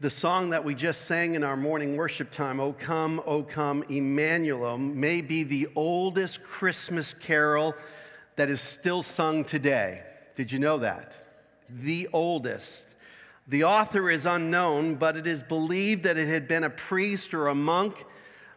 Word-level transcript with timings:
The 0.00 0.10
song 0.10 0.50
that 0.50 0.62
we 0.62 0.76
just 0.76 1.06
sang 1.06 1.34
in 1.34 1.42
our 1.42 1.56
morning 1.56 1.96
worship 1.96 2.30
time, 2.30 2.60
O 2.60 2.72
Come, 2.72 3.20
O 3.26 3.42
Come, 3.42 3.82
Emmanuel, 3.88 4.78
may 4.78 5.20
be 5.20 5.42
the 5.42 5.66
oldest 5.74 6.44
Christmas 6.44 7.12
carol 7.12 7.74
that 8.36 8.48
is 8.48 8.60
still 8.60 9.02
sung 9.02 9.42
today. 9.42 10.04
Did 10.36 10.52
you 10.52 10.60
know 10.60 10.78
that? 10.78 11.16
The 11.68 12.08
oldest. 12.12 12.86
The 13.48 13.64
author 13.64 14.08
is 14.08 14.24
unknown, 14.24 14.94
but 14.94 15.16
it 15.16 15.26
is 15.26 15.42
believed 15.42 16.04
that 16.04 16.16
it 16.16 16.28
had 16.28 16.46
been 16.46 16.62
a 16.62 16.70
priest 16.70 17.34
or 17.34 17.48
a 17.48 17.54
monk 17.56 18.04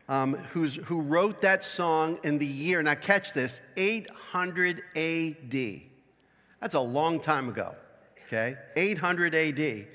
um, 0.07 0.35
who 0.35 1.01
wrote 1.01 1.41
that 1.41 1.63
song 1.63 2.19
in 2.23 2.37
the 2.37 2.45
year, 2.45 2.83
now 2.83 2.93
catch 2.93 3.33
this, 3.33 3.61
800 3.77 4.83
AD. 4.95 5.81
That's 6.59 6.75
a 6.75 6.79
long 6.79 7.19
time 7.19 7.49
ago, 7.49 7.73
okay? 8.27 8.57
800 8.75 9.33
AD. 9.33 9.87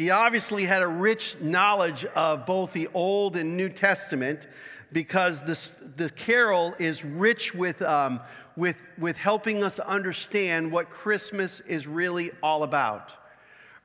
He 0.00 0.08
obviously 0.08 0.64
had 0.64 0.80
a 0.80 0.88
rich 0.88 1.42
knowledge 1.42 2.06
of 2.06 2.46
both 2.46 2.72
the 2.72 2.88
Old 2.94 3.36
and 3.36 3.54
New 3.54 3.68
Testament 3.68 4.46
because 4.92 5.44
this, 5.44 5.74
the 5.96 6.08
carol 6.08 6.74
is 6.78 7.04
rich 7.04 7.54
with, 7.54 7.82
um, 7.82 8.20
with, 8.56 8.78
with 8.96 9.18
helping 9.18 9.62
us 9.62 9.78
understand 9.78 10.72
what 10.72 10.88
Christmas 10.88 11.60
is 11.60 11.86
really 11.86 12.30
all 12.42 12.62
about. 12.62 13.12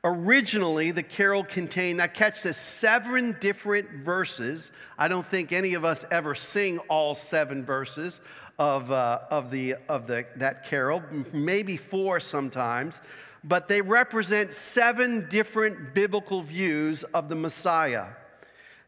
Originally, 0.05 0.91
the 0.91 1.03
carol 1.03 1.43
contained, 1.43 1.97
now 1.97 2.07
catch 2.07 2.43
this, 2.43 2.55
seven 2.55 3.35
different 3.41 3.89
verses. 3.89 4.71
I 4.97 5.09
don't 5.09 5.25
think 5.25 5.51
any 5.51 5.73
of 5.73 5.83
us 5.83 6.05
ever 6.11 6.33
sing 6.33 6.77
all 6.87 7.13
seven 7.13 7.65
verses 7.65 8.21
of, 8.57 8.89
uh, 8.89 9.19
of, 9.29 9.51
the, 9.51 9.75
of 9.89 10.07
the, 10.07 10.25
that 10.37 10.63
carol, 10.63 11.03
maybe 11.33 11.75
four 11.75 12.21
sometimes 12.21 13.01
but 13.47 13.67
they 13.67 13.79
represent 13.79 14.51
seven 14.51 15.27
different 15.29 15.93
biblical 15.93 16.41
views 16.41 17.03
of 17.03 17.29
the 17.29 17.35
Messiah. 17.35 18.07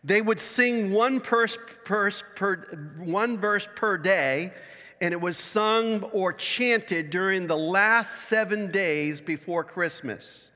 They 0.03 0.21
would 0.21 0.39
sing 0.39 0.91
one, 0.91 1.19
verse 1.19 1.57
per, 1.85 2.09
per, 2.35 2.55
one 2.97 3.37
verse 3.37 3.67
per 3.75 3.99
day, 3.99 4.51
and 4.99 5.13
it 5.13 5.21
was 5.21 5.37
sung 5.37 6.01
or 6.05 6.33
chanted 6.33 7.11
during 7.11 7.45
the 7.45 7.57
last 7.57 8.27
seven 8.27 8.71
days 8.71 9.21
before 9.21 9.63
Christmas. 9.63 10.51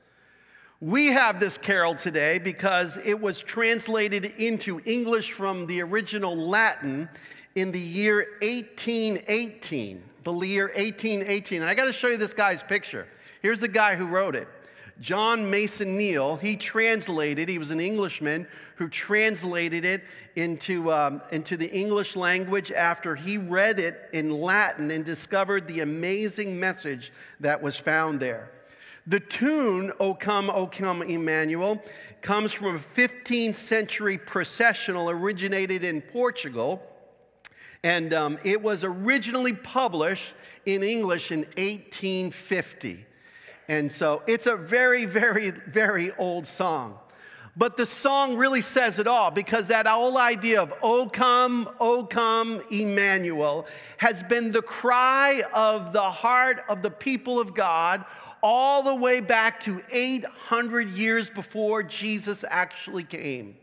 We 0.80 1.06
have 1.06 1.38
this 1.38 1.56
carol 1.56 1.94
today 1.94 2.40
because 2.40 2.96
it 2.96 3.20
was 3.20 3.40
translated 3.40 4.24
into 4.24 4.80
English 4.84 5.30
from 5.30 5.68
the 5.68 5.80
original 5.82 6.36
Latin 6.36 7.08
in 7.54 7.70
the 7.70 7.78
year 7.78 8.26
1818. 8.42 10.02
The 10.24 10.32
year 10.32 10.66
1818. 10.74 11.62
And 11.62 11.70
I 11.70 11.74
got 11.74 11.84
to 11.84 11.92
show 11.92 12.08
you 12.08 12.16
this 12.16 12.32
guy's 12.32 12.64
picture. 12.64 13.06
Here's 13.42 13.60
the 13.60 13.68
guy 13.68 13.96
who 13.96 14.06
wrote 14.06 14.36
it 14.36 14.48
John 15.00 15.50
Mason 15.50 15.98
Neale. 15.98 16.36
He 16.36 16.56
translated, 16.56 17.48
he 17.48 17.58
was 17.58 17.72
an 17.72 17.80
Englishman 17.80 18.46
who 18.76 18.88
translated 18.88 19.84
it 19.84 20.02
into, 20.36 20.92
um, 20.92 21.20
into 21.32 21.56
the 21.56 21.70
English 21.70 22.14
language 22.16 22.70
after 22.70 23.14
he 23.14 23.38
read 23.38 23.80
it 23.80 24.08
in 24.12 24.30
Latin 24.30 24.90
and 24.90 25.04
discovered 25.04 25.66
the 25.66 25.80
amazing 25.80 26.58
message 26.58 27.12
that 27.40 27.60
was 27.60 27.76
found 27.76 28.20
there. 28.20 28.50
The 29.06 29.18
tune, 29.18 29.92
O 29.98 30.14
Come, 30.14 30.48
O 30.48 30.68
Come, 30.68 31.02
Emmanuel, 31.02 31.82
comes 32.20 32.52
from 32.52 32.76
a 32.76 32.78
15th 32.78 33.56
century 33.56 34.16
processional 34.16 35.10
originated 35.10 35.82
in 35.82 36.00
Portugal. 36.00 36.80
And 37.82 38.14
um, 38.14 38.38
it 38.44 38.62
was 38.62 38.84
originally 38.84 39.52
published 39.52 40.32
in 40.64 40.84
English 40.84 41.32
in 41.32 41.40
1850. 41.40 43.06
And 43.68 43.90
so 43.90 44.22
it's 44.26 44.46
a 44.46 44.56
very, 44.56 45.04
very, 45.04 45.50
very 45.50 46.12
old 46.18 46.46
song. 46.46 46.98
But 47.54 47.76
the 47.76 47.84
song 47.84 48.36
really 48.36 48.62
says 48.62 48.98
it 48.98 49.06
all 49.06 49.30
because 49.30 49.66
that 49.66 49.86
whole 49.86 50.16
idea 50.16 50.62
of, 50.62 50.72
O 50.82 51.06
come, 51.06 51.68
O 51.78 52.04
come, 52.04 52.62
Emmanuel, 52.70 53.66
has 53.98 54.22
been 54.22 54.52
the 54.52 54.62
cry 54.62 55.42
of 55.54 55.92
the 55.92 56.00
heart 56.00 56.64
of 56.70 56.80
the 56.80 56.90
people 56.90 57.38
of 57.38 57.54
God 57.54 58.04
all 58.42 58.82
the 58.82 58.94
way 58.94 59.20
back 59.20 59.60
to 59.60 59.80
800 59.92 60.88
years 60.90 61.28
before 61.28 61.82
Jesus 61.82 62.44
actually 62.48 63.04
came. 63.04 63.56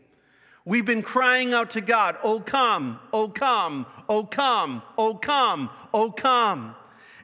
We've 0.64 0.84
been 0.84 1.02
crying 1.02 1.52
out 1.52 1.70
to 1.70 1.80
God, 1.80 2.16
O 2.22 2.38
come, 2.38 3.00
O 3.12 3.28
come, 3.28 3.86
O 4.08 4.24
come, 4.24 4.82
O 4.96 5.14
come, 5.14 5.68
O 5.92 6.12
come. 6.12 6.76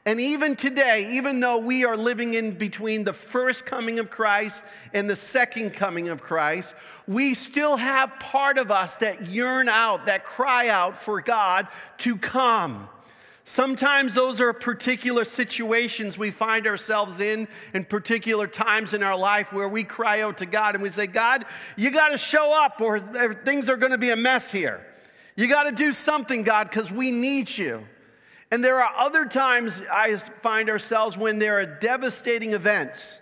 And 0.07 0.21
even 0.21 0.55
today, 0.55 1.15
even 1.15 1.41
though 1.41 1.57
we 1.57 1.83
are 1.83 1.97
living 1.97 2.35
in 2.35 2.51
between 2.51 3.03
the 3.03 3.11
first 3.11 3.65
coming 3.65 3.99
of 3.99 4.09
Christ 4.09 4.63
and 4.93 5.09
the 5.09 5.17
second 5.17 5.71
coming 5.71 6.07
of 6.07 6.21
Christ, 6.21 6.75
we 7.07 7.33
still 7.33 7.75
have 7.75 8.17
part 8.17 8.57
of 8.57 8.71
us 8.71 8.95
that 8.95 9.27
yearn 9.27 9.67
out, 9.67 10.05
that 10.05 10.23
cry 10.23 10.69
out 10.69 10.95
for 10.95 11.19
God 11.19 11.67
to 11.97 12.15
come. 12.15 12.87
Sometimes 13.43 14.13
those 14.13 14.39
are 14.39 14.53
particular 14.53 15.25
situations 15.25 16.17
we 16.17 16.31
find 16.31 16.67
ourselves 16.67 17.19
in, 17.19 17.45
in 17.73 17.83
particular 17.83 18.47
times 18.47 18.93
in 18.93 19.03
our 19.03 19.17
life 19.17 19.51
where 19.51 19.67
we 19.67 19.83
cry 19.83 20.21
out 20.21 20.37
to 20.37 20.45
God 20.45 20.75
and 20.75 20.81
we 20.81 20.87
say, 20.87 21.07
God, 21.07 21.43
you 21.75 21.91
got 21.91 22.11
to 22.13 22.17
show 22.17 22.57
up 22.63 22.79
or 22.79 23.01
things 23.33 23.69
are 23.69 23.75
going 23.75 23.91
to 23.91 23.97
be 23.97 24.11
a 24.11 24.15
mess 24.15 24.53
here. 24.53 24.87
You 25.35 25.49
got 25.49 25.63
to 25.65 25.73
do 25.73 25.91
something, 25.91 26.43
God, 26.43 26.69
because 26.69 26.93
we 26.93 27.11
need 27.11 27.49
you. 27.57 27.85
And 28.51 28.63
there 28.63 28.81
are 28.81 28.91
other 28.97 29.25
times 29.25 29.83
I 29.91 30.15
find 30.15 30.69
ourselves 30.69 31.17
when 31.17 31.39
there 31.39 31.59
are 31.59 31.65
devastating 31.65 32.53
events. 32.53 33.21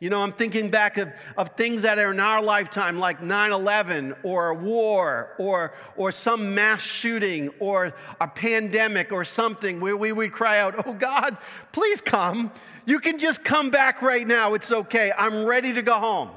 You 0.00 0.10
know, 0.10 0.20
I'm 0.20 0.32
thinking 0.32 0.70
back 0.70 0.98
of, 0.98 1.12
of 1.36 1.50
things 1.50 1.82
that 1.82 1.98
are 1.98 2.10
in 2.10 2.18
our 2.18 2.42
lifetime, 2.42 2.98
like 2.98 3.22
9 3.22 3.52
11 3.52 4.16
or 4.24 4.50
a 4.50 4.54
war 4.54 5.34
or, 5.38 5.72
or 5.96 6.10
some 6.12 6.54
mass 6.54 6.82
shooting 6.82 7.50
or 7.60 7.94
a 8.20 8.28
pandemic 8.28 9.12
or 9.12 9.24
something 9.24 9.80
where 9.80 9.96
we 9.96 10.12
would 10.12 10.32
cry 10.32 10.58
out, 10.58 10.74
Oh 10.84 10.92
God, 10.92 11.38
please 11.72 12.00
come. 12.00 12.52
You 12.84 12.98
can 12.98 13.18
just 13.18 13.44
come 13.44 13.70
back 13.70 14.02
right 14.02 14.26
now. 14.26 14.54
It's 14.54 14.72
okay. 14.72 15.12
I'm 15.16 15.44
ready 15.44 15.72
to 15.72 15.82
go 15.82 15.98
home. 15.98 16.30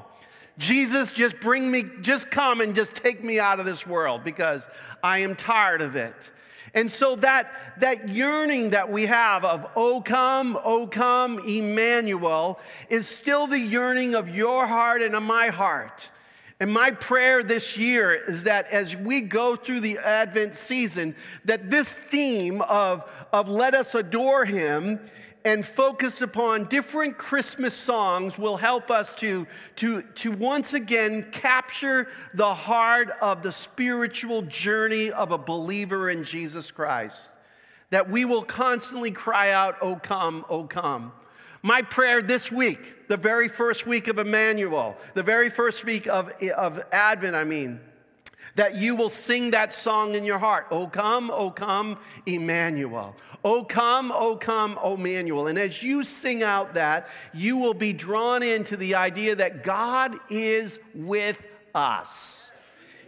Jesus, 0.56 1.12
just 1.12 1.38
bring 1.40 1.70
me, 1.70 1.84
just 2.00 2.30
come 2.30 2.60
and 2.60 2.74
just 2.74 2.96
take 2.96 3.22
me 3.22 3.38
out 3.38 3.60
of 3.60 3.66
this 3.66 3.86
world 3.86 4.24
because 4.24 4.68
I 5.02 5.18
am 5.18 5.34
tired 5.34 5.82
of 5.82 5.94
it. 5.94 6.30
And 6.74 6.90
so 6.90 7.16
that, 7.16 7.52
that 7.78 8.08
yearning 8.08 8.70
that 8.70 8.90
we 8.90 9.06
have 9.06 9.44
of, 9.44 9.66
oh 9.76 10.00
come, 10.00 10.58
oh 10.64 10.86
come, 10.86 11.38
Emmanuel, 11.40 12.60
is 12.88 13.06
still 13.06 13.46
the 13.46 13.58
yearning 13.58 14.14
of 14.14 14.34
your 14.34 14.66
heart 14.66 15.02
and 15.02 15.14
of 15.14 15.22
my 15.22 15.48
heart. 15.48 16.10
And 16.60 16.72
my 16.72 16.90
prayer 16.90 17.42
this 17.44 17.76
year 17.78 18.12
is 18.14 18.44
that 18.44 18.68
as 18.72 18.96
we 18.96 19.20
go 19.20 19.54
through 19.54 19.80
the 19.80 19.98
Advent 19.98 20.54
season, 20.54 21.14
that 21.44 21.70
this 21.70 21.94
theme 21.94 22.62
of, 22.62 23.08
of 23.32 23.48
let 23.48 23.74
us 23.74 23.94
adore 23.94 24.44
him 24.44 24.98
and 25.48 25.64
focus 25.64 26.20
upon 26.20 26.64
different 26.64 27.16
Christmas 27.16 27.74
songs 27.74 28.38
will 28.38 28.58
help 28.58 28.90
us 28.90 29.14
to, 29.14 29.46
to, 29.76 30.02
to 30.02 30.30
once 30.30 30.74
again 30.74 31.26
capture 31.32 32.08
the 32.34 32.52
heart 32.52 33.08
of 33.22 33.40
the 33.40 33.50
spiritual 33.50 34.42
journey 34.42 35.10
of 35.10 35.32
a 35.32 35.38
believer 35.38 36.10
in 36.10 36.22
Jesus 36.22 36.70
Christ. 36.70 37.32
That 37.88 38.10
we 38.10 38.26
will 38.26 38.42
constantly 38.42 39.10
cry 39.10 39.52
out, 39.52 39.76
Oh, 39.80 39.96
come, 39.96 40.44
oh, 40.50 40.64
come. 40.64 41.12
My 41.62 41.80
prayer 41.80 42.20
this 42.20 42.52
week, 42.52 43.08
the 43.08 43.16
very 43.16 43.48
first 43.48 43.86
week 43.86 44.06
of 44.06 44.18
Emmanuel, 44.18 44.98
the 45.14 45.22
very 45.22 45.48
first 45.48 45.82
week 45.82 46.06
of, 46.06 46.30
of 46.54 46.84
Advent, 46.92 47.34
I 47.34 47.44
mean, 47.44 47.80
that 48.54 48.74
you 48.74 48.96
will 48.96 49.08
sing 49.08 49.52
that 49.52 49.72
song 49.72 50.14
in 50.14 50.24
your 50.24 50.38
heart. 50.38 50.66
Oh, 50.70 50.88
come, 50.88 51.30
oh, 51.32 51.50
come, 51.50 51.96
Emmanuel. 52.26 53.16
Oh, 53.50 53.64
come, 53.64 54.12
oh, 54.14 54.36
come, 54.36 54.78
oh, 54.82 54.96
Emmanuel. 54.96 55.46
And 55.46 55.58
as 55.58 55.82
you 55.82 56.04
sing 56.04 56.42
out 56.42 56.74
that, 56.74 57.08
you 57.32 57.56
will 57.56 57.72
be 57.72 57.94
drawn 57.94 58.42
into 58.42 58.76
the 58.76 58.96
idea 58.96 59.36
that 59.36 59.62
God 59.62 60.18
is 60.28 60.78
with 60.94 61.42
us. 61.74 62.52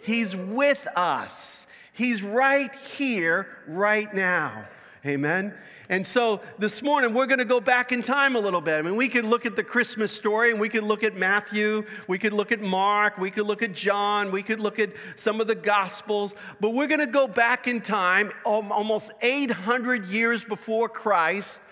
He's 0.02 0.34
with 0.34 0.88
us. 0.96 1.66
He's 1.92 2.22
right 2.22 2.74
here, 2.74 3.48
right 3.66 4.14
now. 4.14 4.64
Amen. 5.06 5.54
And 5.88 6.06
so 6.06 6.42
this 6.58 6.82
morning, 6.82 7.14
we're 7.14 7.26
going 7.26 7.38
to 7.38 7.46
go 7.46 7.58
back 7.58 7.90
in 7.90 8.02
time 8.02 8.36
a 8.36 8.38
little 8.38 8.60
bit. 8.60 8.78
I 8.78 8.82
mean, 8.82 8.96
we 8.96 9.08
could 9.08 9.24
look 9.24 9.46
at 9.46 9.56
the 9.56 9.64
Christmas 9.64 10.12
story 10.12 10.50
and 10.50 10.60
we 10.60 10.68
could 10.68 10.84
look 10.84 11.02
at 11.02 11.16
Matthew, 11.16 11.86
we 12.06 12.18
could 12.18 12.34
look 12.34 12.52
at 12.52 12.60
Mark, 12.60 13.16
we 13.16 13.30
could 13.30 13.46
look 13.46 13.62
at 13.62 13.72
John, 13.72 14.30
we 14.30 14.42
could 14.42 14.60
look 14.60 14.78
at 14.78 14.90
some 15.16 15.40
of 15.40 15.46
the 15.46 15.54
Gospels, 15.54 16.34
but 16.60 16.74
we're 16.74 16.86
going 16.86 17.00
to 17.00 17.06
go 17.06 17.26
back 17.26 17.66
in 17.66 17.80
time 17.80 18.30
um, 18.44 18.70
almost 18.70 19.10
800 19.22 20.04
years 20.04 20.44
before 20.44 20.86
Christ 20.88 21.62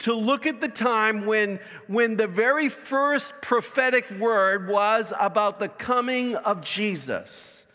to 0.00 0.14
look 0.14 0.46
at 0.46 0.62
the 0.62 0.68
time 0.68 1.26
when, 1.26 1.60
when 1.88 2.16
the 2.16 2.26
very 2.26 2.70
first 2.70 3.42
prophetic 3.42 4.10
word 4.12 4.66
was 4.66 5.12
about 5.20 5.60
the 5.60 5.68
coming 5.68 6.36
of 6.36 6.64
Jesus. 6.64 7.67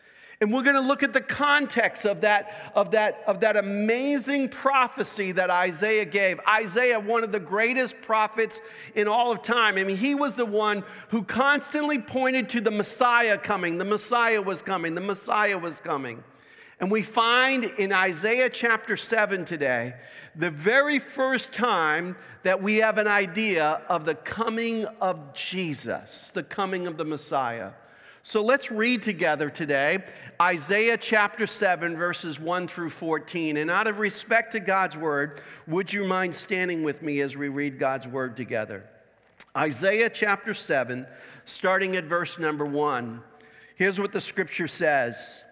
And 0.44 0.52
we're 0.52 0.64
going 0.64 0.76
to 0.76 0.82
look 0.82 1.04
at 1.04 1.14
the 1.14 1.22
context 1.22 2.04
of 2.04 2.20
that, 2.20 2.72
of, 2.76 2.92
that, 2.92 3.24
of 3.28 3.40
that 3.40 3.56
amazing 3.56 4.50
prophecy 4.50 5.32
that 5.32 5.50
Isaiah 5.50 6.04
gave. 6.04 6.38
Isaiah, 6.46 7.00
one 7.00 7.24
of 7.24 7.32
the 7.32 7.40
greatest 7.40 8.02
prophets 8.02 8.60
in 8.94 9.08
all 9.08 9.32
of 9.32 9.42
time. 9.42 9.78
I 9.78 9.86
mean, 9.86 9.96
he 9.96 10.16
was 10.16 10.36
the 10.36 10.46
one 10.46 10.84
who 11.08 11.24
constantly 11.24 11.98
pointed 11.98 12.50
to 12.50 12.60
the 12.60 12.72
Messiah 12.72 13.38
coming. 13.38 13.78
The 13.78 13.86
Messiah 13.86 14.42
was 14.42 14.62
coming. 14.62 14.96
The 14.96 15.00
Messiah 15.00 15.58
was 15.58 15.80
coming. 15.80 16.22
And 16.82 16.92
we 16.92 17.04
find 17.04 17.64
in 17.64 17.94
Isaiah 17.94 18.50
chapter 18.50 18.98
7 18.98 19.46
today 19.46 19.94
the 20.36 20.52
very 20.52 21.00
first 21.00 21.54
time 21.54 22.18
that 22.42 22.62
we 22.62 22.80
have 22.80 22.98
an 22.98 23.08
idea 23.08 23.82
of 23.88 24.04
the 24.04 24.16
coming 24.16 24.84
of 25.00 25.34
Jesus, 25.34 26.32
the 26.32 26.44
coming 26.44 26.86
of 26.86 26.98
the 26.98 27.06
Messiah. 27.06 27.72
So 28.26 28.42
let's 28.42 28.72
read 28.72 29.02
together 29.02 29.50
today 29.50 29.98
Isaiah 30.42 30.96
chapter 30.98 31.46
7, 31.46 31.98
verses 31.98 32.40
1 32.40 32.70
through 32.70 32.92
14. 32.92 33.58
And 33.58 33.70
out 33.70 33.86
of 33.86 34.00
respect 34.00 34.54
to 34.54 34.62
God's 34.62 34.96
word, 34.96 35.42
would 35.68 35.92
you 35.92 36.06
mind 36.06 36.34
standing 36.34 36.84
with 36.84 37.02
me 37.02 37.20
as 37.20 37.36
we 37.36 37.50
read 37.50 37.80
God's 37.80 38.08
word 38.08 38.38
together? 38.38 38.86
Isaiah 39.58 40.10
chapter 40.10 40.54
7, 40.54 41.06
starting 41.44 41.98
at 41.98 42.06
verse 42.06 42.40
number 42.40 42.66
1. 42.66 43.22
Here's 43.76 44.00
what 44.00 44.14
the 44.14 44.22
scripture 44.22 44.70
says 44.70 45.44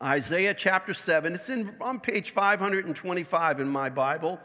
Isaiah 0.00 0.54
chapter 0.54 0.94
7. 0.94 1.34
It's 1.34 1.50
in, 1.50 1.74
on 1.80 1.98
page 1.98 2.30
525 2.30 3.58
in 3.58 3.68
my 3.68 3.88
Bible. 3.88 4.38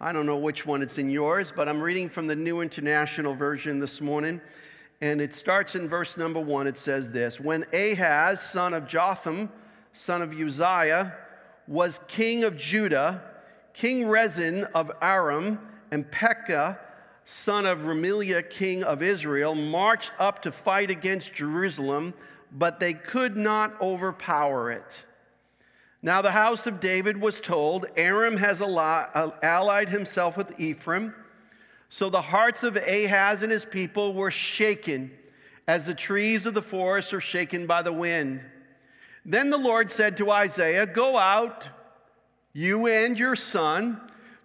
I 0.00 0.12
don't 0.12 0.26
know 0.26 0.38
which 0.38 0.66
one 0.66 0.82
it's 0.82 0.98
in 0.98 1.10
yours, 1.10 1.52
but 1.54 1.68
I'm 1.68 1.80
reading 1.80 2.08
from 2.08 2.26
the 2.26 2.36
New 2.36 2.60
International 2.60 3.34
Version 3.34 3.78
this 3.78 4.00
morning. 4.00 4.40
And 5.00 5.20
it 5.20 5.34
starts 5.34 5.74
in 5.74 5.88
verse 5.88 6.16
number 6.16 6.40
one. 6.40 6.66
It 6.66 6.78
says 6.78 7.12
this 7.12 7.40
When 7.40 7.64
Ahaz, 7.72 8.40
son 8.40 8.74
of 8.74 8.86
Jotham, 8.86 9.50
son 9.92 10.22
of 10.22 10.32
Uzziah, 10.32 11.14
was 11.66 12.00
king 12.08 12.44
of 12.44 12.56
Judah, 12.56 13.22
King 13.74 14.08
Rezin 14.08 14.64
of 14.74 14.90
Aram, 15.02 15.58
and 15.90 16.10
Pekah, 16.10 16.78
son 17.24 17.66
of 17.66 17.80
Remaliah, 17.80 18.48
king 18.48 18.84
of 18.84 19.02
Israel, 19.02 19.54
marched 19.54 20.12
up 20.18 20.42
to 20.42 20.52
fight 20.52 20.90
against 20.90 21.34
Jerusalem, 21.34 22.14
but 22.52 22.80
they 22.80 22.94
could 22.94 23.36
not 23.36 23.78
overpower 23.80 24.70
it. 24.70 25.04
Now 26.02 26.22
the 26.22 26.30
house 26.30 26.66
of 26.66 26.78
David 26.78 27.20
was 27.20 27.40
told, 27.40 27.86
Aram 27.96 28.36
has 28.36 28.62
uh, 28.62 29.30
allied 29.42 29.88
himself 29.88 30.36
with 30.36 30.58
Ephraim. 30.58 31.14
So 31.88 32.10
the 32.10 32.20
hearts 32.20 32.62
of 32.62 32.76
Ahaz 32.76 33.42
and 33.42 33.52
his 33.52 33.64
people 33.64 34.14
were 34.14 34.30
shaken 34.30 35.10
as 35.68 35.86
the 35.86 35.94
trees 35.94 36.46
of 36.46 36.54
the 36.54 36.62
forest 36.62 37.12
are 37.14 37.20
shaken 37.20 37.66
by 37.66 37.82
the 37.82 37.92
wind. 37.92 38.44
Then 39.24 39.50
the 39.50 39.58
Lord 39.58 39.90
said 39.90 40.16
to 40.18 40.30
Isaiah, 40.30 40.86
Go 40.86 41.16
out, 41.16 41.68
you 42.52 42.86
and 42.86 43.18
your 43.18 43.34
son, 43.34 44.00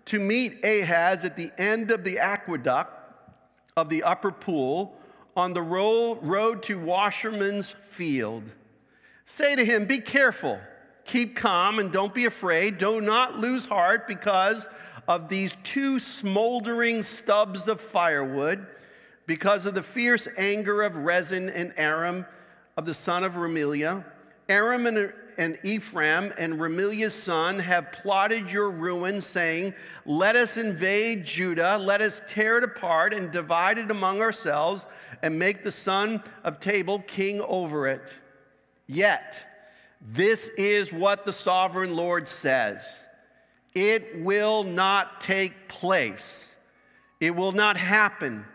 to 0.06 0.20
meet 0.20 0.66
Ahaz 0.66 1.24
at 1.24 1.38
the 1.38 1.52
end 1.58 1.92
of 1.92 2.04
the 2.04 2.20
aqueduct 2.20 2.98
of 3.78 3.90
the 3.90 4.04
upper 4.04 4.32
pool 4.32 4.98
on 5.36 5.54
the 5.54 5.62
road 5.62 6.64
to 6.64 6.80
Washerman's 6.80 7.72
field. 7.72 8.44
Say 9.26 9.56
to 9.56 9.64
him, 9.64 9.86
Be 9.86 10.00
careful, 10.00 10.60
keep 11.06 11.36
calm, 11.36 11.80
and 11.80 11.92
don't 11.92 12.14
be 12.14 12.26
afraid. 12.26 12.78
Do 12.78 13.00
not 13.00 13.38
lose 13.38 13.66
heart 13.66 14.08
because 14.08 14.68
of 15.08 15.30
these 15.30 15.56
two 15.64 16.00
smoldering 16.00 17.04
stubs 17.04 17.68
of 17.68 17.80
firewood 17.82 18.66
because 19.26 19.66
of 19.66 19.76
the 19.76 19.84
fierce 19.84 20.28
anger 20.38 20.82
of 20.82 20.98
Rezin 20.98 21.50
and 21.50 21.74
Aram 21.78 22.26
of 22.78 22.86
the 22.86 22.94
son 22.94 23.24
of 23.24 23.34
Remaliah. 23.34 24.04
Aram 24.50 24.88
and, 24.88 25.14
and 25.38 25.58
Ephraim 25.64 26.34
and 26.38 26.56
Remaliah's 26.56 27.14
son 27.14 27.60
have 27.60 27.92
plotted 27.92 28.52
your 28.52 28.70
ruin, 28.70 29.22
saying, 29.22 29.74
Let 30.06 30.36
us 30.36 30.58
invade 30.58 31.24
Judah, 31.24 31.78
let 31.78 32.02
us 32.02 32.22
tear 32.28 32.58
it 32.58 32.64
apart 32.64 33.14
and 33.14 33.32
divide 33.32 33.78
it 33.78 33.92
among 33.92 34.22
ourselves, 34.22 34.86
and 35.22 35.40
make 35.40 35.64
the 35.64 35.72
son 35.72 36.24
of 36.44 36.60
Tabeel 36.60 37.06
king 37.08 37.42
over 37.42 37.88
it. 37.88 38.18
Yet, 38.88 39.46
this 40.02 40.50
is 40.58 40.92
what 40.92 41.26
the 41.26 41.34
sovereign 41.34 41.96
Lord 41.96 42.28
says. 42.28 43.08
It 43.74 44.20
will 44.20 44.64
not 44.64 45.22
take 45.22 45.68
place. 45.68 46.58
It 47.20 47.36
will 47.36 47.52
not 47.52 47.78
happen. 47.78 48.46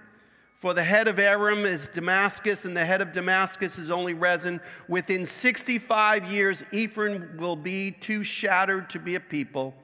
For 0.56 0.74
the 0.74 0.82
head 0.82 1.06
of 1.06 1.18
Aram 1.18 1.64
is 1.66 1.88
Damascus, 1.88 2.64
and 2.64 2.76
the 2.76 2.84
head 2.84 3.00
of 3.02 3.12
Damascus 3.12 3.78
is 3.78 3.90
only 3.90 4.14
Rezin. 4.14 4.60
Within 4.88 5.26
65 5.26 6.30
years, 6.30 6.64
Ephraim 6.72 7.36
will 7.38 7.56
be 7.56 7.90
too 7.90 8.24
shattered 8.24 8.90
to 8.90 8.98
be 8.98 9.14
a 9.14 9.20
people. 9.20 9.74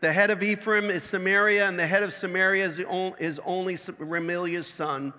The 0.00 0.12
head 0.12 0.30
of 0.30 0.42
Ephraim 0.42 0.90
is 0.90 1.04
Samaria, 1.04 1.68
and 1.68 1.78
the 1.78 1.86
head 1.86 2.02
of 2.02 2.14
Samaria 2.14 2.66
is 2.66 3.38
only 3.44 3.74
Remaliah's 3.74 4.66
son. 4.66 5.12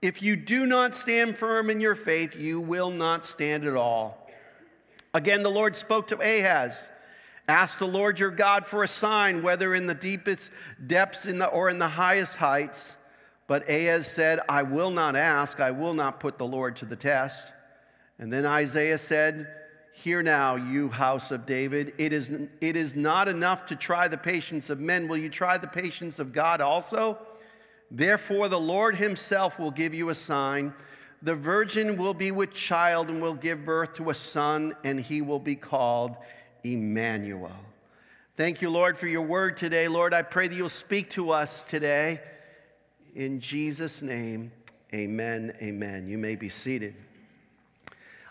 If 0.00 0.22
you 0.22 0.36
do 0.36 0.66
not 0.66 0.96
stand 0.96 1.38
firm 1.38 1.68
in 1.70 1.80
your 1.80 1.94
faith, 1.94 2.34
you 2.34 2.60
will 2.60 2.90
not 2.90 3.24
stand 3.24 3.66
at 3.66 3.76
all. 3.76 4.30
Again, 5.14 5.42
the 5.42 5.50
Lord 5.50 5.76
spoke 5.76 6.06
to 6.08 6.18
Ahaz. 6.18 6.90
Ask 7.48 7.78
the 7.78 7.86
Lord 7.86 8.20
your 8.20 8.30
God 8.30 8.66
for 8.66 8.82
a 8.82 8.88
sign, 8.88 9.42
whether 9.42 9.74
in 9.74 9.86
the 9.86 9.94
deepest 9.94 10.50
depths 10.86 11.26
in 11.26 11.38
the, 11.38 11.46
or 11.46 11.68
in 11.68 11.78
the 11.78 11.88
highest 11.88 12.36
heights. 12.36 12.96
But 13.48 13.68
Ahaz 13.68 14.06
said, 14.06 14.40
I 14.48 14.62
will 14.62 14.90
not 14.90 15.16
ask, 15.16 15.60
I 15.60 15.72
will 15.72 15.94
not 15.94 16.20
put 16.20 16.38
the 16.38 16.46
Lord 16.46 16.76
to 16.76 16.86
the 16.86 16.96
test. 16.96 17.46
And 18.18 18.32
then 18.32 18.46
Isaiah 18.46 18.98
said, 18.98 19.48
Hear 19.94 20.22
now, 20.22 20.56
you 20.56 20.88
house 20.88 21.30
of 21.30 21.44
David, 21.44 21.92
it 21.98 22.14
is, 22.14 22.30
it 22.60 22.76
is 22.76 22.96
not 22.96 23.28
enough 23.28 23.66
to 23.66 23.76
try 23.76 24.08
the 24.08 24.16
patience 24.16 24.70
of 24.70 24.80
men. 24.80 25.06
Will 25.06 25.18
you 25.18 25.28
try 25.28 25.58
the 25.58 25.66
patience 25.66 26.18
of 26.18 26.32
God 26.32 26.62
also? 26.62 27.18
Therefore, 27.90 28.48
the 28.48 28.58
Lord 28.58 28.96
himself 28.96 29.58
will 29.58 29.70
give 29.70 29.92
you 29.92 30.08
a 30.08 30.14
sign. 30.14 30.72
The 31.20 31.34
virgin 31.34 31.98
will 31.98 32.14
be 32.14 32.30
with 32.30 32.54
child 32.54 33.10
and 33.10 33.20
will 33.20 33.34
give 33.34 33.66
birth 33.66 33.94
to 33.96 34.08
a 34.08 34.14
son, 34.14 34.74
and 34.82 34.98
he 34.98 35.20
will 35.20 35.38
be 35.38 35.56
called 35.56 36.16
Emmanuel. 36.64 37.56
Thank 38.34 38.62
you, 38.62 38.70
Lord, 38.70 38.96
for 38.96 39.06
your 39.06 39.22
word 39.22 39.56
today. 39.56 39.88
Lord, 39.88 40.14
I 40.14 40.22
pray 40.22 40.48
that 40.48 40.54
you'll 40.54 40.68
speak 40.68 41.10
to 41.10 41.30
us 41.30 41.62
today. 41.62 42.20
In 43.14 43.40
Jesus' 43.40 44.00
name, 44.00 44.52
amen, 44.94 45.54
amen. 45.60 46.08
You 46.08 46.16
may 46.16 46.36
be 46.36 46.48
seated. 46.48 46.94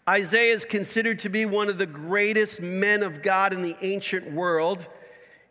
Isaiah 0.10 0.56
is 0.56 0.66
considered 0.66 1.20
to 1.20 1.30
be 1.30 1.46
one 1.46 1.70
of 1.70 1.78
the 1.78 1.86
greatest 1.86 2.62
men 2.62 3.04
of 3.04 3.22
God 3.22 3.54
in 3.54 3.62
the 3.62 3.76
ancient 3.82 4.32
world. 4.32 4.88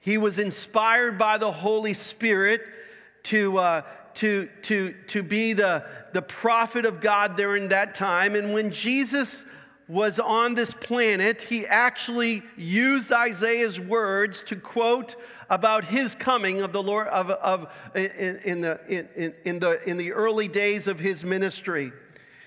He 0.01 0.19
was 0.19 0.39
inspired 0.39 1.17
by 1.17 1.39
the 1.39 1.53
Holy 1.53 1.95
Spirit 1.95 2.63
to, 3.25 3.59
uh, 3.59 3.83
to, 4.15 4.49
to, 4.63 4.95
to 5.07 5.23
be 5.23 5.53
the, 5.53 5.87
the 6.13 6.23
prophet 6.23 6.87
of 6.87 7.01
God 7.01 7.37
during 7.37 7.69
that 7.69 7.95
time. 7.95 8.35
And 8.35 8.53
when 8.53 8.73
Jesus 8.73 9.45
was 9.91 10.21
on 10.21 10.55
this 10.55 10.73
planet, 10.73 11.43
he 11.43 11.67
actually 11.67 12.43
used 12.57 13.11
Isaiah's 13.11 13.81
words 13.81 14.43
to 14.45 14.57
quote 14.57 15.17
about 15.51 15.85
his 15.85 16.15
coming 16.15 16.63
of 16.63 16.73
the 16.73 16.83
Lord 16.83 17.09
of, 17.09 17.31
of 17.31 17.91
in, 17.97 18.41
in, 18.45 18.61
the, 18.61 18.81
in, 18.89 19.35
in, 19.45 19.59
the, 19.59 19.83
in 19.89 19.97
the 19.97 20.13
early 20.13 20.47
days 20.47 20.87
of 20.87 21.01
his 21.01 21.25
ministry. 21.25 21.91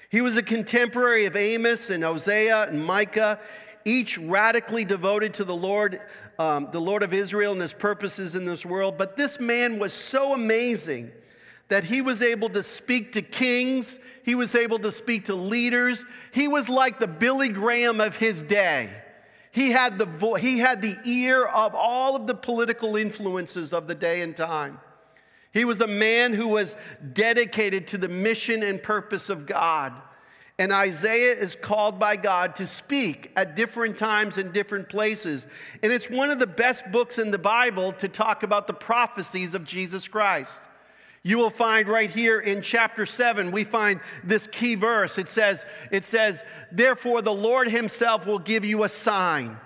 He 0.10 0.22
was 0.22 0.38
a 0.38 0.44
contemporary 0.44 1.26
of 1.26 1.36
Amos 1.36 1.90
and 1.90 2.02
Hosea 2.02 2.70
and 2.70 2.86
Micah, 2.86 3.40
each 3.84 4.18
radically 4.18 4.86
devoted 4.86 5.34
to 5.34 5.44
the 5.44 5.56
Lord, 5.56 6.00
um, 6.40 6.70
the 6.72 6.80
Lord 6.80 7.04
of 7.04 7.14
Israel 7.14 7.52
and 7.52 7.62
his 7.62 7.74
purposes 7.74 8.36
in 8.36 8.46
this 8.46 8.66
world. 8.66 8.98
But 8.98 9.18
this 9.18 9.40
man 9.42 9.80
was 9.80 9.92
so 9.92 10.34
amazing 10.34 11.12
that 11.70 11.86
he 11.86 12.02
was 12.02 12.22
able 12.22 12.50
to 12.50 12.62
speak 12.62 13.14
to 13.14 13.22
kings, 13.22 14.00
he 14.24 14.36
was 14.36 14.54
able 14.56 14.80
to 14.80 14.92
speak 14.92 15.26
to 15.26 15.36
leaders. 15.36 16.06
He 16.32 16.48
was 16.48 16.70
like 16.70 17.00
the 17.00 17.08
Billy 17.08 17.50
Graham 17.50 18.02
of 18.02 18.18
his 18.18 18.42
day. 18.42 18.90
He 19.52 19.72
had 19.72 19.98
the, 19.98 20.06
vo- 20.06 20.36
he 20.36 20.60
had 20.60 20.82
the 20.82 20.96
ear 21.06 21.46
of 21.46 21.76
all 21.76 22.16
of 22.16 22.28
the 22.28 22.34
political 22.34 22.96
influences 22.96 23.72
of 23.72 23.88
the 23.88 23.96
day 23.96 24.22
and 24.22 24.36
time. 24.36 24.80
He 25.54 25.66
was 25.66 25.80
a 25.82 25.88
man 25.88 26.34
who 26.34 26.48
was 26.48 26.76
dedicated 27.14 27.88
to 27.90 28.00
the 28.00 28.10
mission 28.10 28.64
and 28.64 28.82
purpose 28.82 29.30
of 29.30 29.46
God. 29.46 29.94
And 30.58 30.72
Isaiah 30.72 31.36
is 31.36 31.56
called 31.56 32.00
by 32.00 32.16
God 32.16 32.56
to 32.58 32.68
speak 32.68 33.32
at 33.36 33.56
different 33.56 33.98
times 33.98 34.38
in 34.38 34.52
different 34.52 34.90
places. 34.90 35.48
And 35.82 35.92
it's 35.92 36.10
one 36.10 36.32
of 36.32 36.40
the 36.40 36.48
best 36.48 36.92
books 36.92 37.18
in 37.20 37.32
the 37.32 37.40
Bible 37.40 37.92
to 37.94 38.08
talk 38.08 38.44
about 38.44 38.68
the 38.68 38.74
prophecies 38.74 39.54
of 39.54 39.64
Jesus 39.64 40.08
Christ. 40.08 40.62
You 41.26 41.38
will 41.38 41.50
find 41.50 41.88
right 41.88 42.10
here 42.10 42.42
in 42.42 42.62
chapter 42.62 43.06
7, 43.06 43.52
we 43.52 43.64
find 43.64 44.02
this 44.26 44.46
key 44.46 44.76
verse. 44.76 45.18
It 45.18 45.30
says, 45.30 45.66
it 45.90 46.04
says, 46.04 46.44
Therefore 46.70 47.22
the 47.22 47.34
Lord 47.34 47.70
himself 47.70 48.28
will 48.28 48.40
give 48.40 48.66
you 48.66 48.84
a 48.84 48.90
sign. 48.90 49.58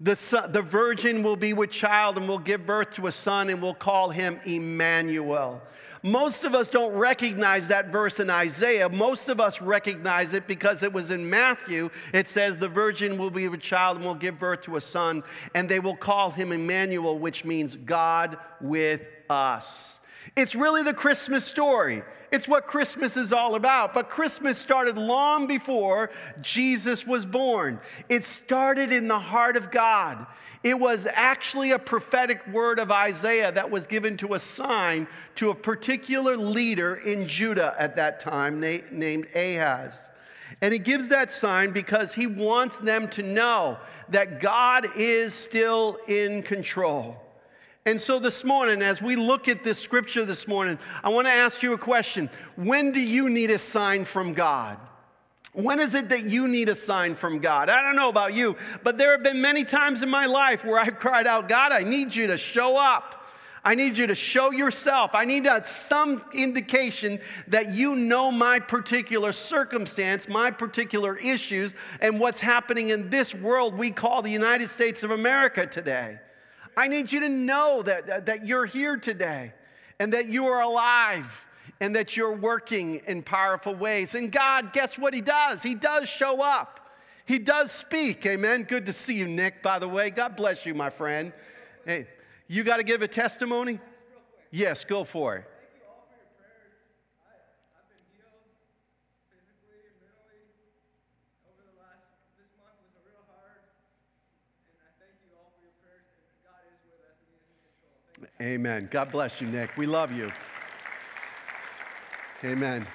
The, 0.00 0.16
son, 0.16 0.50
the 0.50 0.62
virgin 0.62 1.22
will 1.22 1.36
be 1.36 1.52
with 1.52 1.70
child 1.70 2.16
and 2.16 2.26
will 2.26 2.38
give 2.38 2.66
birth 2.66 2.94
to 2.94 3.06
a 3.06 3.12
son 3.12 3.50
and 3.50 3.62
will 3.62 3.74
call 3.74 4.10
him 4.10 4.40
Emmanuel. 4.44 5.62
Most 6.02 6.44
of 6.44 6.54
us 6.54 6.70
don't 6.70 6.94
recognize 6.94 7.68
that 7.68 7.92
verse 7.92 8.18
in 8.18 8.30
Isaiah. 8.30 8.88
Most 8.88 9.28
of 9.28 9.38
us 9.38 9.60
recognize 9.60 10.32
it 10.32 10.48
because 10.48 10.82
it 10.82 10.92
was 10.92 11.10
in 11.10 11.28
Matthew. 11.28 11.90
It 12.14 12.26
says, 12.26 12.56
The 12.56 12.68
virgin 12.68 13.18
will 13.18 13.30
be 13.30 13.44
a 13.44 13.56
child 13.58 13.98
and 13.98 14.06
will 14.06 14.14
give 14.14 14.38
birth 14.38 14.62
to 14.62 14.76
a 14.76 14.80
son, 14.80 15.22
and 15.54 15.68
they 15.68 15.78
will 15.78 15.96
call 15.96 16.30
him 16.30 16.50
Emmanuel, 16.50 17.18
which 17.18 17.44
means 17.44 17.76
God 17.76 18.38
with 18.60 19.04
us. 19.28 19.99
It's 20.36 20.54
really 20.54 20.82
the 20.82 20.94
Christmas 20.94 21.44
story. 21.44 22.02
It's 22.32 22.46
what 22.46 22.66
Christmas 22.66 23.16
is 23.16 23.32
all 23.32 23.54
about. 23.54 23.92
But 23.92 24.08
Christmas 24.08 24.58
started 24.58 24.96
long 24.96 25.46
before 25.46 26.10
Jesus 26.40 27.06
was 27.06 27.26
born. 27.26 27.80
It 28.08 28.24
started 28.24 28.92
in 28.92 29.08
the 29.08 29.18
heart 29.18 29.56
of 29.56 29.70
God. 29.70 30.26
It 30.62 30.78
was 30.78 31.08
actually 31.10 31.72
a 31.72 31.78
prophetic 31.78 32.46
word 32.48 32.78
of 32.78 32.92
Isaiah 32.92 33.50
that 33.52 33.70
was 33.70 33.86
given 33.86 34.16
to 34.18 34.34
a 34.34 34.38
sign 34.38 35.08
to 35.36 35.50
a 35.50 35.54
particular 35.54 36.36
leader 36.36 36.94
in 36.94 37.26
Judah 37.26 37.74
at 37.78 37.96
that 37.96 38.20
time 38.20 38.60
named 38.60 39.26
Ahaz. 39.34 40.08
And 40.60 40.72
he 40.72 40.78
gives 40.78 41.08
that 41.08 41.32
sign 41.32 41.70
because 41.70 42.14
he 42.14 42.26
wants 42.26 42.78
them 42.78 43.08
to 43.10 43.22
know 43.22 43.78
that 44.10 44.40
God 44.40 44.86
is 44.96 45.32
still 45.32 45.98
in 46.06 46.42
control. 46.42 47.16
And 47.86 47.98
so 47.98 48.18
this 48.18 48.44
morning, 48.44 48.82
as 48.82 49.00
we 49.00 49.16
look 49.16 49.48
at 49.48 49.64
this 49.64 49.78
scripture 49.78 50.24
this 50.26 50.46
morning, 50.46 50.78
I 51.02 51.08
want 51.08 51.26
to 51.26 51.32
ask 51.32 51.62
you 51.62 51.72
a 51.72 51.78
question. 51.78 52.28
When 52.56 52.92
do 52.92 53.00
you 53.00 53.30
need 53.30 53.50
a 53.50 53.58
sign 53.58 54.04
from 54.04 54.34
God? 54.34 54.76
When 55.52 55.80
is 55.80 55.94
it 55.94 56.10
that 56.10 56.24
you 56.24 56.46
need 56.46 56.68
a 56.68 56.74
sign 56.74 57.14
from 57.14 57.38
God? 57.38 57.70
I 57.70 57.82
don't 57.82 57.96
know 57.96 58.10
about 58.10 58.34
you, 58.34 58.56
but 58.84 58.98
there 58.98 59.12
have 59.12 59.22
been 59.22 59.40
many 59.40 59.64
times 59.64 60.02
in 60.02 60.10
my 60.10 60.26
life 60.26 60.64
where 60.64 60.78
I've 60.78 60.98
cried 60.98 61.26
out, 61.26 61.48
God, 61.48 61.72
I 61.72 61.82
need 61.82 62.14
you 62.14 62.28
to 62.28 62.36
show 62.36 62.76
up. 62.76 63.16
I 63.64 63.74
need 63.74 63.98
you 63.98 64.06
to 64.06 64.14
show 64.14 64.52
yourself. 64.52 65.10
I 65.14 65.24
need 65.24 65.48
some 65.64 66.22
indication 66.32 67.18
that 67.48 67.70
you 67.72 67.94
know 67.94 68.30
my 68.30 68.58
particular 68.58 69.32
circumstance, 69.32 70.28
my 70.28 70.50
particular 70.50 71.16
issues, 71.16 71.74
and 72.00 72.20
what's 72.20 72.40
happening 72.40 72.90
in 72.90 73.10
this 73.10 73.34
world 73.34 73.74
we 73.74 73.90
call 73.90 74.22
the 74.22 74.30
United 74.30 74.70
States 74.70 75.02
of 75.02 75.10
America 75.10 75.66
today. 75.66 76.20
I 76.76 76.88
need 76.88 77.12
you 77.12 77.20
to 77.20 77.28
know 77.28 77.82
that, 77.82 78.06
that, 78.06 78.26
that 78.26 78.46
you're 78.46 78.66
here 78.66 78.96
today 78.96 79.52
and 79.98 80.12
that 80.14 80.28
you 80.28 80.46
are 80.46 80.60
alive 80.62 81.46
and 81.80 81.96
that 81.96 82.16
you're 82.16 82.34
working 82.34 82.96
in 83.06 83.22
powerful 83.22 83.74
ways. 83.74 84.14
And 84.14 84.30
God, 84.30 84.72
guess 84.72 84.98
what 84.98 85.14
He 85.14 85.20
does? 85.20 85.62
He 85.62 85.74
does 85.74 86.08
show 86.08 86.42
up. 86.42 86.80
He 87.24 87.38
does 87.38 87.70
speak. 87.70 88.26
Amen. 88.26 88.64
Good 88.64 88.86
to 88.86 88.92
see 88.92 89.16
you, 89.16 89.28
Nick, 89.28 89.62
by 89.62 89.78
the 89.78 89.88
way. 89.88 90.10
God 90.10 90.36
bless 90.36 90.66
you, 90.66 90.74
my 90.74 90.90
friend. 90.90 91.32
Hey, 91.86 92.08
you 92.48 92.64
got 92.64 92.78
to 92.78 92.82
give 92.82 93.02
a 93.02 93.08
testimony? 93.08 93.78
Yes, 94.50 94.84
go 94.84 95.04
for 95.04 95.36
it. 95.36 95.49
Amen. 108.40 108.88
God 108.90 109.12
bless 109.12 109.42
you, 109.42 109.48
Nick. 109.48 109.76
We 109.76 109.84
love 109.84 110.12
you. 110.12 110.32
Amen. 112.42 112.86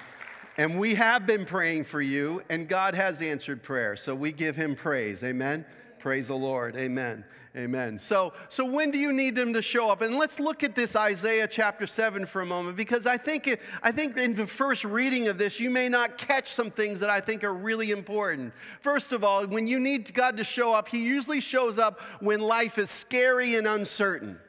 And 0.58 0.80
we 0.80 0.94
have 0.94 1.24
been 1.24 1.44
praying 1.44 1.84
for 1.84 2.00
you, 2.00 2.42
and 2.48 2.66
God 2.66 2.96
has 2.96 3.22
answered 3.22 3.62
prayer. 3.62 3.94
So 3.94 4.12
we 4.14 4.32
give 4.32 4.56
him 4.56 4.74
praise. 4.74 5.22
Amen. 5.22 5.64
Praise 6.00 6.28
the 6.28 6.34
Lord. 6.34 6.74
Amen. 6.76 7.24
Amen. 7.56 7.98
So, 8.00 8.32
so 8.48 8.64
when 8.64 8.90
do 8.90 8.98
you 8.98 9.12
need 9.12 9.36
them 9.36 9.52
to 9.52 9.62
show 9.62 9.88
up? 9.88 10.02
And 10.02 10.16
let's 10.16 10.40
look 10.40 10.64
at 10.64 10.74
this 10.74 10.96
Isaiah 10.96 11.46
chapter 11.46 11.86
7 11.86 12.26
for 12.26 12.42
a 12.42 12.46
moment 12.46 12.76
because 12.76 13.06
I 13.06 13.16
think, 13.16 13.46
it, 13.46 13.60
I 13.82 13.92
think 13.92 14.16
in 14.16 14.34
the 14.34 14.46
first 14.46 14.84
reading 14.84 15.28
of 15.28 15.38
this, 15.38 15.60
you 15.60 15.70
may 15.70 15.88
not 15.88 16.18
catch 16.18 16.48
some 16.48 16.72
things 16.72 17.00
that 17.00 17.08
I 17.08 17.20
think 17.20 17.44
are 17.44 17.54
really 17.54 17.92
important. 17.92 18.52
First 18.80 19.12
of 19.12 19.22
all, 19.22 19.46
when 19.46 19.68
you 19.68 19.78
need 19.78 20.12
God 20.12 20.38
to 20.38 20.44
show 20.44 20.72
up, 20.72 20.88
He 20.88 21.04
usually 21.04 21.40
shows 21.40 21.78
up 21.78 22.00
when 22.20 22.40
life 22.40 22.78
is 22.78 22.90
scary 22.90 23.54
and 23.54 23.66
uncertain 23.66 24.40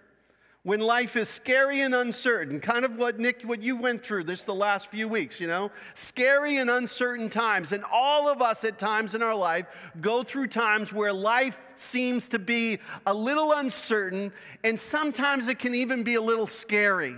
when 0.68 0.82
life 0.82 1.16
is 1.16 1.30
scary 1.30 1.80
and 1.80 1.96
uncertain, 1.96 2.60
kind 2.60 2.84
of 2.84 2.98
what 2.98 3.18
Nick, 3.18 3.42
what 3.44 3.62
you 3.62 3.78
went 3.78 4.04
through 4.04 4.26
this 4.26 4.44
the 4.44 4.54
last 4.54 4.92
few 4.92 5.08
weeks, 5.08 5.40
you 5.40 5.48
know, 5.48 5.72
scary 5.94 6.58
and 6.58 6.70
uncertain 6.70 7.30
times. 7.30 7.72
And 7.72 7.86
all 7.90 8.28
of 8.28 8.42
us 8.42 8.66
at 8.66 8.78
times 8.78 9.16
in 9.16 9.22
our 9.22 9.34
life 9.34 9.66
go 10.02 10.24
through 10.24 10.48
times 10.48 10.92
where 10.92 11.14
life 11.14 11.58
seems 11.76 12.28
to 12.28 12.38
be 12.38 12.80
a 13.06 13.14
little 13.14 13.54
uncertain, 13.54 14.34
and 14.66 14.78
sometimes 14.78 15.48
it 15.48 15.58
can 15.58 15.74
even 15.74 16.04
be 16.04 16.16
a 16.16 16.22
little 16.22 16.48
scary. 16.48 17.16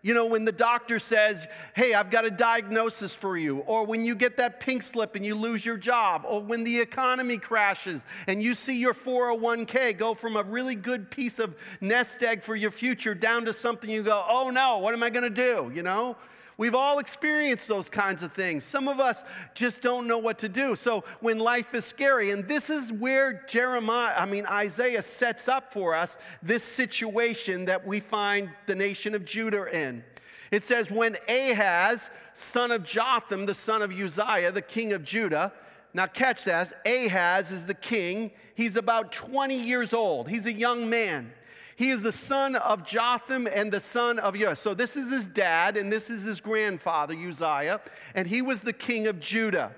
You 0.00 0.14
know, 0.14 0.26
when 0.26 0.44
the 0.44 0.52
doctor 0.52 1.00
says, 1.00 1.48
Hey, 1.74 1.92
I've 1.92 2.10
got 2.10 2.24
a 2.24 2.30
diagnosis 2.30 3.14
for 3.14 3.36
you, 3.36 3.58
or 3.58 3.84
when 3.84 4.04
you 4.04 4.14
get 4.14 4.36
that 4.36 4.60
pink 4.60 4.84
slip 4.84 5.16
and 5.16 5.26
you 5.26 5.34
lose 5.34 5.66
your 5.66 5.76
job, 5.76 6.24
or 6.26 6.40
when 6.40 6.62
the 6.62 6.80
economy 6.80 7.36
crashes 7.36 8.04
and 8.28 8.40
you 8.40 8.54
see 8.54 8.78
your 8.78 8.94
401k 8.94 9.98
go 9.98 10.14
from 10.14 10.36
a 10.36 10.42
really 10.42 10.76
good 10.76 11.10
piece 11.10 11.40
of 11.40 11.56
nest 11.80 12.22
egg 12.22 12.42
for 12.42 12.54
your 12.54 12.70
future 12.70 13.14
down 13.14 13.44
to 13.46 13.52
something 13.52 13.90
you 13.90 14.04
go, 14.04 14.24
Oh 14.28 14.50
no, 14.50 14.78
what 14.78 14.94
am 14.94 15.02
I 15.02 15.10
gonna 15.10 15.30
do? 15.30 15.72
You 15.74 15.82
know? 15.82 16.16
We've 16.58 16.74
all 16.74 16.98
experienced 16.98 17.68
those 17.68 17.88
kinds 17.88 18.24
of 18.24 18.32
things. 18.32 18.64
Some 18.64 18.88
of 18.88 18.98
us 18.98 19.22
just 19.54 19.80
don't 19.80 20.08
know 20.08 20.18
what 20.18 20.40
to 20.40 20.48
do. 20.48 20.74
So 20.74 21.04
when 21.20 21.38
life 21.38 21.72
is 21.72 21.84
scary, 21.84 22.32
and 22.32 22.48
this 22.48 22.68
is 22.68 22.92
where 22.92 23.44
Jeremiah, 23.48 24.14
I 24.18 24.26
mean, 24.26 24.44
Isaiah 24.44 25.02
sets 25.02 25.46
up 25.46 25.72
for 25.72 25.94
us 25.94 26.18
this 26.42 26.64
situation 26.64 27.66
that 27.66 27.86
we 27.86 28.00
find 28.00 28.50
the 28.66 28.74
nation 28.74 29.14
of 29.14 29.24
Judah 29.24 29.66
in. 29.72 30.02
It 30.50 30.64
says, 30.64 30.90
When 30.90 31.16
Ahaz, 31.28 32.10
son 32.32 32.72
of 32.72 32.82
Jotham, 32.82 33.46
the 33.46 33.54
son 33.54 33.80
of 33.80 33.92
Uzziah, 33.92 34.50
the 34.50 34.60
king 34.60 34.92
of 34.92 35.04
Judah, 35.04 35.52
now 35.94 36.06
catch 36.06 36.42
that, 36.44 36.72
Ahaz 36.84 37.52
is 37.52 37.66
the 37.66 37.74
king. 37.74 38.32
He's 38.56 38.76
about 38.76 39.12
20 39.12 39.54
years 39.54 39.94
old, 39.94 40.28
he's 40.28 40.46
a 40.46 40.52
young 40.52 40.90
man. 40.90 41.32
He 41.78 41.90
is 41.90 42.02
the 42.02 42.10
son 42.10 42.56
of 42.56 42.84
Jotham 42.84 43.46
and 43.46 43.70
the 43.70 43.78
son 43.78 44.18
of 44.18 44.34
Uzziah. 44.34 44.56
So 44.56 44.74
this 44.74 44.96
is 44.96 45.12
his 45.12 45.28
dad, 45.28 45.76
and 45.76 45.92
this 45.92 46.10
is 46.10 46.24
his 46.24 46.40
grandfather, 46.40 47.14
Uzziah, 47.14 47.80
and 48.16 48.26
he 48.26 48.42
was 48.42 48.62
the 48.62 48.72
king 48.72 49.06
of 49.06 49.20
Judah. 49.20 49.72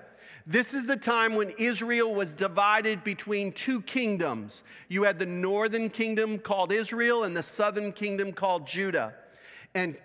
This 0.47 0.73
is 0.73 0.87
the 0.87 0.97
time 0.97 1.35
when 1.35 1.51
Israel 1.59 2.11
was 2.11 2.33
divided 2.33 3.03
between 3.03 3.51
two 3.51 3.81
kingdoms. 3.83 4.63
You 4.89 5.03
had 5.03 5.19
the 5.19 5.27
northern 5.27 5.91
kingdom 5.91 6.39
called 6.39 6.71
Israel 6.71 7.23
and 7.23 7.37
the 7.37 7.43
southern 7.43 7.91
kingdom 7.91 8.33
called 8.33 8.65
Judah. 8.65 9.13
And 9.73 9.97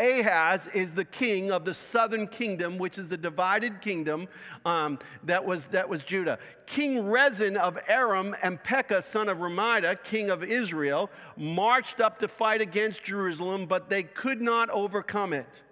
Ahaz 0.00 0.66
is 0.68 0.94
the 0.94 1.04
king 1.04 1.50
of 1.50 1.64
the 1.64 1.74
southern 1.74 2.26
kingdom, 2.26 2.78
which 2.78 2.98
is 2.98 3.08
the 3.08 3.16
divided 3.16 3.80
kingdom 3.80 4.28
um, 4.64 4.98
that, 5.24 5.44
was, 5.44 5.66
that 5.66 5.88
was 5.88 6.04
Judah. 6.04 6.38
King 6.66 7.06
Rezin 7.06 7.56
of 7.56 7.78
Aram 7.88 8.34
and 8.42 8.62
Pekah, 8.62 9.02
son 9.02 9.28
of 9.28 9.38
Remida, 9.38 10.02
king 10.02 10.30
of 10.30 10.42
Israel, 10.42 11.10
marched 11.36 12.00
up 12.00 12.18
to 12.20 12.28
fight 12.28 12.60
against 12.60 13.04
Jerusalem, 13.04 13.66
but 13.66 13.90
they 13.90 14.04
could 14.04 14.40
not 14.40 14.70
overcome 14.70 15.32
it. 15.32 15.62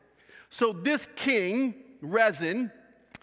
So 0.50 0.72
this 0.72 1.06
king, 1.06 1.74
Rezin, 2.02 2.70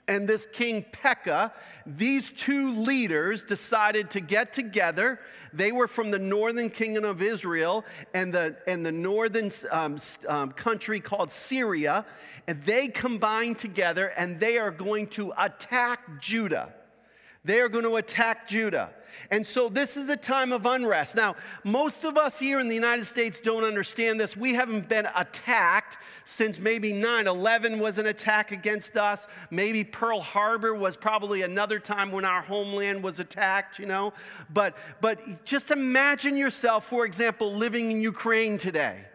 and 0.07 0.27
this 0.27 0.45
king 0.45 0.85
Pekah, 0.91 1.53
these 1.85 2.29
two 2.29 2.75
leaders 2.79 3.43
decided 3.43 4.11
to 4.11 4.19
get 4.19 4.51
together. 4.51 5.19
They 5.53 5.71
were 5.71 5.87
from 5.87 6.11
the 6.11 6.19
northern 6.19 6.69
kingdom 6.69 7.05
of 7.05 7.21
Israel 7.21 7.85
and 8.13 8.33
the, 8.33 8.57
and 8.67 8.85
the 8.85 8.91
northern 8.91 9.49
um, 9.71 9.97
um, 10.27 10.51
country 10.51 10.99
called 10.99 11.31
Syria. 11.31 12.05
And 12.47 12.61
they 12.63 12.89
combined 12.89 13.57
together 13.59 14.07
and 14.17 14.39
they 14.39 14.57
are 14.57 14.71
going 14.71 15.07
to 15.07 15.33
attack 15.37 16.19
Judah. 16.19 16.73
They 17.45 17.61
are 17.61 17.69
going 17.69 17.85
to 17.85 17.95
attack 17.95 18.47
Judah. 18.47 18.93
And 19.31 19.45
so 19.45 19.69
this 19.69 19.97
is 19.97 20.09
a 20.09 20.17
time 20.17 20.51
of 20.51 20.65
unrest. 20.65 21.15
Now, 21.15 21.35
most 21.63 22.03
of 22.03 22.17
us 22.17 22.39
here 22.39 22.59
in 22.59 22.67
the 22.67 22.75
United 22.75 23.05
States 23.05 23.39
don't 23.39 23.63
understand 23.63 24.19
this. 24.19 24.35
We 24.35 24.53
haven't 24.53 24.89
been 24.89 25.07
attacked 25.15 25.97
since 26.25 26.59
maybe 26.59 26.93
9 26.93 27.27
11 27.27 27.79
was 27.79 27.97
an 27.97 28.07
attack 28.07 28.51
against 28.51 28.97
us. 28.97 29.27
Maybe 29.51 29.83
Pearl 29.83 30.21
Harbor 30.21 30.73
was 30.73 30.95
probably 30.95 31.41
another 31.41 31.79
time 31.79 32.11
when 32.11 32.25
our 32.25 32.41
homeland 32.41 33.03
was 33.03 33.19
attacked, 33.19 33.79
you 33.79 33.85
know. 33.85 34.13
But, 34.53 34.77
but 35.01 35.45
just 35.45 35.71
imagine 35.71 36.37
yourself, 36.37 36.85
for 36.85 37.05
example, 37.05 37.53
living 37.53 37.91
in 37.91 38.01
Ukraine 38.01 38.57
today. 38.57 39.05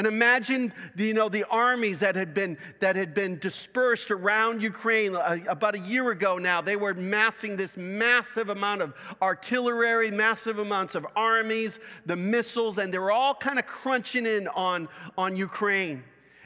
And 0.00 0.06
imagine 0.06 0.72
the, 0.94 1.08
you 1.08 1.12
know, 1.12 1.28
the 1.28 1.44
armies 1.50 2.00
that 2.00 2.16
had, 2.16 2.32
been, 2.32 2.56
that 2.78 2.96
had 2.96 3.12
been 3.12 3.38
dispersed 3.38 4.10
around 4.10 4.62
Ukraine 4.62 5.14
uh, 5.14 5.36
about 5.46 5.74
a 5.74 5.78
year 5.78 6.10
ago 6.10 6.38
now. 6.38 6.62
They 6.62 6.76
were 6.76 6.94
massing 6.94 7.54
this 7.54 7.76
massive 7.76 8.48
amount 8.48 8.80
of 8.80 8.94
artillery, 9.20 10.10
massive 10.10 10.58
amounts 10.58 10.94
of 10.94 11.06
armies, 11.14 11.80
the 12.06 12.16
missiles, 12.16 12.78
and 12.78 12.94
they 12.94 12.98
were 12.98 13.12
all 13.12 13.34
kind 13.34 13.58
of 13.58 13.66
crunching 13.66 14.24
in 14.24 14.48
on, 14.48 14.88
on 15.18 15.36
Ukraine. 15.36 16.02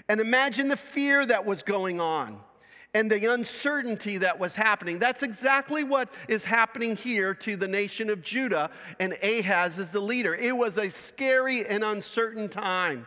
And 0.09 0.21
imagine 0.21 0.67
the 0.67 0.77
fear 0.77 1.25
that 1.25 1.47
was 1.47 1.63
going 1.63 2.01
on 2.01 2.41
and 2.93 3.09
the 3.09 3.33
uncertainty 3.33 4.19
that 4.19 4.37
was 4.37 4.57
happening. 4.57 4.99
That's 4.99 5.23
exactly 5.23 5.85
what 5.85 6.09
is 6.27 6.45
happening 6.45 6.97
here 6.97 7.35
to 7.35 7.55
the 7.57 7.69
nation 7.69 8.11
of 8.11 8.21
Judah, 8.21 8.73
and 8.99 9.15
Ahaz 9.23 9.79
is 9.79 9.93
the 9.93 10.01
leader. 10.01 10.35
It 10.35 10.57
was 10.57 10.77
a 10.77 10.91
scary 10.91 11.65
and 11.65 11.85
uncertain 11.85 12.49
time. 12.49 13.07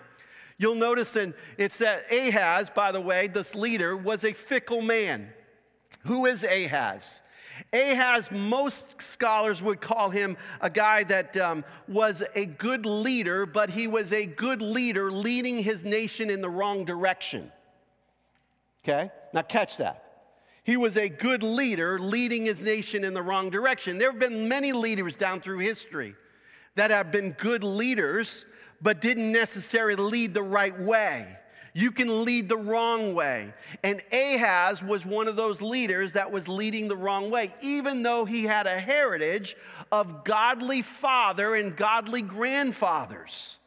You'll 0.58 0.76
notice, 0.76 1.16
and 1.16 1.34
it's 1.58 1.78
that 1.80 2.12
Ahaz, 2.12 2.70
by 2.70 2.92
the 2.92 3.02
way, 3.02 3.28
this 3.28 3.54
leader, 3.54 3.96
was 3.96 4.26
a 4.26 4.34
fickle 4.34 4.82
man. 4.82 5.30
Who 6.06 6.26
is 6.26 6.44
Ahaz? 6.44 7.22
Ahaz, 7.74 8.32
most 8.32 9.02
scholars 9.02 9.62
would 9.62 9.82
call 9.82 10.10
him 10.10 10.38
a 10.62 10.70
guy 10.70 11.04
that 11.04 11.38
um, 11.38 11.64
was 11.88 12.24
a 12.36 12.46
good 12.46 12.86
leader, 12.86 13.46
but 13.46 13.70
he 13.70 13.88
was 13.88 14.14
a 14.14 14.26
good 14.26 14.62
leader 14.62 15.12
leading 15.12 15.60
his 15.60 15.84
nation 15.84 16.30
in 16.30 16.42
the 16.42 16.50
wrong 16.50 16.86
direction. 16.86 17.52
Okay? 18.84 19.12
Now, 19.34 19.42
catch 19.42 19.78
that. 19.78 20.04
He 20.64 20.78
was 20.78 20.98
a 20.98 21.08
good 21.08 21.44
leader 21.44 22.00
leading 22.00 22.46
his 22.46 22.62
nation 22.62 23.04
in 23.04 23.14
the 23.14 23.22
wrong 23.22 23.50
direction. 23.50 23.98
There 23.98 24.12
have 24.12 24.20
been 24.20 24.50
many 24.50 24.74
leaders 24.74 25.16
down 25.16 25.40
through 25.40 25.60
history 25.60 26.16
that 26.76 26.92
have 26.92 27.12
been 27.12 27.32
good 27.32 27.64
leaders, 27.64 28.46
but 28.82 29.02
didn't 29.02 29.32
necessarily 29.32 30.02
lead 30.02 30.34
the 30.34 30.44
right 30.44 30.78
way. 30.80 31.38
You 31.74 31.92
can 31.92 32.26
lead 32.26 32.50
the 32.50 32.58
wrong 32.58 33.14
way. 33.14 33.54
And 33.84 34.02
Ahaz 34.12 34.84
was 34.84 35.06
one 35.06 35.28
of 35.28 35.36
those 35.36 35.62
leaders 35.62 36.14
that 36.14 36.32
was 36.32 36.48
leading 36.48 36.88
the 36.88 36.96
wrong 36.96 37.30
way, 37.30 37.54
even 37.62 38.02
though 38.02 38.26
he 38.26 38.46
had 38.46 38.66
a 38.66 38.80
heritage 38.80 39.56
of 39.92 40.24
godly 40.24 40.82
father 40.82 41.54
and 41.54 41.76
godly 41.76 42.24
grandfathers 42.24 43.60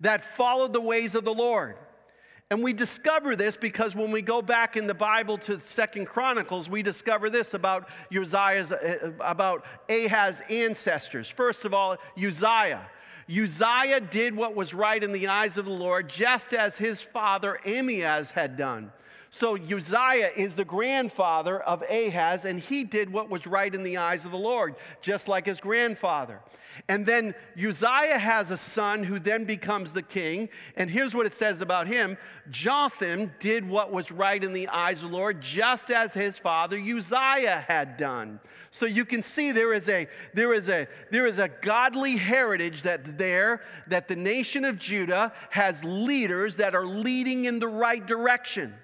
that 0.00 0.22
followed 0.22 0.72
the 0.72 0.80
ways 0.80 1.14
of 1.14 1.24
the 1.24 1.34
Lord. 1.34 1.76
And 2.50 2.64
we 2.64 2.72
discover 2.72 3.36
this 3.36 3.56
because 3.56 3.94
when 3.94 4.10
we 4.10 4.22
go 4.22 4.42
back 4.42 4.76
in 4.76 4.86
the 4.86 4.94
Bible 4.94 5.38
to 5.38 5.60
Second 5.60 6.06
Chronicles, 6.06 6.68
we 6.68 6.82
discover 6.82 7.30
this 7.30 7.54
about 7.54 7.88
Uzziah's, 8.10 8.72
uh, 8.72 9.12
about 9.20 9.64
Ahaz's 9.88 10.42
ancestors. 10.50 11.28
First 11.28 11.64
of 11.64 11.74
all, 11.74 11.96
Uzziah. 12.16 12.90
Uzziah 13.30 14.00
did 14.00 14.34
what 14.34 14.56
was 14.56 14.74
right 14.74 15.02
in 15.02 15.12
the 15.12 15.28
eyes 15.28 15.56
of 15.56 15.64
the 15.64 15.70
Lord, 15.70 16.08
just 16.08 16.52
as 16.52 16.78
his 16.78 17.00
father 17.00 17.58
Ahimaaz 17.64 18.32
had 18.32 18.56
done. 18.56 18.92
So 19.32 19.56
Uzziah 19.56 20.30
is 20.36 20.56
the 20.56 20.64
grandfather 20.64 21.60
of 21.60 21.84
Ahaz, 21.88 22.44
and 22.44 22.58
he 22.58 22.82
did 22.82 23.12
what 23.12 23.30
was 23.30 23.46
right 23.46 23.72
in 23.72 23.84
the 23.84 23.96
eyes 23.96 24.24
of 24.24 24.32
the 24.32 24.36
Lord, 24.36 24.74
just 25.00 25.28
like 25.28 25.46
his 25.46 25.60
grandfather. 25.60 26.40
And 26.88 27.06
then 27.06 27.34
Uzziah 27.56 28.18
has 28.18 28.50
a 28.50 28.56
son 28.56 29.04
who 29.04 29.20
then 29.20 29.44
becomes 29.44 29.92
the 29.92 30.02
king. 30.02 30.48
And 30.76 30.90
here's 30.90 31.14
what 31.14 31.26
it 31.26 31.34
says 31.34 31.60
about 31.60 31.86
him 31.86 32.18
Jotham 32.50 33.32
did 33.38 33.68
what 33.68 33.92
was 33.92 34.10
right 34.10 34.42
in 34.42 34.52
the 34.52 34.66
eyes 34.66 35.04
of 35.04 35.12
the 35.12 35.16
Lord, 35.16 35.40
just 35.40 35.92
as 35.92 36.12
his 36.12 36.36
father 36.36 36.76
Uzziah 36.76 37.64
had 37.68 37.96
done. 37.96 38.40
So 38.70 38.86
you 38.86 39.04
can 39.04 39.24
see 39.24 39.50
there 39.50 39.74
is 39.74 39.88
a 39.88 40.06
there 40.32 40.54
is 40.54 40.68
a 40.68 40.86
there 41.10 41.26
is 41.26 41.40
a 41.40 41.48
godly 41.48 42.16
heritage 42.16 42.82
that 42.82 43.18
there 43.18 43.62
that 43.88 44.06
the 44.06 44.14
nation 44.14 44.64
of 44.64 44.78
Judah 44.78 45.32
has 45.50 45.82
leaders 45.82 46.56
that 46.56 46.74
are 46.74 46.86
leading 46.86 47.46
in 47.46 47.58
the 47.58 47.68
right 47.68 48.06
direction. 48.06 48.74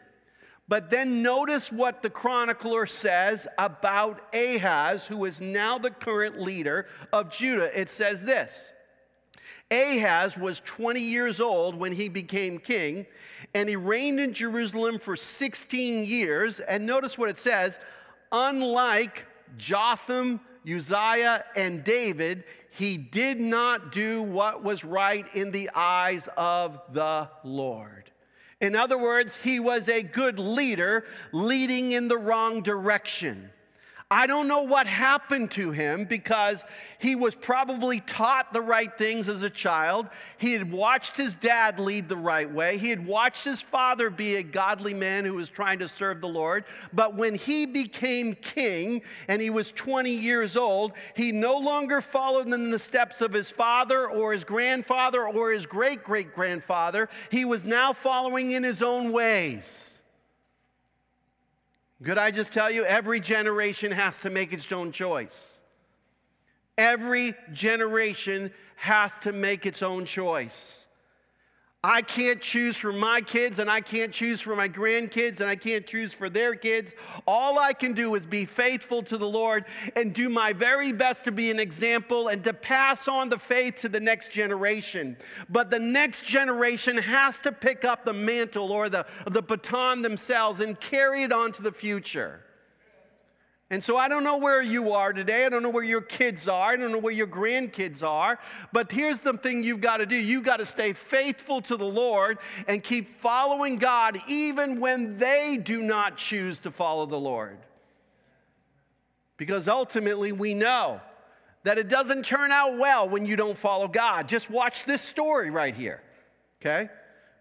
But 0.69 0.91
then 0.91 1.23
notice 1.23 1.71
what 1.71 2.03
the 2.03 2.11
chronicler 2.11 2.87
says 2.87 3.47
about 3.57 4.35
Ahaz, 4.35 5.07
who 5.07 5.25
is 5.25 5.41
now 5.41 5.79
the 5.79 5.93
current 5.93 6.41
leader 6.41 6.87
of 7.13 7.31
Judah. 7.31 7.71
It 7.79 7.89
says 7.89 8.25
this 8.25 8.73
Ahaz 9.71 10.37
was 10.37 10.59
20 10.61 11.01
years 11.01 11.41
old 11.41 11.77
when 11.77 11.93
he 11.93 12.09
became 12.09 12.59
king, 12.59 13.07
and 13.55 13.69
he 13.69 13.77
reigned 13.77 14.19
in 14.19 14.33
Jerusalem 14.33 14.99
for 14.99 15.15
16 15.15 16.05
years. 16.05 16.59
And 16.59 16.87
notice 16.87 17.17
what 17.17 17.29
it 17.29 17.39
says 17.39 17.79
unlike 18.33 19.25
Jotham, 19.57 20.41
Uzziah, 20.69 21.45
and 21.55 21.85
David, 21.85 22.45
he 22.71 22.97
did 22.97 23.41
not 23.41 23.93
do 23.93 24.23
what 24.23 24.63
was 24.63 24.85
right 24.85 25.27
in 25.35 25.51
the 25.51 25.71
eyes 25.75 26.29
of 26.37 26.81
the 26.93 27.29
Lord. 27.45 28.11
In 28.61 28.75
other 28.75 28.99
words, 28.99 29.37
he 29.37 29.61
was 29.61 29.89
a 29.89 30.03
good 30.03 30.39
leader 30.39 31.05
leading 31.33 31.93
in 31.93 32.09
the 32.09 32.19
wrong 32.19 32.63
direction. 32.63 33.51
I 34.09 34.29
don't 34.29 34.47
know 34.47 34.63
what 34.63 34.87
happened 34.87 35.51
to 35.53 35.73
him 35.73 36.05
because 36.05 36.65
he 37.01 37.17
was 37.17 37.35
probably 37.35 37.99
taught 37.99 38.53
the 38.53 38.61
right 38.61 38.97
things 38.97 39.29
as 39.29 39.43
a 39.43 39.51
child. 39.51 40.07
He 40.39 40.53
had 40.53 40.71
watched 40.71 41.17
his 41.17 41.35
dad 41.35 41.81
lead 41.81 42.09
the 42.09 42.17
right 42.17 42.49
way. 42.49 42.79
He 42.79 42.89
had 42.91 43.05
watched 43.05 43.45
his 43.45 43.61
father 43.61 44.09
be 44.09 44.37
a 44.37 44.45
godly 44.45 44.95
man 44.95 45.25
who 45.25 45.35
was 45.35 45.49
trying 45.49 45.81
to 45.81 45.89
serve 45.89 46.21
the 46.21 46.29
Lord. 46.29 46.67
But 46.93 47.17
when 47.17 47.35
he 47.35 47.67
became 47.67 48.37
king 48.37 49.03
and 49.27 49.43
he 49.43 49.51
was 49.51 49.73
20 49.73 50.13
years 50.13 50.57
old, 50.57 50.93
he 51.17 51.33
no 51.33 51.59
longer 51.59 52.01
followed 52.01 52.47
in 52.47 52.71
the 52.71 52.79
steps 52.79 53.21
of 53.21 53.33
his 53.33 53.51
father 53.51 54.09
or 54.09 54.33
his 54.33 54.45
grandfather 54.45 55.27
or 55.27 55.51
his 55.51 55.67
great 55.67 56.05
great 56.05 56.33
grandfather. 56.33 57.09
He 57.33 57.45
was 57.45 57.65
now 57.65 57.93
following 57.93 58.53
in 58.53 58.63
his 58.63 58.85
own 58.85 59.11
ways. 59.11 59.96
Could 62.03 62.19
I 62.19 62.31
just 62.31 62.53
tell 62.53 62.71
you, 62.71 62.85
every 62.85 63.21
generation 63.21 63.91
has 63.91 64.19
to 64.21 64.31
make 64.31 64.53
its 64.53 64.71
own 64.71 64.93
choice. 64.93 65.61
Every 66.77 67.35
generation 67.53 68.53
has 68.77 69.19
to 69.21 69.33
make 69.33 69.65
its 69.65 69.83
own 69.83 70.05
choice. 70.05 70.86
I 71.85 72.03
can't 72.03 72.41
choose 72.41 72.77
for 72.77 72.93
my 72.93 73.21
kids, 73.21 73.61
and 73.61 73.71
I 73.71 73.81
can't 73.81 74.13
choose 74.13 74.41
for 74.41 74.57
my 74.57 74.69
grandkids, 74.69 75.41
and 75.41 75.49
I 75.49 75.55
can't 75.55 75.87
choose 75.87 76.13
for 76.13 76.29
their 76.29 76.57
kids. 76.57 76.97
All 77.29 77.61
I 77.61 77.75
can 77.75 77.93
do 77.93 78.17
is 78.17 78.27
be 78.27 78.45
faithful 78.45 79.05
to 79.05 79.17
the 79.17 79.29
Lord 79.29 79.67
and 79.95 80.13
do 80.13 80.29
my 80.29 80.53
very 80.53 80.91
best 80.91 81.23
to 81.27 81.33
be 81.33 81.49
an 81.49 81.61
example 81.61 82.27
and 82.27 82.43
to 82.43 82.53
pass 82.53 83.07
on 83.07 83.29
the 83.29 83.39
faith 83.39 83.77
to 83.83 83.89
the 83.89 84.01
next 84.01 84.33
generation. 84.33 85.17
But 85.49 85.71
the 85.71 85.79
next 85.79 86.25
generation 86.25 86.97
has 86.97 87.39
to 87.41 87.53
pick 87.53 87.85
up 87.85 88.05
the 88.05 88.13
mantle 88.13 88.73
or 88.73 88.89
the, 88.89 89.07
the 89.27 89.43
baton 89.43 90.03
themselves 90.03 90.61
and 90.61 90.81
carry 90.81 91.23
it 91.23 91.33
on 91.33 91.53
to 91.53 91.63
the 91.63 91.73
future. 91.73 92.41
And 93.69 93.83
so 93.83 93.97
I 93.97 94.09
don't 94.09 94.23
know 94.23 94.39
where 94.39 94.63
you 94.63 94.93
are 94.93 95.13
today. 95.13 95.45
I 95.45 95.49
don't 95.49 95.63
know 95.63 95.71
where 95.71 95.83
your 95.83 96.01
kids 96.01 96.47
are. 96.47 96.73
I 96.73 96.77
don't 96.77 96.93
know 96.93 96.99
where 96.99 97.13
your 97.13 97.27
grandkids 97.27 98.07
are. 98.07 98.39
But 98.73 98.93
here's 98.93 99.23
the 99.23 99.33
thing 99.33 99.65
you've 99.65 99.81
got 99.81 99.97
to 99.97 100.07
do 100.07 100.15
you've 100.15 100.45
got 100.45 100.61
to 100.61 100.67
stay 100.67 100.93
faithful 100.93 101.61
to 101.63 101.77
the 101.77 101.87
Lord 101.87 102.39
and 102.69 102.83
keep 102.83 103.09
following 103.09 103.79
God 103.79 104.19
even 104.29 104.79
when 104.79 105.17
they 105.17 105.59
do 105.61 105.83
not 105.83 106.17
choose 106.17 106.61
to 106.61 106.71
follow 106.71 107.07
the 107.07 107.19
Lord. 107.19 107.59
Because 109.37 109.67
ultimately 109.67 110.31
we 110.31 110.55
know 110.55 111.01
that 111.65 111.77
it 111.77 111.89
doesn't 111.89 112.25
turn 112.25 112.53
out 112.53 112.79
well 112.79 113.09
when 113.09 113.27
you 113.27 113.35
don't 113.35 113.59
follow 113.59 113.89
God. 113.89 114.29
Just 114.29 114.49
watch 114.49 114.85
this 114.85 115.03
story 115.03 115.51
right 115.51 115.75
here, 115.75 116.01
okay? 116.61 116.89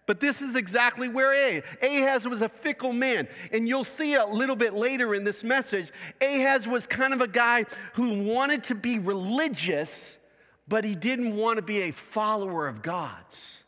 But 0.05 0.19
this 0.19 0.41
is 0.41 0.55
exactly 0.55 1.09
where 1.09 1.61
Ahaz. 1.81 2.27
Was 2.27 2.41
a 2.41 2.49
fickle 2.49 2.93
man. 2.93 3.27
And 3.51 3.67
you'll 3.67 3.83
see 3.83 4.15
a 4.15 4.25
little 4.25 4.55
bit 4.55 4.73
later 4.73 5.15
in 5.15 5.23
this 5.23 5.43
message, 5.43 5.91
Ahaz 6.21 6.67
was 6.67 6.85
kind 6.85 7.13
of 7.13 7.21
a 7.21 7.27
guy 7.27 7.65
who 7.93 8.23
wanted 8.23 8.63
to 8.65 8.75
be 8.75 8.99
religious, 8.99 10.19
but 10.67 10.83
he 10.83 10.95
didn't 10.95 11.35
want 11.35 11.57
to 11.57 11.63
be 11.63 11.83
a 11.83 11.91
follower 11.91 12.67
of 12.67 12.81
God's. 12.81 13.63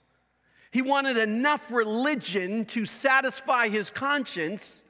He 0.72 0.82
wanted 0.82 1.18
enough 1.18 1.72
religion 1.72 2.66
to 2.66 2.86
satisfy 2.86 3.68
his 3.68 3.90
conscience 3.90 4.84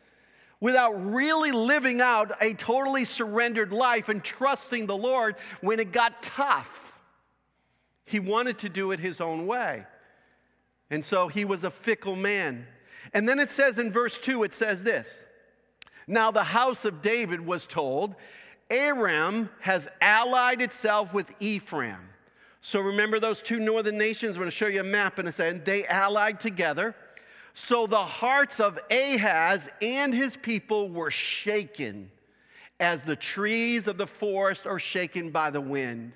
without 0.60 0.92
really 0.94 1.52
living 1.52 2.02
out 2.02 2.32
a 2.42 2.54
totally 2.54 3.06
surrendered 3.06 3.72
life 3.72 4.10
and 4.10 4.24
trusting 4.24 4.88
the 4.88 4.98
Lord 4.98 5.36
when 5.62 5.80
it 5.80 5.92
got 5.92 6.24
tough. 6.24 7.00
He 8.06 8.20
wanted 8.20 8.58
to 8.60 8.70
do 8.70 8.92
it 8.92 9.00
his 9.00 9.22
own 9.22 9.46
way. 9.46 9.86
And 10.90 11.04
so 11.04 11.28
he 11.28 11.46
was 11.46 11.64
a 11.64 11.72
fickle 11.72 12.16
man. 12.16 12.68
And 13.14 13.28
then 13.28 13.40
it 13.40 13.50
says 13.50 13.80
in 13.80 13.92
verse 13.92 14.18
2, 14.18 14.44
it 14.44 14.54
says 14.54 14.84
this 14.84 15.26
Now 16.08 16.32
the 16.32 16.44
house 16.44 16.86
of 16.86 17.02
David 17.02 17.46
was 17.46 17.66
told, 17.66 18.16
Aram 18.70 19.50
has 19.62 19.88
allied 20.02 20.62
itself 20.62 21.14
with 21.14 21.34
Ephraim. 21.42 22.10
So 22.62 22.82
remember 22.82 23.20
those 23.20 23.42
two 23.42 23.60
northern 23.60 23.98
nations? 23.98 24.36
I'm 24.36 24.42
going 24.42 24.48
to 24.48 24.56
show 24.56 24.68
you 24.68 24.82
a 24.82 24.84
map 24.84 25.20
in 25.20 25.28
a 25.28 25.32
second. 25.32 25.64
They 25.64 25.86
allied 25.86 26.40
together. 26.40 26.96
So 27.54 27.88
the 27.88 28.04
hearts 28.04 28.60
of 28.60 28.78
Ahaz 28.92 29.70
and 29.82 30.14
his 30.14 30.38
people 30.38 30.90
were 30.90 31.12
shaken 31.12 32.12
as 32.80 33.02
the 33.02 33.16
trees 33.16 33.88
of 33.88 33.98
the 33.98 34.06
forest 34.06 34.68
are 34.68 34.80
shaken 34.80 35.32
by 35.32 35.50
the 35.50 35.62
wind 35.62 36.12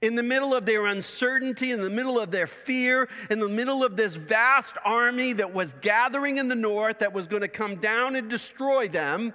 in 0.00 0.14
the 0.14 0.22
middle 0.22 0.54
of 0.54 0.66
their 0.66 0.86
uncertainty, 0.86 1.70
in 1.70 1.80
the 1.80 1.90
middle 1.90 2.18
of 2.18 2.30
their 2.30 2.46
fear, 2.46 3.08
in 3.30 3.40
the 3.40 3.48
middle 3.48 3.84
of 3.84 3.96
this 3.96 4.16
vast 4.16 4.76
army 4.84 5.32
that 5.34 5.52
was 5.52 5.74
gathering 5.80 6.36
in 6.36 6.48
the 6.48 6.54
north 6.54 6.98
that 7.00 7.12
was 7.12 7.26
going 7.26 7.42
to 7.42 7.48
come 7.48 7.76
down 7.76 8.16
and 8.16 8.28
destroy 8.28 8.88
them, 8.88 9.32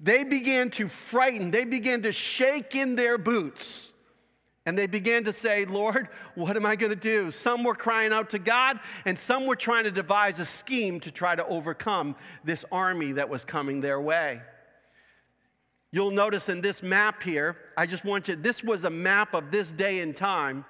they 0.00 0.24
began 0.24 0.70
to 0.70 0.88
frighten. 0.88 1.50
They 1.50 1.64
began 1.64 2.02
to 2.02 2.12
shake 2.12 2.74
in 2.74 2.94
their 2.94 3.18
boots. 3.18 3.92
And 4.66 4.78
they 4.78 4.86
began 4.86 5.24
to 5.24 5.32
say, 5.32 5.64
Lord, 5.64 6.08
what 6.34 6.54
am 6.54 6.66
I 6.66 6.76
going 6.76 6.90
to 6.90 6.96
do? 6.96 7.30
Some 7.30 7.64
were 7.64 7.74
crying 7.74 8.12
out 8.12 8.30
to 8.30 8.38
God, 8.38 8.78
and 9.06 9.18
some 9.18 9.46
were 9.46 9.56
trying 9.56 9.84
to 9.84 9.90
devise 9.90 10.40
a 10.40 10.44
scheme 10.44 11.00
to 11.00 11.10
try 11.10 11.34
to 11.34 11.46
overcome 11.46 12.16
this 12.44 12.66
army 12.70 13.12
that 13.12 13.30
was 13.30 13.46
coming 13.46 13.80
their 13.80 13.98
way. 13.98 14.42
You'll 15.90 16.10
notice 16.10 16.50
in 16.50 16.60
this 16.60 16.82
map 16.82 17.22
here, 17.22 17.56
I 17.78 17.86
just 17.86 18.04
want 18.04 18.26
you, 18.26 18.34
this 18.34 18.64
was 18.64 18.82
a 18.82 18.90
map 18.90 19.34
of 19.34 19.52
this 19.52 19.70
day 19.70 20.00
and 20.00 20.14
time. 20.14 20.64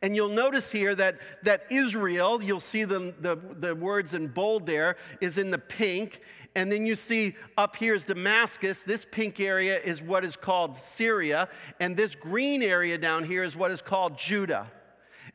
And 0.00 0.16
you'll 0.16 0.30
notice 0.30 0.72
here 0.72 0.94
that, 0.94 1.18
that 1.42 1.70
Israel, 1.70 2.42
you'll 2.42 2.60
see 2.60 2.84
the, 2.84 3.14
the, 3.20 3.36
the 3.36 3.74
words 3.74 4.14
in 4.14 4.28
bold 4.28 4.64
there, 4.64 4.96
is 5.20 5.36
in 5.36 5.50
the 5.50 5.58
pink. 5.58 6.22
And 6.56 6.72
then 6.72 6.86
you 6.86 6.94
see 6.94 7.34
up 7.58 7.76
here 7.76 7.92
is 7.92 8.06
Damascus. 8.06 8.84
This 8.84 9.04
pink 9.04 9.38
area 9.38 9.78
is 9.78 10.00
what 10.00 10.24
is 10.24 10.34
called 10.34 10.76
Syria. 10.76 11.46
And 11.78 11.94
this 11.94 12.14
green 12.14 12.62
area 12.62 12.96
down 12.96 13.24
here 13.24 13.42
is 13.42 13.54
what 13.54 13.70
is 13.70 13.82
called 13.82 14.16
Judah. 14.16 14.72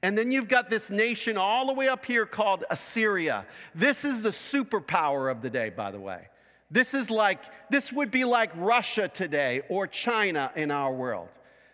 And 0.02 0.18
then 0.18 0.32
you've 0.32 0.48
got 0.48 0.72
this 0.72 0.90
nation 0.90 1.38
all 1.38 1.68
the 1.68 1.74
way 1.74 1.88
up 1.88 2.04
here 2.04 2.26
called 2.26 2.64
Assyria. 2.72 3.46
This 3.76 4.06
is 4.06 4.24
the 4.24 4.30
superpower 4.30 5.32
of 5.32 5.44
the 5.44 5.52
day, 5.52 5.70
by 5.70 5.92
the 5.92 6.00
way. 6.00 6.29
This 6.72 6.94
is 6.94 7.10
like, 7.10 7.44
this 7.70 7.92
would 7.92 8.12
be 8.12 8.26
like 8.26 8.52
Russia 8.56 9.08
today 9.08 9.62
or 9.70 9.88
China 9.88 10.52
in 10.56 10.72
our 10.72 10.94
world. 10.94 11.30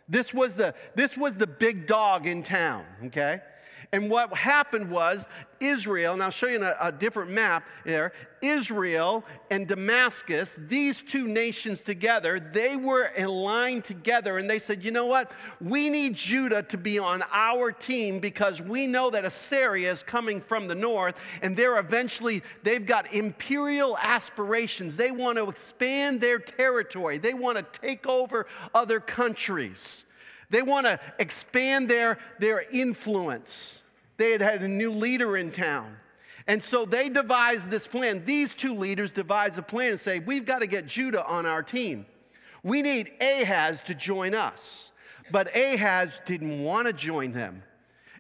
This 0.08 0.34
was 0.34 0.56
the, 0.56 0.74
this 0.94 1.18
was 1.18 1.36
the 1.36 1.48
big 1.48 1.88
dog 1.88 2.28
in 2.28 2.44
town, 2.44 2.86
okay? 3.06 3.42
And 3.96 4.10
what 4.10 4.34
happened 4.36 4.92
was 4.92 5.26
Israel, 5.62 6.16
and 6.16 6.22
I'll 6.22 6.30
show 6.30 6.48
you 6.48 6.62
a, 6.62 6.76
a, 6.82 6.92
different 6.92 7.32
map 7.32 7.66
there, 7.86 8.12
Israel 8.42 9.24
and 9.50 9.66
Damascus, 9.70 10.60
these 10.68 11.02
two 11.02 11.30
nations 11.30 11.82
together, 11.82 12.38
they 12.38 12.76
were 12.76 13.10
aligned 13.18 13.86
together 13.86 14.38
and 14.38 14.50
they 14.50 14.60
said, 14.60 14.84
you 14.84 14.92
know 14.92 15.06
what? 15.06 15.32
We 15.62 15.90
need 15.90 16.16
Judah 16.16 16.64
to 16.64 16.78
be 16.78 17.00
on 17.00 17.24
our 17.32 17.72
team 17.72 18.20
because 18.20 18.62
we 18.62 18.86
know 18.86 19.10
that 19.12 19.24
Assyria 19.24 19.90
is 19.90 20.04
coming 20.04 20.42
from 20.42 20.68
the 20.68 20.76
north 20.76 21.18
and 21.42 21.56
they're 21.56 21.80
eventually, 21.80 22.44
they've 22.64 22.86
got 22.86 23.14
imperial 23.14 23.98
aspirations. 23.98 24.98
They 24.98 25.12
want 25.12 25.38
to 25.38 25.48
expand 25.48 26.20
their 26.20 26.38
territory, 26.38 27.18
they 27.18 27.34
want 27.34 27.58
to 27.60 27.80
take 27.80 28.06
over 28.06 28.46
other 28.74 29.00
countries. 29.00 30.06
They 30.50 30.62
want 30.62 30.86
to 30.86 31.00
expand 31.18 31.90
their, 31.90 32.20
their 32.40 32.64
influence. 32.72 33.82
They 34.18 34.32
had 34.32 34.42
had 34.42 34.62
a 34.62 34.68
new 34.68 34.92
leader 34.92 35.38
in 35.38 35.52
town. 35.52 35.98
And 36.48 36.62
so 36.62 36.86
they 36.86 37.10
devised 37.10 37.70
this 37.70 37.88
plan. 37.88 38.24
These 38.24 38.54
two 38.56 38.76
leaders 38.76 39.12
devised 39.12 39.58
a 39.58 39.64
plan 39.64 39.92
and 39.92 40.00
say, 40.00 40.20
We've 40.20 40.46
got 40.46 40.60
to 40.60 40.68
get 40.68 40.86
Judah 40.86 41.26
on 41.26 41.46
our 41.46 41.64
team. 41.64 42.06
We 42.64 42.82
need 42.82 43.12
Ahaz 43.22 43.82
to 43.84 43.96
join 43.96 44.34
us. 44.34 44.92
But 45.32 45.56
Ahaz 45.56 46.20
didn't 46.26 46.64
want 46.64 46.88
to 46.88 46.94
join 46.94 47.32
them. 47.32 47.64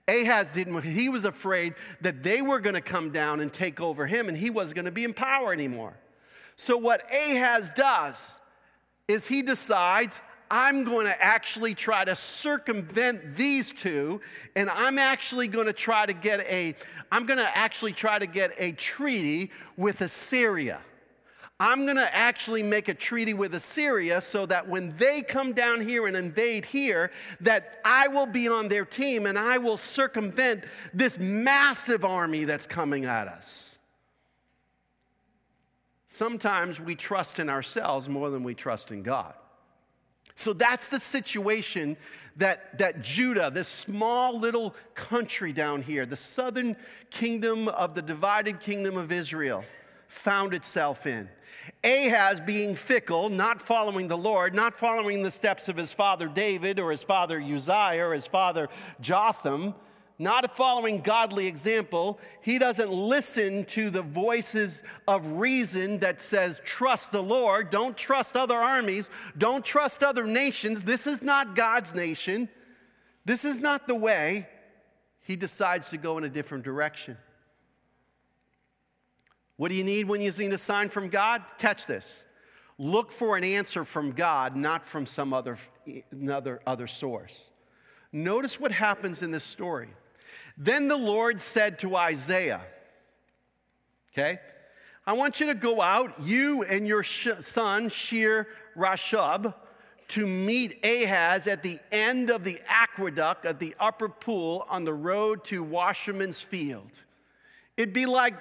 Ahaz 0.08 0.52
didn't, 0.52 0.80
he 0.84 1.10
was 1.10 1.26
afraid 1.26 1.74
that 2.02 2.22
they 2.22 2.42
were 2.42 2.60
going 2.60 2.76
to 2.76 2.82
come 2.82 3.12
down 3.12 3.40
and 3.40 3.52
take 3.52 3.82
over 3.82 4.06
him 4.06 4.28
and 4.28 4.38
he 4.38 4.50
wasn't 4.50 4.76
going 4.76 4.86
to 4.86 4.92
be 4.92 5.04
in 5.04 5.14
power 5.14 5.52
anymore. 5.52 5.98
So, 6.56 6.78
what 6.78 7.02
Ahaz 7.12 7.72
does 7.72 8.40
is 9.08 9.28
he 9.28 9.42
decides, 9.42 10.22
I'm 10.58 10.86
going 10.86 11.06
to 11.06 11.22
actually 11.22 11.74
try 11.74 12.06
to 12.06 12.16
circumvent 12.16 13.36
these 13.36 13.74
two, 13.74 14.22
and 14.56 14.70
I'm 14.70 14.98
actually 14.98 15.50
going 15.50 15.66
to 15.66 15.74
try 15.74 16.06
to 16.06 16.14
get 16.14 16.40
a, 16.50 16.76
I'm 17.12 17.26
going 17.26 17.40
to 17.40 17.58
actually 17.58 17.92
try 17.92 18.20
to 18.20 18.26
get 18.26 18.54
a 18.58 18.72
treaty 18.72 19.52
with 19.76 20.00
Assyria. 20.00 20.80
I'm 21.60 21.84
going 21.84 21.98
to 21.98 22.16
actually 22.16 22.64
make 22.64 22.88
a 22.88 22.94
treaty 22.94 23.34
with 23.34 23.54
Assyria 23.54 24.22
so 24.22 24.46
that 24.46 24.66
when 24.66 24.96
they 24.96 25.24
come 25.24 25.52
down 25.52 25.82
here 25.82 26.08
and 26.08 26.16
invade 26.16 26.64
here, 26.64 27.12
that 27.42 27.82
I 27.84 28.08
will 28.08 28.26
be 28.26 28.48
on 28.48 28.70
their 28.70 28.86
team 28.86 29.26
and 29.26 29.38
I 29.38 29.58
will 29.58 29.76
circumvent 29.76 30.64
this 30.94 31.20
massive 31.20 32.06
army 32.06 32.46
that's 32.46 32.66
coming 32.66 33.04
at 33.04 33.28
us. 33.28 33.78
Sometimes 36.08 36.80
we 36.80 36.96
trust 36.96 37.40
in 37.40 37.50
ourselves 37.50 38.08
more 38.08 38.30
than 38.30 38.46
we 38.46 38.54
trust 38.54 38.92
in 38.92 39.04
God. 39.04 39.34
So 40.36 40.54
that's 40.54 40.90
the 40.90 41.00
situation 41.00 41.98
that, 42.38 42.78
that 42.78 43.02
Judah, 43.02 43.50
this 43.50 43.68
small 43.68 44.38
little 44.38 44.76
country 44.94 45.54
down 45.54 45.82
here, 45.82 46.06
the 46.06 46.16
southern 46.18 46.76
kingdom 47.10 47.70
of 47.70 47.96
the 47.96 48.02
divided 48.02 48.60
kingdom 48.60 48.98
of 48.98 49.12
Israel, 49.12 49.64
found 50.08 50.54
itself 50.54 51.08
in. 51.08 51.30
Ahaz 51.84 52.42
being 52.42 52.76
fickle, 52.76 53.30
not 53.30 53.60
following 53.60 54.08
the 54.08 54.18
Lord, 54.18 54.54
not 54.54 54.76
following 54.76 55.24
the 55.24 55.32
steps 55.32 55.70
of 55.70 55.78
his 55.78 55.94
father 55.94 56.28
David 56.28 56.80
or 56.80 56.92
his 56.92 57.02
father 57.02 57.42
Uzziah 57.42 58.06
or 58.06 58.14
his 58.14 58.28
father 58.28 58.70
Jotham, 59.02 59.74
not 60.18 60.56
following 60.56 61.02
godly 61.02 61.48
example. 61.48 62.20
He 62.42 62.58
doesn't 62.58 62.92
listen 62.92 63.66
to 63.66 63.90
the 63.90 64.02
voices 64.02 64.82
of 65.08 65.34
reason 65.34 66.00
that 66.00 66.22
says, 66.22 66.62
trust 66.64 67.12
the 67.12 67.24
Lord, 67.24 67.70
don't 67.70 67.98
trust 67.98 68.38
other 68.38 68.58
armies, 68.58 69.10
don't 69.38 69.64
trust 69.64 70.04
other 70.04 70.26
nations. 70.26 70.84
This 70.84 71.06
is 71.06 71.22
not 71.22 71.56
God's 71.56 71.94
nation. 71.94 72.48
This 73.26 73.44
is 73.44 73.60
not 73.60 73.88
the 73.88 73.96
way. 73.96 74.48
He 75.22 75.36
decides 75.36 75.90
to 75.90 75.98
go 75.98 76.18
in 76.18 76.24
a 76.24 76.30
different 76.30 76.64
direction. 76.64 77.18
What 79.58 79.70
do 79.70 79.76
you 79.76 79.84
need 79.84 80.08
when 80.08 80.22
you 80.22 80.32
see 80.32 80.46
a 80.48 80.58
sign 80.58 80.90
from 80.90 81.10
God? 81.10 81.44
Catch 81.58 81.88
this. 81.88 82.26
Look 82.78 83.12
for 83.12 83.38
an 83.38 83.44
answer 83.44 83.86
from 83.86 84.12
God, 84.12 84.56
not 84.56 84.86
from 84.86 85.06
some 85.06 85.34
other, 85.34 85.58
another, 86.12 86.62
other 86.68 86.88
source. 86.88 87.50
Notice 88.12 88.60
what 88.60 88.72
happens 88.72 89.22
in 89.22 89.32
this 89.32 89.44
story. 89.44 89.90
Then 90.58 90.88
the 90.88 90.98
Lord 90.98 91.42
said 91.42 91.80
to 91.80 91.96
Isaiah, 91.96 92.62
okay, 94.14 94.40
I 95.06 95.14
want 95.14 95.40
you 95.40 95.48
to 95.48 95.56
go 95.56 95.82
out, 95.82 96.22
you 96.22 96.64
and 96.64 96.88
your 96.88 97.04
son, 97.04 97.90
Shear 97.90 98.48
Rashub, 98.76 99.54
to 100.10 100.26
meet 100.26 100.86
Ahaz 100.86 101.48
at 101.48 101.62
the 101.62 101.80
end 101.92 102.30
of 102.30 102.44
the 102.44 102.60
aqueduct 102.68 103.46
at 103.46 103.60
the 103.60 103.76
upper 103.80 104.08
pool 104.08 104.66
on 104.70 104.86
the 104.86 104.94
road 104.94 105.44
to 105.46 105.64
Washerman's 105.64 106.42
field. 106.42 106.90
It'd 107.76 107.94
be 107.94 108.06
like, 108.06 108.36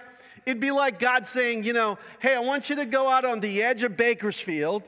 it'd 0.46 0.61
be 0.61 0.70
like 0.70 1.00
God 1.00 1.27
saying, 1.27 1.64
you 1.64 1.72
know, 1.72 1.98
hey, 2.20 2.37
I 2.37 2.40
want 2.40 2.70
you 2.70 2.77
to 2.77 2.87
go 2.87 3.11
out 3.11 3.24
on 3.24 3.40
the 3.40 3.62
edge 3.62 3.83
of 3.83 3.96
Bakersfield 3.96 4.85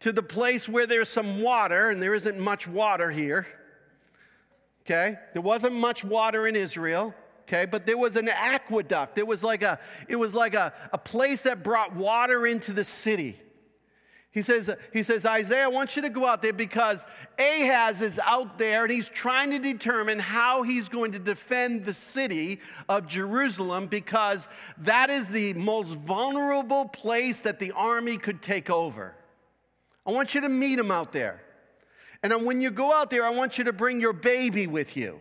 to 0.00 0.12
the 0.12 0.22
place 0.22 0.68
where 0.68 0.86
there's 0.86 1.08
some 1.08 1.42
water, 1.42 1.90
and 1.90 2.00
there 2.00 2.14
isn't 2.14 2.38
much 2.38 2.68
water 2.68 3.10
here 3.10 3.46
okay? 4.82 5.16
There 5.32 5.42
wasn't 5.42 5.74
much 5.74 6.04
water 6.04 6.46
in 6.46 6.56
Israel, 6.56 7.14
okay? 7.42 7.66
But 7.66 7.86
there 7.86 7.98
was 7.98 8.16
an 8.16 8.28
aqueduct. 8.28 9.18
It 9.18 9.26
was 9.26 9.42
like 9.42 9.62
a, 9.62 9.78
it 10.08 10.16
was 10.16 10.34
like 10.34 10.54
a, 10.54 10.72
a 10.92 10.98
place 10.98 11.42
that 11.42 11.62
brought 11.62 11.94
water 11.94 12.46
into 12.46 12.72
the 12.72 12.84
city. 12.84 13.38
He 14.32 14.40
says, 14.40 14.70
he 14.94 15.02
says, 15.02 15.26
Isaiah, 15.26 15.64
I 15.64 15.68
want 15.68 15.94
you 15.94 16.00
to 16.02 16.08
go 16.08 16.26
out 16.26 16.40
there 16.40 16.54
because 16.54 17.04
Ahaz 17.38 18.00
is 18.00 18.18
out 18.18 18.56
there 18.56 18.84
and 18.84 18.90
he's 18.90 19.10
trying 19.10 19.50
to 19.50 19.58
determine 19.58 20.18
how 20.18 20.62
he's 20.62 20.88
going 20.88 21.12
to 21.12 21.18
defend 21.18 21.84
the 21.84 21.92
city 21.92 22.58
of 22.88 23.06
Jerusalem 23.06 23.88
because 23.88 24.48
that 24.78 25.10
is 25.10 25.26
the 25.26 25.52
most 25.52 25.96
vulnerable 25.96 26.86
place 26.86 27.40
that 27.40 27.58
the 27.58 27.72
army 27.72 28.16
could 28.16 28.40
take 28.40 28.70
over. 28.70 29.14
I 30.06 30.12
want 30.12 30.34
you 30.34 30.40
to 30.40 30.48
meet 30.48 30.78
him 30.78 30.90
out 30.90 31.12
there. 31.12 31.42
And 32.22 32.46
when 32.46 32.60
you 32.60 32.70
go 32.70 32.92
out 32.92 33.10
there, 33.10 33.24
I 33.24 33.30
want 33.30 33.58
you 33.58 33.64
to 33.64 33.72
bring 33.72 34.00
your 34.00 34.12
baby 34.12 34.66
with 34.66 34.96
you. 34.96 35.18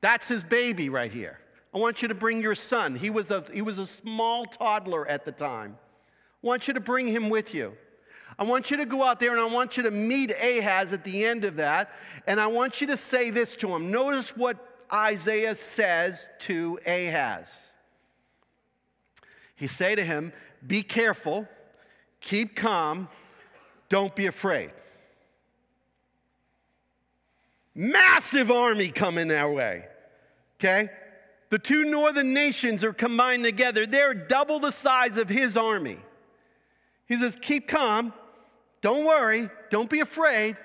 That's 0.00 0.28
his 0.28 0.44
baby 0.44 0.88
right 0.88 1.12
here. 1.12 1.38
I 1.74 1.78
want 1.78 2.02
you 2.02 2.08
to 2.08 2.14
bring 2.14 2.42
your 2.42 2.54
son. 2.54 2.94
He 2.94 3.10
was 3.10 3.30
a, 3.30 3.44
he 3.52 3.62
was 3.62 3.78
a 3.78 3.86
small 3.86 4.44
toddler 4.44 5.06
at 5.08 5.24
the 5.24 5.32
time. 5.32 5.76
I 6.42 6.46
want 6.46 6.68
you 6.68 6.74
to 6.74 6.80
bring 6.80 7.08
him 7.08 7.28
with 7.30 7.54
you. 7.54 7.76
I 8.38 8.44
want 8.44 8.70
you 8.70 8.76
to 8.78 8.86
go 8.86 9.04
out 9.04 9.20
there 9.20 9.32
and 9.32 9.40
I 9.40 9.46
want 9.46 9.76
you 9.76 9.82
to 9.84 9.90
meet 9.90 10.30
Ahaz 10.30 10.92
at 10.92 11.04
the 11.04 11.24
end 11.24 11.44
of 11.44 11.56
that. 11.56 11.92
And 12.26 12.40
I 12.40 12.46
want 12.46 12.80
you 12.80 12.86
to 12.88 12.96
say 12.96 13.30
this 13.30 13.54
to 13.56 13.74
him. 13.74 13.90
Notice 13.90 14.36
what 14.36 14.84
Isaiah 14.92 15.54
says 15.54 16.28
to 16.40 16.78
Ahaz. 16.86 17.70
He 19.54 19.66
say 19.66 19.94
to 19.94 20.04
him, 20.04 20.32
Be 20.66 20.82
careful, 20.82 21.46
keep 22.20 22.56
calm, 22.56 23.08
don't 23.88 24.14
be 24.16 24.26
afraid. 24.26 24.72
Massive 27.74 28.50
army 28.50 28.88
coming 28.88 29.30
our 29.30 29.50
way. 29.50 29.86
Okay? 30.60 30.88
The 31.50 31.58
two 31.58 31.84
northern 31.84 32.32
nations 32.32 32.84
are 32.84 32.92
combined 32.92 33.44
together. 33.44 33.86
They're 33.86 34.14
double 34.14 34.58
the 34.58 34.72
size 34.72 35.18
of 35.18 35.28
his 35.28 35.56
army. 35.56 35.98
He 37.06 37.16
says, 37.16 37.36
Keep 37.36 37.68
calm. 37.68 38.12
Don't 38.80 39.04
worry. 39.04 39.48
Don't 39.70 39.90
be 39.90 40.00
afraid. 40.00 40.56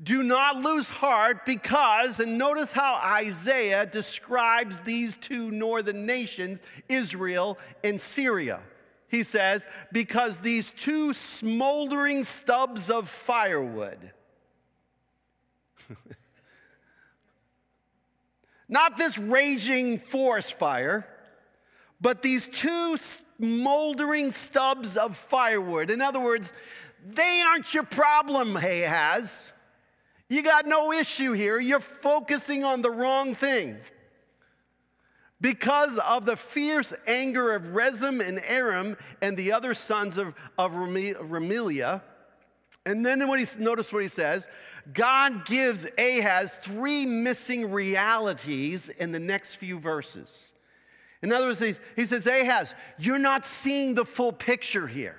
Do 0.00 0.22
not 0.22 0.62
lose 0.62 0.88
heart 0.88 1.44
because, 1.44 2.20
and 2.20 2.38
notice 2.38 2.72
how 2.72 2.94
Isaiah 2.94 3.84
describes 3.84 4.80
these 4.80 5.16
two 5.16 5.50
northern 5.50 6.06
nations, 6.06 6.62
Israel 6.88 7.58
and 7.82 8.00
Syria. 8.00 8.60
He 9.08 9.24
says, 9.24 9.66
because 9.90 10.38
these 10.38 10.70
two 10.70 11.12
smoldering 11.12 12.22
stubs 12.22 12.90
of 12.90 13.08
firewood 13.08 14.12
Not 18.68 18.96
this 18.96 19.18
raging 19.18 19.98
forest 19.98 20.58
fire, 20.58 21.06
but 22.00 22.22
these 22.22 22.46
two 22.46 22.96
smoldering 22.98 24.30
stubs 24.30 24.96
of 24.96 25.16
firewood. 25.16 25.90
In 25.90 26.00
other 26.00 26.20
words, 26.20 26.52
they 27.04 27.42
aren't 27.46 27.72
your 27.74 27.84
problem, 27.84 28.56
Ahaz. 28.56 29.52
You 30.28 30.42
got 30.42 30.66
no 30.66 30.92
issue 30.92 31.32
here. 31.32 31.58
You're 31.58 31.80
focusing 31.80 32.64
on 32.64 32.82
the 32.82 32.90
wrong 32.90 33.34
thing. 33.34 33.78
Because 35.40 35.98
of 35.98 36.24
the 36.24 36.36
fierce 36.36 36.92
anger 37.06 37.54
of 37.54 37.74
Rezin 37.74 38.20
and 38.20 38.40
Aram 38.46 38.96
and 39.22 39.36
the 39.36 39.52
other 39.52 39.72
sons 39.72 40.18
of, 40.18 40.34
of 40.58 40.74
and 42.88 43.04
then 43.04 43.28
what 43.28 43.38
he, 43.38 43.46
notice 43.62 43.92
what 43.92 44.02
he 44.02 44.08
says 44.08 44.48
God 44.92 45.44
gives 45.44 45.86
Ahaz 45.98 46.52
three 46.62 47.04
missing 47.04 47.70
realities 47.70 48.88
in 48.88 49.12
the 49.12 49.20
next 49.20 49.56
few 49.56 49.78
verses. 49.78 50.54
In 51.22 51.32
other 51.32 51.46
words, 51.46 51.60
he 51.96 52.06
says, 52.06 52.26
Ahaz, 52.26 52.74
you're 52.98 53.18
not 53.18 53.44
seeing 53.44 53.94
the 53.94 54.04
full 54.04 54.32
picture 54.32 54.86
here. 54.86 55.16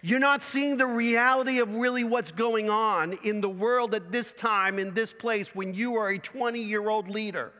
You're 0.00 0.20
not 0.20 0.40
seeing 0.40 0.76
the 0.76 0.86
reality 0.86 1.58
of 1.58 1.74
really 1.74 2.04
what's 2.04 2.30
going 2.30 2.70
on 2.70 3.18
in 3.24 3.40
the 3.40 3.48
world 3.48 3.94
at 3.94 4.12
this 4.12 4.32
time, 4.32 4.78
in 4.78 4.94
this 4.94 5.12
place, 5.12 5.54
when 5.54 5.74
you 5.74 5.96
are 5.96 6.10
a 6.10 6.18
20 6.18 6.62
year 6.62 6.88
old 6.88 7.10
leader. 7.10 7.52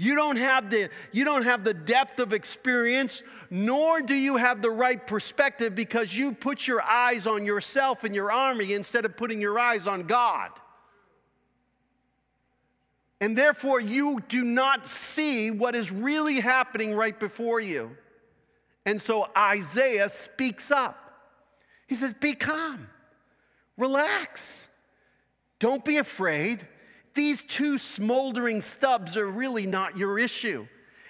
You 0.00 0.14
don't, 0.14 0.36
have 0.36 0.70
the, 0.70 0.90
you 1.10 1.24
don't 1.24 1.42
have 1.42 1.64
the 1.64 1.74
depth 1.74 2.20
of 2.20 2.32
experience, 2.32 3.24
nor 3.50 4.00
do 4.00 4.14
you 4.14 4.36
have 4.36 4.62
the 4.62 4.70
right 4.70 5.04
perspective 5.04 5.74
because 5.74 6.16
you 6.16 6.32
put 6.32 6.68
your 6.68 6.80
eyes 6.80 7.26
on 7.26 7.44
yourself 7.44 8.04
and 8.04 8.14
your 8.14 8.30
army 8.30 8.74
instead 8.74 9.04
of 9.04 9.16
putting 9.16 9.40
your 9.40 9.58
eyes 9.58 9.88
on 9.88 10.04
God. 10.04 10.52
And 13.20 13.36
therefore, 13.36 13.80
you 13.80 14.22
do 14.28 14.44
not 14.44 14.86
see 14.86 15.50
what 15.50 15.74
is 15.74 15.90
really 15.90 16.38
happening 16.38 16.94
right 16.94 17.18
before 17.18 17.58
you. 17.58 17.96
And 18.86 19.02
so 19.02 19.28
Isaiah 19.36 20.08
speaks 20.08 20.70
up. 20.70 20.96
He 21.88 21.96
says, 21.96 22.14
Be 22.14 22.34
calm, 22.34 22.88
relax, 23.76 24.68
don't 25.58 25.84
be 25.84 25.96
afraid. 25.96 26.66
These 27.18 27.42
two 27.42 27.78
smoldering 27.78 28.60
stubs 28.60 29.16
are 29.16 29.26
really 29.26 29.66
not 29.66 29.96
your 29.96 30.20
issue. 30.20 30.68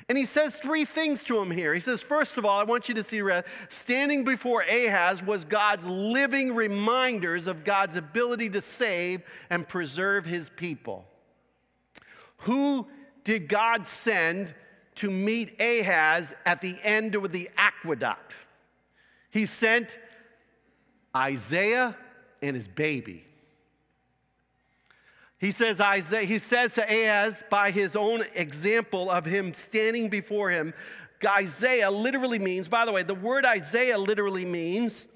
And 0.08 0.16
he 0.16 0.24
says 0.24 0.56
three 0.56 0.86
things 0.86 1.22
to 1.24 1.38
him 1.38 1.50
here. 1.50 1.74
He 1.74 1.80
says, 1.80 2.00
first 2.00 2.38
of 2.38 2.46
all, 2.46 2.58
I 2.58 2.64
want 2.64 2.88
you 2.88 2.94
to 2.94 3.02
see 3.02 3.20
standing 3.68 4.24
before 4.24 4.62
Ahaz 4.62 5.22
was 5.22 5.44
God's 5.44 5.86
living 5.86 6.54
reminders 6.54 7.46
of 7.46 7.62
God's 7.62 7.98
ability 7.98 8.48
to 8.48 8.62
save 8.62 9.20
and 9.50 9.68
preserve 9.68 10.24
his 10.24 10.48
people. 10.48 11.04
Who 12.38 12.88
did 13.22 13.46
God 13.46 13.86
send 13.86 14.54
to 14.94 15.10
meet 15.10 15.60
Ahaz 15.60 16.34
at 16.46 16.62
the 16.62 16.78
end 16.82 17.16
of 17.16 17.30
the 17.32 17.50
aqueduct? 17.58 18.34
He 19.28 19.44
sent 19.44 19.98
Isaiah 21.14 21.94
and 22.40 22.56
his 22.56 22.66
baby. 22.66 23.27
He 25.38 25.52
says, 25.52 25.80
Isaiah, 25.80 26.24
he 26.24 26.38
says 26.38 26.74
to 26.74 26.82
Ahaz 26.82 27.44
by 27.48 27.70
his 27.70 27.94
own 27.94 28.24
example 28.34 29.10
of 29.10 29.24
him 29.24 29.54
standing 29.54 30.08
before 30.08 30.50
him, 30.50 30.74
Isaiah 31.24 31.90
literally 31.90 32.38
means, 32.38 32.68
by 32.68 32.84
the 32.84 32.92
way, 32.92 33.02
the 33.02 33.14
word 33.14 33.44
Isaiah 33.44 33.98
literally 33.98 34.44
means, 34.44 35.08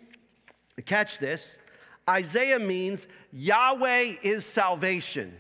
catch 0.86 1.18
this, 1.18 1.58
Isaiah 2.08 2.58
means 2.58 3.08
Yahweh 3.32 4.14
is 4.22 4.44
salvation. 4.44 5.36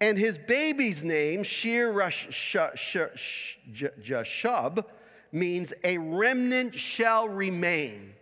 And 0.00 0.18
his 0.18 0.38
baby's 0.38 1.04
name, 1.04 1.44
Shir 1.44 1.92
Jashub, 3.72 4.84
means 5.32 5.72
a 5.82 5.98
remnant 5.98 6.74
shall 6.74 7.28
remain. 7.28 8.14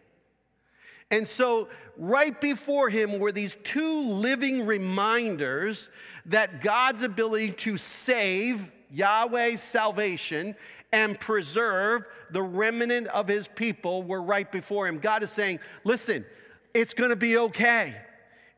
And 1.12 1.29
so, 1.29 1.68
right 1.98 2.40
before 2.40 2.88
him 2.88 3.18
were 3.18 3.33
these 3.33 3.55
two 3.55 4.03
living 4.09 4.64
reminders 4.64 5.90
that 6.27 6.62
God's 6.62 7.03
ability 7.03 7.51
to 7.53 7.77
save, 7.77 8.72
Yahweh's 8.90 9.62
salvation, 9.62 10.57
and 10.90 11.20
preserve 11.20 12.07
the 12.31 12.42
remnant 12.42 13.09
of 13.09 13.29
his 13.29 13.46
people 13.46 14.03
were 14.03 14.22
right 14.22 14.51
before 14.51 14.88
him. 14.88 14.98
God 14.98 15.22
is 15.22 15.31
saying, 15.31 15.61
listen, 15.85 16.25
it's 16.72 16.94
gonna 16.94 17.14
be 17.14 17.37
okay. 17.37 17.94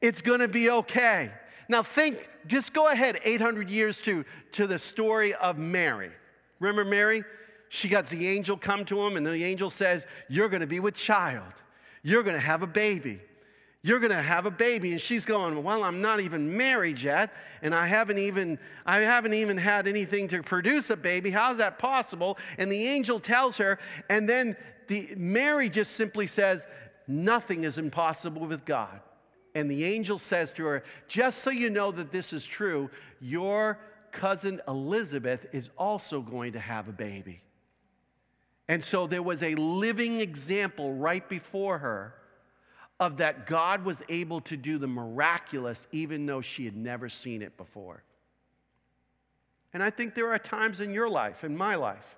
It's 0.00 0.20
gonna 0.20 0.48
be 0.48 0.70
okay. 0.70 1.32
Now, 1.68 1.82
think, 1.82 2.28
just 2.46 2.72
go 2.72 2.88
ahead 2.88 3.18
800 3.24 3.68
years 3.68 3.98
to, 4.00 4.24
to 4.52 4.68
the 4.68 4.78
story 4.78 5.34
of 5.34 5.58
Mary. 5.58 6.12
Remember 6.60 6.84
Mary? 6.84 7.24
She 7.68 7.88
got 7.88 8.06
the 8.06 8.28
angel 8.28 8.56
come 8.56 8.84
to 8.84 9.02
him, 9.04 9.16
and 9.16 9.26
the 9.26 9.42
angel 9.42 9.70
says, 9.70 10.06
You're 10.28 10.48
gonna 10.48 10.68
be 10.68 10.78
with 10.78 10.94
child. 10.94 11.63
You're 12.04 12.22
going 12.22 12.36
to 12.36 12.40
have 12.40 12.62
a 12.62 12.68
baby. 12.68 13.18
You're 13.82 13.98
going 13.98 14.12
to 14.12 14.22
have 14.22 14.46
a 14.46 14.50
baby. 14.50 14.92
And 14.92 15.00
she's 15.00 15.24
going, 15.24 15.60
Well, 15.64 15.82
I'm 15.82 16.00
not 16.00 16.20
even 16.20 16.56
married 16.56 17.02
yet, 17.02 17.34
and 17.62 17.74
I 17.74 17.86
haven't 17.86 18.18
even, 18.18 18.60
I 18.86 18.98
haven't 19.00 19.34
even 19.34 19.56
had 19.56 19.88
anything 19.88 20.28
to 20.28 20.42
produce 20.42 20.90
a 20.90 20.96
baby. 20.96 21.30
How's 21.30 21.58
that 21.58 21.78
possible? 21.78 22.38
And 22.58 22.70
the 22.70 22.86
angel 22.86 23.18
tells 23.18 23.56
her, 23.56 23.78
and 24.08 24.28
then 24.28 24.56
the, 24.86 25.14
Mary 25.16 25.68
just 25.68 25.96
simply 25.96 26.28
says, 26.28 26.66
Nothing 27.08 27.64
is 27.64 27.76
impossible 27.78 28.46
with 28.46 28.64
God. 28.64 29.00
And 29.54 29.70
the 29.70 29.84
angel 29.84 30.18
says 30.18 30.52
to 30.52 30.64
her, 30.66 30.84
Just 31.08 31.38
so 31.38 31.50
you 31.50 31.70
know 31.70 31.90
that 31.90 32.12
this 32.12 32.32
is 32.32 32.44
true, 32.44 32.90
your 33.20 33.78
cousin 34.12 34.60
Elizabeth 34.68 35.46
is 35.52 35.70
also 35.76 36.20
going 36.20 36.52
to 36.52 36.60
have 36.60 36.88
a 36.88 36.92
baby. 36.92 37.40
And 38.68 38.82
so 38.82 39.06
there 39.06 39.22
was 39.22 39.42
a 39.42 39.54
living 39.54 40.20
example 40.20 40.94
right 40.94 41.26
before 41.28 41.78
her 41.78 42.14
of 42.98 43.18
that 43.18 43.46
God 43.46 43.84
was 43.84 44.02
able 44.08 44.40
to 44.42 44.56
do 44.56 44.78
the 44.78 44.86
miraculous 44.86 45.86
even 45.92 46.26
though 46.26 46.40
she 46.40 46.64
had 46.64 46.76
never 46.76 47.08
seen 47.08 47.42
it 47.42 47.56
before. 47.56 48.02
And 49.72 49.82
I 49.82 49.90
think 49.90 50.14
there 50.14 50.32
are 50.32 50.38
times 50.38 50.80
in 50.80 50.94
your 50.94 51.08
life, 51.08 51.44
in 51.44 51.56
my 51.56 51.74
life, 51.74 52.16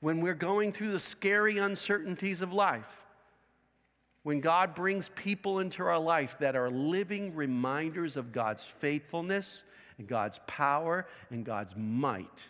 when 0.00 0.20
we're 0.20 0.34
going 0.34 0.72
through 0.72 0.92
the 0.92 1.00
scary 1.00 1.58
uncertainties 1.58 2.40
of 2.40 2.52
life, 2.52 3.04
when 4.22 4.40
God 4.40 4.74
brings 4.74 5.08
people 5.10 5.58
into 5.58 5.82
our 5.82 5.98
life 5.98 6.38
that 6.38 6.54
are 6.54 6.70
living 6.70 7.34
reminders 7.34 8.16
of 8.16 8.32
God's 8.32 8.64
faithfulness 8.64 9.64
and 9.98 10.06
God's 10.06 10.40
power 10.46 11.06
and 11.30 11.44
God's 11.44 11.74
might 11.76 12.48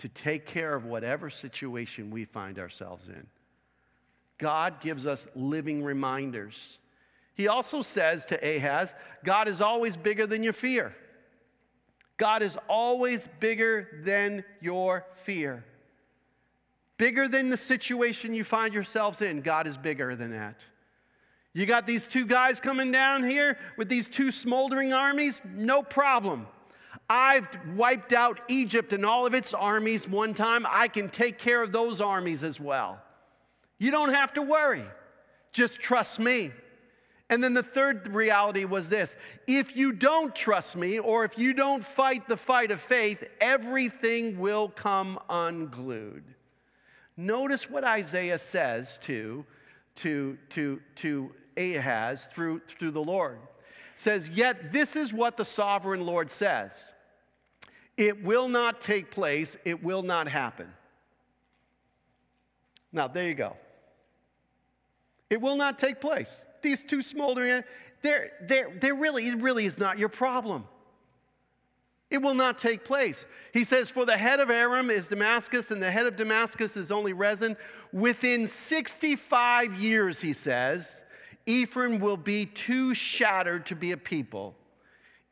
to 0.00 0.08
take 0.08 0.46
care 0.46 0.74
of 0.74 0.86
whatever 0.86 1.28
situation 1.28 2.10
we 2.10 2.24
find 2.24 2.58
ourselves 2.58 3.08
in. 3.08 3.26
God 4.38 4.80
gives 4.80 5.06
us 5.06 5.26
living 5.34 5.84
reminders. 5.84 6.78
He 7.34 7.48
also 7.48 7.82
says 7.82 8.24
to 8.26 8.36
Ahaz, 8.36 8.94
God 9.24 9.46
is 9.46 9.60
always 9.60 9.98
bigger 9.98 10.26
than 10.26 10.42
your 10.42 10.54
fear. 10.54 10.96
God 12.16 12.42
is 12.42 12.58
always 12.66 13.28
bigger 13.40 14.00
than 14.02 14.42
your 14.60 15.06
fear. 15.14 15.64
Bigger 16.96 17.28
than 17.28 17.50
the 17.50 17.56
situation 17.58 18.34
you 18.34 18.44
find 18.44 18.72
yourselves 18.72 19.20
in, 19.20 19.42
God 19.42 19.66
is 19.66 19.76
bigger 19.76 20.16
than 20.16 20.30
that. 20.30 20.62
You 21.52 21.66
got 21.66 21.86
these 21.86 22.06
two 22.06 22.24
guys 22.24 22.58
coming 22.58 22.90
down 22.90 23.22
here 23.22 23.58
with 23.76 23.90
these 23.90 24.08
two 24.08 24.32
smoldering 24.32 24.94
armies? 24.94 25.42
No 25.44 25.82
problem. 25.82 26.46
I've 27.12 27.48
wiped 27.74 28.12
out 28.12 28.38
Egypt 28.46 28.92
and 28.92 29.04
all 29.04 29.26
of 29.26 29.34
its 29.34 29.52
armies 29.52 30.08
one 30.08 30.32
time. 30.32 30.64
I 30.70 30.86
can 30.86 31.08
take 31.08 31.38
care 31.38 31.60
of 31.60 31.72
those 31.72 32.00
armies 32.00 32.44
as 32.44 32.60
well. 32.60 33.02
You 33.78 33.90
don't 33.90 34.14
have 34.14 34.32
to 34.34 34.42
worry. 34.42 34.84
Just 35.50 35.80
trust 35.80 36.20
me. 36.20 36.52
And 37.28 37.42
then 37.42 37.52
the 37.52 37.64
third 37.64 38.06
reality 38.14 38.64
was 38.64 38.88
this 38.88 39.16
if 39.48 39.76
you 39.76 39.90
don't 39.92 40.34
trust 40.36 40.76
me, 40.76 41.00
or 41.00 41.24
if 41.24 41.36
you 41.36 41.52
don't 41.52 41.84
fight 41.84 42.28
the 42.28 42.36
fight 42.36 42.70
of 42.70 42.80
faith, 42.80 43.24
everything 43.40 44.38
will 44.38 44.68
come 44.68 45.18
unglued. 45.28 46.22
Notice 47.16 47.68
what 47.68 47.82
Isaiah 47.82 48.38
says 48.38 48.98
to, 48.98 49.44
to, 49.96 50.38
to, 50.50 50.80
to 50.94 51.32
Ahaz 51.56 52.26
through, 52.26 52.60
through 52.68 52.92
the 52.92 53.02
Lord. 53.02 53.38
It 53.94 54.00
says, 54.00 54.28
Yet 54.28 54.72
this 54.72 54.94
is 54.94 55.12
what 55.12 55.36
the 55.36 55.44
sovereign 55.44 56.06
Lord 56.06 56.30
says. 56.30 56.92
It 58.00 58.24
will 58.24 58.48
not 58.48 58.80
take 58.80 59.10
place, 59.10 59.58
it 59.66 59.84
will 59.84 60.02
not 60.02 60.26
happen. 60.26 60.72
Now, 62.90 63.08
there 63.08 63.28
you 63.28 63.34
go. 63.34 63.58
It 65.28 65.38
will 65.38 65.56
not 65.56 65.78
take 65.78 66.00
place. 66.00 66.42
These 66.62 66.82
two 66.82 67.02
smoldering, 67.02 67.62
they're, 68.00 68.30
they're, 68.40 68.70
they're 68.80 68.94
really, 68.94 69.24
it 69.24 69.42
really 69.42 69.66
is 69.66 69.76
not 69.76 69.98
your 69.98 70.08
problem. 70.08 70.64
It 72.10 72.22
will 72.22 72.32
not 72.32 72.56
take 72.56 72.86
place. 72.86 73.26
He 73.52 73.64
says, 73.64 73.90
For 73.90 74.06
the 74.06 74.16
head 74.16 74.40
of 74.40 74.48
Aram 74.48 74.88
is 74.88 75.08
Damascus, 75.08 75.70
and 75.70 75.82
the 75.82 75.90
head 75.90 76.06
of 76.06 76.16
Damascus 76.16 76.78
is 76.78 76.90
only 76.90 77.12
Rezin. 77.12 77.54
Within 77.92 78.46
65 78.46 79.74
years, 79.74 80.22
he 80.22 80.32
says, 80.32 81.02
Ephraim 81.44 82.00
will 82.00 82.16
be 82.16 82.46
too 82.46 82.94
shattered 82.94 83.66
to 83.66 83.76
be 83.76 83.92
a 83.92 83.98
people. 83.98 84.56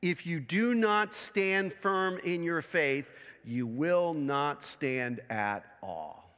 If 0.01 0.27
you 0.27 0.41
do 0.41 0.75
not 0.75 1.13
stand 1.13 1.73
firm 1.73 2.19
in 2.23 2.43
your 2.43 2.63
faith, 2.63 3.11
you 3.45 3.67
will 3.67 4.15
not 4.15 4.63
stand 4.63 5.21
at 5.29 5.65
all. 5.83 6.31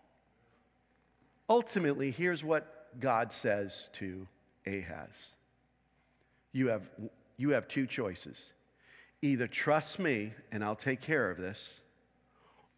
Ultimately, 1.49 2.11
here's 2.11 2.44
what 2.44 2.99
God 3.01 3.33
says 3.33 3.90
to 3.94 4.27
Ahaz 4.66 5.35
You 6.53 6.68
have, 6.68 6.88
you 7.37 7.51
have 7.51 7.68
two 7.68 7.87
choices 7.87 8.53
either 9.23 9.46
trust 9.46 9.99
me 9.99 10.33
and 10.51 10.64
I'll 10.64 10.75
take 10.75 11.03
care 11.03 11.31
of 11.31 11.37
this, 11.37 11.83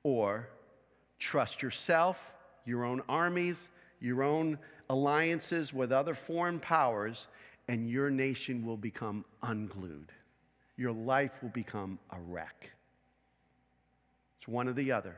or 0.02 0.48
trust 1.18 1.62
yourself, 1.62 2.34
your 2.64 2.84
own 2.84 3.00
armies, 3.08 3.68
your 4.00 4.24
own 4.24 4.58
alliances 4.90 5.72
with 5.72 5.92
other 5.92 6.14
foreign 6.14 6.58
powers, 6.58 7.28
and 7.68 7.88
your 7.88 8.10
nation 8.10 8.66
will 8.66 8.76
become 8.76 9.24
unglued. 9.42 10.10
Your 10.76 10.92
life 10.92 11.42
will 11.42 11.50
become 11.50 11.98
a 12.10 12.20
wreck. 12.20 12.70
It's 14.38 14.48
one 14.48 14.68
or 14.68 14.72
the 14.72 14.92
other. 14.92 15.16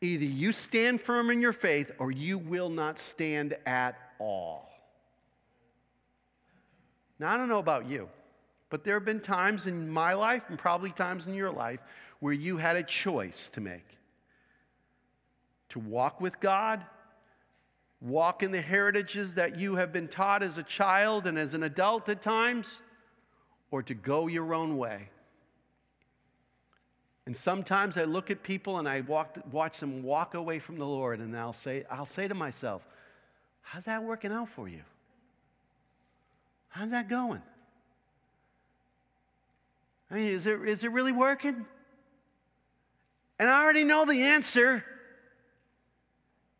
Either 0.00 0.24
you 0.24 0.52
stand 0.52 1.00
firm 1.00 1.30
in 1.30 1.40
your 1.40 1.52
faith 1.52 1.92
or 1.98 2.10
you 2.10 2.36
will 2.36 2.68
not 2.68 2.98
stand 2.98 3.56
at 3.64 3.96
all. 4.18 4.70
Now, 7.18 7.32
I 7.32 7.36
don't 7.36 7.48
know 7.48 7.58
about 7.58 7.86
you, 7.86 8.08
but 8.70 8.84
there 8.84 8.94
have 8.94 9.04
been 9.04 9.20
times 9.20 9.66
in 9.66 9.88
my 9.88 10.14
life 10.14 10.46
and 10.48 10.58
probably 10.58 10.90
times 10.90 11.26
in 11.26 11.34
your 11.34 11.50
life 11.50 11.82
where 12.20 12.32
you 12.32 12.56
had 12.56 12.76
a 12.76 12.82
choice 12.82 13.48
to 13.48 13.60
make 13.60 13.94
to 15.74 15.80
walk 15.80 16.20
with 16.20 16.38
God, 16.38 16.84
walk 18.00 18.44
in 18.44 18.52
the 18.52 18.60
heritages 18.60 19.34
that 19.34 19.58
you 19.58 19.74
have 19.74 19.92
been 19.92 20.06
taught 20.06 20.40
as 20.40 20.56
a 20.56 20.62
child 20.62 21.26
and 21.26 21.36
as 21.36 21.52
an 21.52 21.64
adult 21.64 22.08
at 22.08 22.22
times, 22.22 22.80
or 23.74 23.82
to 23.82 23.92
go 23.92 24.28
your 24.28 24.54
own 24.54 24.78
way. 24.78 25.08
And 27.26 27.36
sometimes 27.36 27.98
I 27.98 28.04
look 28.04 28.30
at 28.30 28.44
people 28.44 28.78
and 28.78 28.88
I 28.88 29.00
walk, 29.00 29.36
watch 29.50 29.80
them 29.80 30.04
walk 30.04 30.34
away 30.34 30.60
from 30.60 30.78
the 30.78 30.84
Lord, 30.84 31.18
and 31.18 31.36
I'll 31.36 31.52
say, 31.52 31.82
I'll 31.90 32.06
say 32.06 32.28
to 32.28 32.36
myself, 32.36 32.86
How's 33.62 33.86
that 33.86 34.04
working 34.04 34.30
out 34.30 34.48
for 34.48 34.68
you? 34.68 34.82
How's 36.68 36.92
that 36.92 37.08
going? 37.08 37.42
I 40.08 40.14
mean, 40.14 40.28
is 40.28 40.46
it, 40.46 40.62
is 40.62 40.84
it 40.84 40.92
really 40.92 41.10
working? 41.10 41.66
And 43.40 43.48
I 43.48 43.60
already 43.60 43.82
know 43.82 44.04
the 44.04 44.22
answer. 44.22 44.84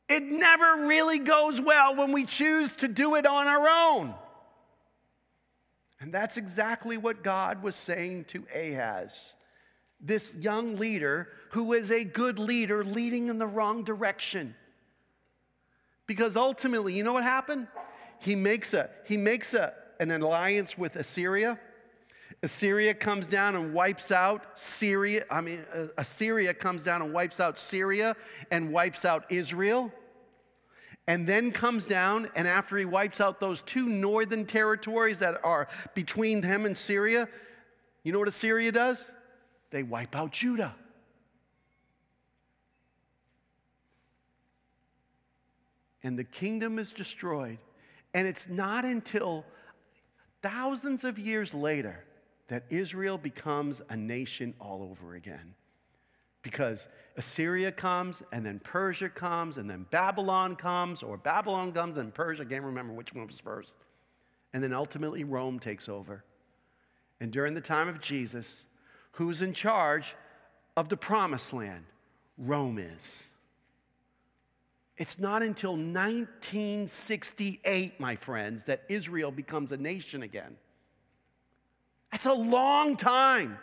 It 0.09 0.25
never 0.25 0.89
really 0.89 1.21
goes 1.21 1.61
well 1.61 1.95
when 1.95 2.11
we 2.11 2.25
choose 2.25 2.73
to 2.79 2.89
do 2.89 3.15
it 3.15 3.25
on 3.25 3.47
our 3.47 3.69
own. 3.69 4.15
And 6.05 6.13
that's 6.13 6.37
exactly 6.37 6.99
what 6.99 7.23
God 7.23 7.63
was 7.63 7.75
saying 7.75 8.25
to 8.27 8.45
Ahaz 8.55 9.33
this 9.99 10.35
young 10.35 10.77
leader 10.77 11.31
who 11.53 11.73
is 11.73 11.91
a 11.91 12.05
good 12.05 12.39
leader 12.39 12.85
leading 12.85 13.31
in 13.31 13.39
the 13.39 13.47
wrong 13.47 13.85
direction. 13.85 14.55
Because 16.07 16.37
ultimately, 16.37 16.93
you 16.93 17.03
know 17.03 17.15
what 17.15 17.23
happened? 17.23 17.69
He 18.19 18.37
makes 18.37 18.75
a 18.75 18.91
he 19.07 19.17
makes 19.17 19.55
a, 19.55 19.73
an 19.99 20.11
alliance 20.11 20.77
with 20.77 20.97
Assyria. 20.97 21.59
Assyria 22.43 22.93
comes 22.93 23.27
down 23.27 23.57
and 23.57 23.73
wipes 23.73 24.13
out 24.13 24.59
Syria. 24.59 25.25
I 25.31 25.41
mean, 25.41 25.65
uh, 25.75 25.87
Assyria 25.97 26.53
comes 26.53 26.85
down 26.85 27.01
and 27.01 27.15
wipes 27.15 27.41
out 27.41 27.59
Syria 27.59 28.15
and 28.51 28.75
wipes 28.75 29.07
out 29.07 29.25
Israel. 29.33 29.91
And 31.07 31.27
then 31.27 31.53
comes 31.53 31.87
down, 31.87 32.31
and 32.35 32.49
after 32.49 32.77
he 32.79 32.87
wipes 32.87 33.21
out 33.21 33.39
those 33.39 33.61
two 33.61 33.89
northern 33.89 34.47
territories 34.47 35.19
that 35.19 35.45
are 35.45 35.69
between 35.95 36.43
him 36.43 36.65
and 36.65 36.77
Syria, 36.77 37.29
you 38.03 38.13
know 38.13 38.19
what 38.19 38.29
Assyria 38.29 38.73
does? 38.73 39.13
they 39.75 39.83
wipe 39.83 40.15
out 40.15 40.31
Judah. 40.31 40.73
And 46.05 46.17
the 46.17 46.23
kingdom 46.23 46.79
is 46.79 46.93
destroyed. 46.93 47.59
And 48.15 48.29
it's 48.29 48.49
not 48.49 48.85
until 48.85 49.45
thousands 50.43 51.03
of 51.03 51.19
years 51.19 51.53
later 51.53 52.05
that 52.47 52.63
Israel 52.71 53.19
becomes 53.19 53.83
a 53.89 53.97
nation 53.97 54.55
all 54.61 54.83
over 54.83 55.17
again. 55.17 55.57
Because 56.45 56.87
Assyria 57.17 57.73
comes, 57.73 58.23
and 58.31 58.47
then 58.47 58.61
Persia 58.61 59.09
comes, 59.09 59.59
and 59.59 59.69
then 59.69 59.87
Babylon 59.91 60.55
comes, 60.55 61.03
or 61.03 61.17
Babylon 61.17 61.73
comes 61.73 61.97
and 61.97 62.15
Persia, 62.15 62.43
I 62.43 62.45
can't 62.45 62.63
remember 62.63 62.93
which 62.93 63.13
one 63.13 63.27
was 63.27 63.41
first. 63.41 63.75
And 64.53 64.63
then 64.63 64.73
ultimately 64.73 65.25
Rome 65.25 65.59
takes 65.59 65.89
over. 65.89 66.23
And 67.21 67.33
during 67.33 67.55
the 67.55 67.61
time 67.61 67.89
of 67.89 68.01
Jesus, 68.01 68.67
Who's 69.15 69.43
in 69.43 69.53
charge 69.53 70.15
of 70.77 70.89
the 70.89 70.97
promised 70.97 71.53
land? 71.53 71.85
Rome 72.37 72.79
is. 72.79 73.31
It's 74.97 75.21
not 75.21 75.43
until 75.43 75.73
1968, 75.73 77.99
my 78.01 78.17
friends, 78.17 78.65
that 78.65 78.83
Israel 78.89 79.31
becomes 79.31 79.71
a 79.73 79.77
nation 79.77 80.25
again. 80.25 80.57
That's 82.11 82.27
a 82.27 82.35
long 82.35 82.97
time. 82.97 83.59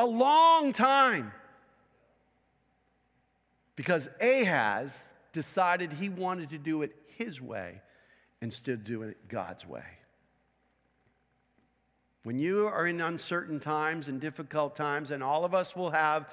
A 0.00 0.06
long 0.06 0.72
time. 0.72 1.30
Because 3.76 4.08
Ahaz 4.18 5.10
decided 5.32 5.92
he 5.92 6.08
wanted 6.08 6.48
to 6.50 6.58
do 6.58 6.80
it 6.80 6.96
his 7.18 7.38
way 7.38 7.82
instead 8.40 8.72
of 8.72 8.84
doing 8.84 9.10
it 9.10 9.28
God's 9.28 9.66
way. 9.66 9.84
When 12.22 12.38
you 12.38 12.66
are 12.66 12.86
in 12.86 13.02
uncertain 13.02 13.60
times 13.60 14.08
and 14.08 14.22
difficult 14.22 14.74
times, 14.74 15.10
and 15.10 15.22
all 15.22 15.44
of 15.44 15.54
us 15.54 15.76
will 15.76 15.90
have 15.90 16.32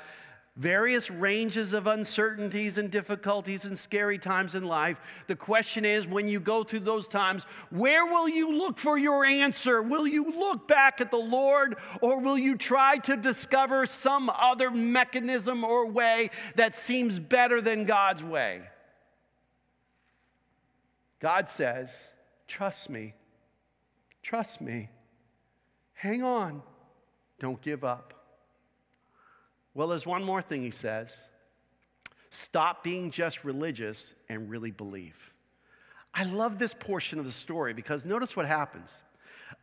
various 0.58 1.12
ranges 1.12 1.72
of 1.72 1.86
uncertainties 1.88 2.78
and 2.78 2.90
difficulties 2.90 3.66
and 3.66 3.78
scary 3.78 4.18
times 4.18 4.56
in 4.56 4.64
life. 4.64 5.00
The 5.28 5.36
question 5.36 5.86
is 5.86 6.08
when 6.08 6.28
you 6.28 6.40
go 6.40 6.64
through 6.64 6.82
those 6.82 7.08
times, 7.08 7.46
where 7.70 8.06
will 8.06 8.28
you 8.28 8.58
look 8.58 8.80
for 8.80 8.98
your 8.98 9.24
answer? 9.24 9.82
Will 9.82 10.08
you 10.08 10.32
look 10.32 10.68
back 10.68 11.00
at 11.00 11.12
the 11.12 11.18
Lord 11.18 11.78
or 12.02 12.20
will 12.20 12.38
you 12.38 12.58
try 12.58 12.98
to 13.04 13.16
discover 13.16 13.86
some 13.86 14.32
other 14.34 14.72
mechanism 14.72 15.64
or 15.64 15.88
way 15.88 16.32
that 16.56 16.76
seems 16.76 17.20
better 17.20 17.62
than 17.62 17.86
God's 17.86 18.24
way? 18.24 18.64
God 21.20 21.50
says, 21.50 22.10
Trust 22.48 22.90
me. 22.90 23.14
Trust 24.24 24.62
me. 24.62 24.90
Hang 25.94 26.24
on. 26.24 26.62
Don't 27.40 27.62
give 27.62 27.84
up. 27.84 28.17
Well, 29.78 29.88
there's 29.88 30.08
one 30.08 30.24
more 30.24 30.42
thing 30.42 30.64
he 30.64 30.72
says 30.72 31.30
stop 32.32 32.84
being 32.84 33.12
just 33.12 33.46
religious 33.46 34.16
and 34.28 34.50
really 34.50 34.72
believe. 34.72 35.34
I 36.16 36.24
love 36.24 36.58
this 36.58 36.74
portion 36.74 37.20
of 37.20 37.26
the 37.26 37.32
story 37.32 37.76
because 37.76 38.04
notice 38.04 38.36
what 38.36 38.48
happens. 38.48 39.04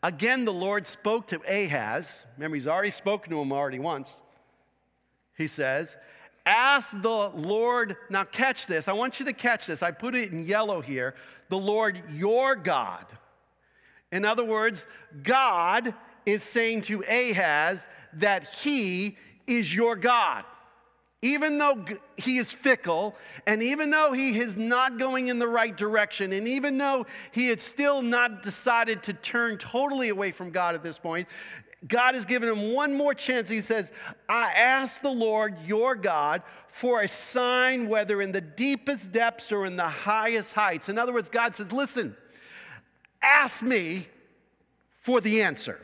Again, 0.05 0.45
the 0.45 0.53
Lord 0.53 0.87
spoke 0.87 1.27
to 1.29 1.41
Ahaz. 1.49 2.27
Remember, 2.37 2.55
he's 2.55 2.69
already 2.69 2.93
spoken 2.93 3.33
to 3.33 3.41
him 3.41 3.53
already 3.53 3.81
once. 3.81 4.23
He 5.37 5.49
says, 5.49 5.97
Ask 6.47 7.03
the 7.03 7.31
Lord, 7.35 7.97
now 8.09 8.23
catch 8.23 8.69
this. 8.69 8.87
I 8.87 8.93
want 8.93 9.19
you 9.19 9.27
to 9.27 9.33
catch 9.33 9.67
this. 9.67 9.83
I 9.83 9.91
put 9.91 10.15
it 10.15 10.31
in 10.31 10.47
yellow 10.47 10.81
here. 10.81 11.17
The 11.49 11.59
Lord 11.59 12.01
your 12.13 12.55
God. 12.55 13.07
In 14.13 14.25
other 14.25 14.45
words, 14.45 14.87
God 15.25 15.93
is 16.25 16.45
saying 16.45 16.83
to 16.83 17.03
Ahaz 17.03 17.89
that 18.13 18.45
he 18.63 19.17
is 19.47 19.75
your 19.75 19.97
God. 19.97 20.45
Even 21.23 21.57
though 21.57 21.87
he 22.19 22.37
is 22.37 22.53
fickle, 22.53 23.17
and 23.47 23.63
even 23.63 23.91
though 23.91 24.13
he 24.13 24.39
is 24.39 24.59
not 24.59 24.99
going 24.99 25.29
in 25.29 25.39
the 25.39 25.49
right 25.49 25.75
direction, 25.75 26.35
and 26.35 26.47
even 26.47 26.77
though 26.77 27.07
he 27.33 27.49
had 27.49 27.63
still 27.63 28.03
not 28.03 28.43
decided 28.43 29.03
to 29.05 29.15
turn 29.15 29.57
totally 29.57 30.11
away 30.11 30.33
from 30.33 30.51
God 30.51 30.75
at 30.75 30.83
this 30.83 30.99
point, 30.99 31.27
God 31.87 32.15
has 32.15 32.25
given 32.25 32.49
him 32.49 32.73
one 32.73 32.95
more 32.95 33.15
chance. 33.15 33.49
He 33.49 33.61
says, 33.61 33.93
I 34.29 34.53
ask 34.55 35.01
the 35.01 35.11
Lord 35.11 35.57
your 35.65 35.95
God 35.95 36.43
for 36.67 37.03
a 37.03 37.09
sign, 37.09 37.89
whether 37.89 38.21
in 38.21 38.33
the 38.33 38.41
deepest 38.41 39.13
depths 39.13 39.53
or 39.53 39.67
in 39.67 39.77
the 39.77 39.89
highest 39.89 40.53
heights. 40.55 40.89
In 40.89 40.99
other 40.99 41.13
words, 41.13 41.29
God 41.29 41.55
says, 41.55 41.73
Listen, 41.73 42.17
ask 43.23 43.63
me 43.63 44.09
for 44.97 45.21
the 45.21 45.43
answer. 45.43 45.81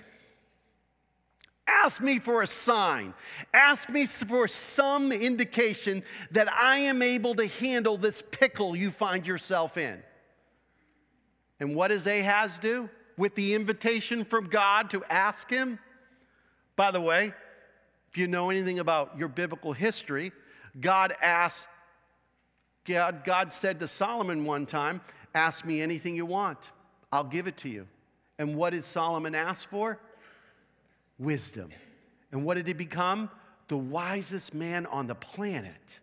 Ask 1.67 2.03
me 2.03 2.19
for 2.19 2.43
a 2.43 2.47
sign. 2.47 3.15
Ask 3.55 3.89
me 3.91 4.05
for 4.07 4.49
some 4.49 5.13
indication 5.13 6.03
that 6.31 6.53
I 6.53 6.79
am 6.79 7.01
able 7.03 7.35
to 7.35 7.47
handle 7.47 7.97
this 7.97 8.23
pickle 8.23 8.75
you 8.75 8.91
find 8.91 9.27
yourself 9.27 9.77
in. 9.77 10.03
And 11.61 11.75
what 11.75 11.89
does 11.89 12.07
Ahaz 12.07 12.59
do 12.59 12.89
with 13.17 13.35
the 13.35 13.55
invitation 13.55 14.25
from 14.25 14.47
God 14.47 14.91
to 14.91 15.05
ask 15.11 15.51
him? 15.51 15.79
By 16.77 16.91
the 16.91 17.01
way, 17.01 17.33
if 18.11 18.19
you 18.19 18.27
know 18.27 18.51
anything 18.51 18.79
about 18.79 19.19
your 19.19 19.29
biblical 19.29 19.73
history, 19.73 20.33
God 20.81 21.15
asked, 21.21 21.69
God, 22.85 23.23
God 23.25 23.53
said 23.53 23.79
to 23.81 23.89
Solomon 23.89 24.45
one 24.45 24.67
time, 24.67 25.01
Ask 25.35 25.65
me 25.65 25.81
anything 25.81 26.17
you 26.17 26.27
want, 26.27 26.73
I'll 27.13 27.25
give 27.25 27.47
it 27.47 27.57
to 27.59 27.69
you. 27.69 27.87
And 28.39 28.57
what 28.57 28.71
did 28.71 28.85
Solomon 28.85 29.35
ask 29.35 29.69
for? 29.69 30.01
Wisdom. 31.21 31.71
And 32.33 32.45
what 32.45 32.57
did 32.57 32.67
he 32.67 32.73
become? 32.73 33.31
The 33.69 33.77
wisest 33.77 34.55
man 34.55 34.87
on 34.87 35.07
the 35.07 35.15
planet. 35.15 36.01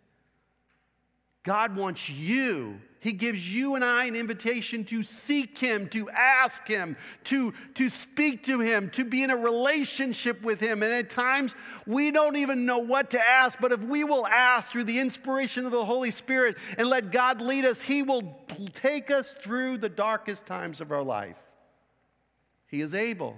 God 1.44 1.76
wants 1.76 2.10
you 2.10 2.80
he 3.00 3.14
gives 3.14 3.54
you 3.54 3.76
and 3.76 3.86
I 3.86 4.06
an 4.06 4.16
invitation 4.16 4.84
to 4.86 5.04
seek 5.04 5.58
Him, 5.58 5.88
to 5.90 6.10
ask 6.10 6.68
Him, 6.68 6.98
to, 7.26 7.54
to 7.76 7.90
speak 7.90 8.44
to 8.48 8.60
Him, 8.60 8.90
to 8.92 9.06
be 9.06 9.24
in 9.24 9.30
a 9.30 9.38
relationship 9.38 10.42
with 10.42 10.60
Him. 10.60 10.82
And 10.82 10.92
at 10.92 11.10
times, 11.10 11.56
we 11.86 12.12
don't 12.12 12.36
even 12.36 12.66
know 12.66 12.80
what 12.80 13.12
to 13.12 13.30
ask, 13.30 13.60
but 13.62 13.72
if 13.72 13.84
we 13.84 14.04
will 14.04 14.26
ask 14.26 14.72
through 14.72 14.86
the 14.86 15.00
inspiration 15.00 15.66
of 15.66 15.72
the 15.72 15.86
Holy 15.86 16.12
Spirit 16.12 16.58
and 16.78 16.90
let 16.90 17.12
God 17.12 17.42
lead 17.42 17.66
us, 17.66 17.82
He 17.82 18.02
will 18.02 18.40
take 18.74 19.12
us 19.12 19.34
through 19.34 19.78
the 19.78 19.90
darkest 19.90 20.46
times 20.46 20.82
of 20.82 20.92
our 20.92 21.04
life. 21.04 21.40
He 22.66 22.82
is 22.82 22.94
able. 22.94 23.38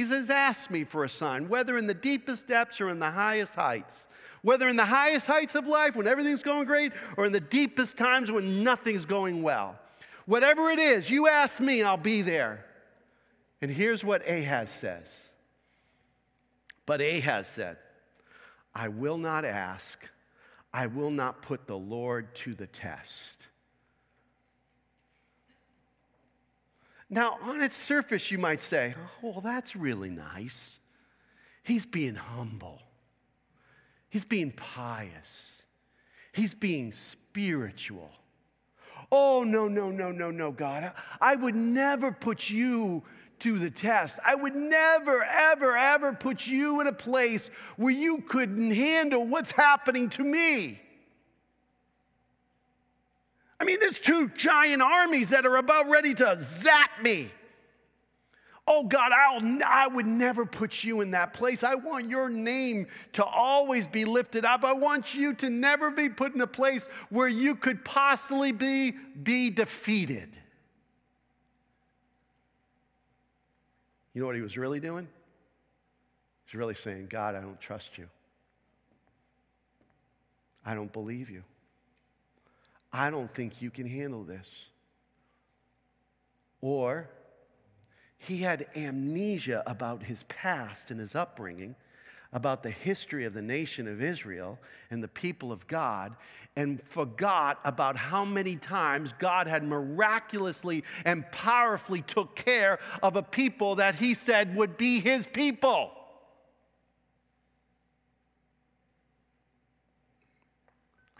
He 0.00 0.06
says, 0.06 0.30
Ask 0.30 0.70
me 0.70 0.84
for 0.84 1.04
a 1.04 1.10
sign, 1.10 1.46
whether 1.50 1.76
in 1.76 1.86
the 1.86 1.92
deepest 1.92 2.48
depths 2.48 2.80
or 2.80 2.88
in 2.88 3.00
the 3.00 3.10
highest 3.10 3.54
heights. 3.54 4.08
Whether 4.40 4.66
in 4.66 4.76
the 4.76 4.86
highest 4.86 5.26
heights 5.26 5.54
of 5.54 5.66
life 5.66 5.94
when 5.94 6.06
everything's 6.06 6.42
going 6.42 6.64
great 6.64 6.92
or 7.18 7.26
in 7.26 7.32
the 7.32 7.40
deepest 7.40 7.98
times 7.98 8.32
when 8.32 8.64
nothing's 8.64 9.04
going 9.04 9.42
well. 9.42 9.78
Whatever 10.24 10.70
it 10.70 10.78
is, 10.78 11.10
you 11.10 11.28
ask 11.28 11.60
me, 11.60 11.82
I'll 11.82 11.98
be 11.98 12.22
there. 12.22 12.64
And 13.60 13.70
here's 13.70 14.02
what 14.02 14.26
Ahaz 14.26 14.70
says. 14.70 15.34
But 16.86 17.02
Ahaz 17.02 17.46
said, 17.46 17.76
I 18.74 18.88
will 18.88 19.18
not 19.18 19.44
ask, 19.44 20.08
I 20.72 20.86
will 20.86 21.10
not 21.10 21.42
put 21.42 21.66
the 21.66 21.76
Lord 21.76 22.34
to 22.36 22.54
the 22.54 22.66
test. 22.66 23.48
Now, 27.10 27.38
on 27.42 27.60
its 27.60 27.76
surface, 27.76 28.30
you 28.30 28.38
might 28.38 28.60
say, 28.60 28.94
oh, 29.22 29.30
well, 29.30 29.40
that's 29.40 29.74
really 29.74 30.10
nice. 30.10 30.78
He's 31.64 31.84
being 31.84 32.14
humble. 32.14 32.80
He's 34.08 34.24
being 34.24 34.52
pious. 34.52 35.64
He's 36.32 36.54
being 36.54 36.92
spiritual. 36.92 38.10
Oh, 39.10 39.42
no, 39.42 39.66
no, 39.66 39.90
no, 39.90 40.12
no, 40.12 40.30
no, 40.30 40.52
God. 40.52 40.92
I 41.20 41.34
would 41.34 41.56
never 41.56 42.12
put 42.12 42.48
you 42.48 43.02
to 43.40 43.58
the 43.58 43.70
test. 43.70 44.20
I 44.24 44.36
would 44.36 44.54
never, 44.54 45.24
ever, 45.24 45.76
ever 45.76 46.12
put 46.12 46.46
you 46.46 46.80
in 46.80 46.86
a 46.86 46.92
place 46.92 47.50
where 47.76 47.92
you 47.92 48.18
couldn't 48.18 48.70
handle 48.70 49.26
what's 49.26 49.50
happening 49.50 50.10
to 50.10 50.22
me. 50.22 50.80
I 53.60 53.64
mean, 53.64 53.76
there's 53.78 53.98
two 53.98 54.28
giant 54.30 54.80
armies 54.80 55.30
that 55.30 55.44
are 55.44 55.56
about 55.56 55.90
ready 55.90 56.14
to 56.14 56.36
zap 56.38 57.02
me. 57.02 57.30
Oh 58.66 58.84
God, 58.84 59.12
I'll, 59.12 59.60
I 59.66 59.88
would 59.88 60.06
never 60.06 60.46
put 60.46 60.84
you 60.84 61.00
in 61.00 61.10
that 61.10 61.32
place. 61.32 61.62
I 61.64 61.74
want 61.74 62.08
your 62.08 62.30
name 62.30 62.86
to 63.14 63.24
always 63.24 63.86
be 63.86 64.04
lifted 64.04 64.44
up. 64.44 64.64
I 64.64 64.72
want 64.72 65.14
you 65.14 65.34
to 65.34 65.50
never 65.50 65.90
be 65.90 66.08
put 66.08 66.34
in 66.34 66.40
a 66.40 66.46
place 66.46 66.88
where 67.10 67.28
you 67.28 67.54
could 67.54 67.84
possibly 67.84 68.52
be, 68.52 68.92
be 69.22 69.50
defeated. 69.50 70.38
You 74.14 74.20
know 74.20 74.26
what 74.26 74.36
he 74.36 74.42
was 74.42 74.56
really 74.56 74.80
doing? 74.80 75.08
He's 76.46 76.54
really 76.54 76.74
saying, 76.74 77.08
God, 77.10 77.34
I 77.34 77.40
don't 77.40 77.60
trust 77.60 77.98
you. 77.98 78.08
I 80.64 80.74
don't 80.74 80.92
believe 80.92 81.28
you. 81.28 81.42
I 82.92 83.10
don't 83.10 83.30
think 83.30 83.62
you 83.62 83.70
can 83.70 83.86
handle 83.86 84.24
this. 84.24 84.66
Or, 86.60 87.08
he 88.18 88.38
had 88.38 88.66
amnesia 88.76 89.62
about 89.66 90.02
his 90.02 90.24
past 90.24 90.90
and 90.90 91.00
his 91.00 91.14
upbringing, 91.14 91.74
about 92.32 92.62
the 92.62 92.70
history 92.70 93.24
of 93.24 93.32
the 93.32 93.42
nation 93.42 93.88
of 93.88 94.02
Israel 94.02 94.58
and 94.90 95.02
the 95.02 95.08
people 95.08 95.50
of 95.50 95.66
God, 95.66 96.14
and 96.56 96.82
forgot 96.82 97.58
about 97.64 97.96
how 97.96 98.24
many 98.24 98.56
times 98.56 99.14
God 99.14 99.46
had 99.46 99.64
miraculously 99.64 100.84
and 101.04 101.30
powerfully 101.32 102.02
took 102.02 102.36
care 102.36 102.78
of 103.02 103.16
a 103.16 103.22
people 103.22 103.76
that 103.76 103.94
he 103.94 104.14
said 104.14 104.54
would 104.54 104.76
be 104.76 105.00
his 105.00 105.26
people. 105.26 105.92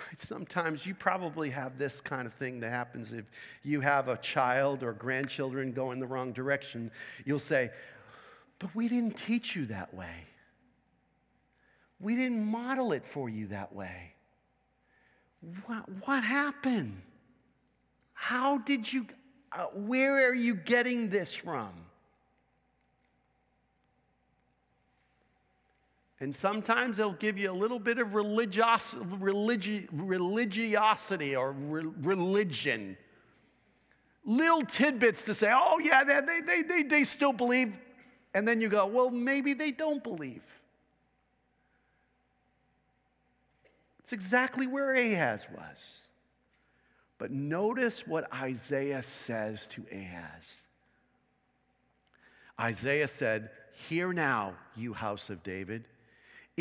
Sometimes 0.16 0.86
you 0.86 0.94
probably 0.94 1.51
have 1.51 1.78
this 1.78 2.01
kind 2.01 2.26
of 2.26 2.32
thing 2.32 2.61
that 2.61 2.70
happens 2.70 3.12
if 3.12 3.24
you 3.62 3.80
have 3.80 4.09
a 4.09 4.16
child 4.18 4.82
or 4.82 4.92
grandchildren 4.92 5.72
going 5.72 6.01
the 6.01 6.07
wrong 6.07 6.32
direction. 6.32 6.90
You'll 7.24 7.38
say, 7.38 7.70
But 8.59 8.74
we 8.74 8.88
didn't 8.88 9.16
teach 9.16 9.57
you 9.57 9.66
that 9.66 9.92
way. 9.94 10.26
We 11.98 12.16
didn't 12.16 12.44
model 12.44 12.92
it 12.92 13.05
for 13.05 13.28
you 13.28 13.48
that 13.48 13.74
way. 13.74 14.14
What, 15.66 15.84
what 16.07 16.24
happened? 16.24 17.03
How 18.14 18.59
did 18.59 18.90
you, 18.90 19.07
uh, 19.53 19.66
where 19.74 20.28
are 20.28 20.34
you 20.34 20.55
getting 20.55 21.09
this 21.11 21.34
from? 21.34 21.72
And 26.20 26.34
sometimes 26.34 26.98
they'll 26.98 27.14
give 27.14 27.38
you 27.38 27.50
a 27.50 27.52
little 27.52 27.78
bit 27.78 27.98
of 27.98 28.14
religios, 28.14 28.94
religi, 28.94 29.88
religiosity 29.90 31.34
or 31.34 31.52
re, 31.52 31.84
religion. 32.02 32.98
Little 34.26 34.60
tidbits 34.60 35.24
to 35.24 35.34
say, 35.34 35.50
oh, 35.52 35.78
yeah, 35.78 36.04
they, 36.04 36.40
they, 36.46 36.62
they, 36.62 36.82
they 36.82 37.04
still 37.04 37.32
believe. 37.32 37.78
And 38.34 38.46
then 38.46 38.60
you 38.60 38.68
go, 38.68 38.86
well, 38.86 39.10
maybe 39.10 39.54
they 39.54 39.70
don't 39.70 40.04
believe. 40.04 40.44
It's 44.00 44.12
exactly 44.12 44.66
where 44.66 44.94
Ahaz 44.94 45.46
was. 45.56 46.02
But 47.16 47.30
notice 47.30 48.06
what 48.06 48.32
Isaiah 48.34 49.02
says 49.02 49.66
to 49.68 49.84
Ahaz. 49.90 50.66
Isaiah 52.60 53.08
said, 53.08 53.50
Hear 53.72 54.12
now, 54.12 54.54
you 54.76 54.92
house 54.92 55.30
of 55.30 55.42
David. 55.42 55.84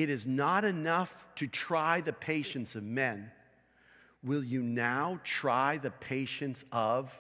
It 0.02 0.10
is 0.10 0.26
not 0.26 0.64
enough 0.64 1.28
to 1.36 1.46
try 1.46 2.00
the 2.00 2.14
patience 2.14 2.76
of 2.76 2.84
men. 2.84 3.32
Will 4.24 4.42
you 4.42 4.62
now 4.62 5.20
try 5.26 5.78
the 5.78 5.92
patience 5.92 6.64
of 6.72 7.14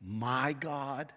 my 0.00 0.54
God? 0.54 1.12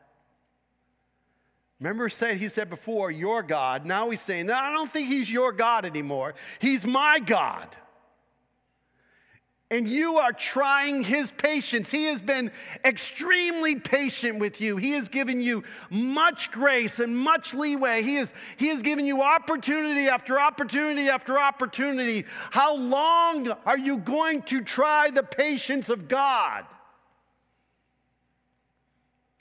Remember, 1.80 2.10
said 2.10 2.40
he 2.40 2.50
said 2.50 2.70
before, 2.70 3.10
your 3.10 3.42
God. 3.42 3.86
Now 3.86 4.10
he's 4.10 4.20
saying, 4.20 4.48
no, 4.48 4.54
I 4.54 4.74
don't 4.74 4.92
think 4.92 5.08
he's 5.08 5.32
your 5.32 5.54
God 5.54 5.86
anymore. 5.86 6.36
He's 6.60 6.86
my 6.86 7.20
God 7.26 7.70
and 9.72 9.90
you 9.90 10.18
are 10.18 10.32
trying 10.32 11.02
his 11.02 11.32
patience. 11.32 11.90
He 11.90 12.06
has 12.06 12.22
been 12.22 12.52
extremely 12.84 13.76
patient 13.76 14.38
with 14.38 14.62
you. 14.62 14.78
He 14.78 14.92
has 14.92 15.10
given 15.10 15.42
you 15.42 15.64
much 15.90 16.52
grace 16.52 17.00
and 17.00 17.18
much 17.18 17.54
leeway. 17.54 18.04
He 18.04 18.16
has, 18.16 18.32
he 18.58 18.68
has 18.68 18.84
given 18.84 19.08
you 19.08 19.24
opportunity 19.24 20.08
after 20.08 20.40
opportunity 20.40 21.08
after 21.10 21.40
opportunity. 21.40 22.26
How 22.52 22.76
long 22.76 23.52
are 23.66 23.78
you 23.78 23.98
going 23.98 24.44
to 24.44 24.62
try 24.62 25.10
the 25.10 25.24
patience 25.24 25.90
of 25.90 26.08
God? 26.08 26.66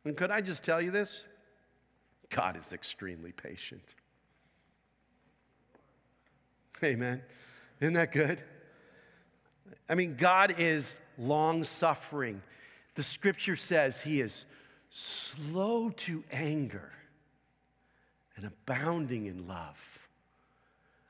And 0.07 0.16
could 0.16 0.31
I 0.31 0.41
just 0.41 0.64
tell 0.64 0.81
you 0.81 0.91
this? 0.91 1.25
God 2.31 2.59
is 2.59 2.72
extremely 2.72 3.33
patient. 3.33 3.95
Amen. 6.83 7.22
Isn't 7.81 7.95
that 7.95 8.11
good? 8.11 8.43
I 9.89 9.95
mean, 9.95 10.16
God 10.16 10.55
is 10.59 11.01
long 11.18 11.64
suffering. 11.64 12.43
The 12.95 13.03
scripture 13.03 13.57
says 13.57 14.01
he 14.01 14.20
is 14.20 14.47
slow 14.91 15.91
to 15.91 16.24
anger 16.30 16.91
and 18.37 18.47
abounding 18.47 19.26
in 19.26 19.47
love. 19.47 20.09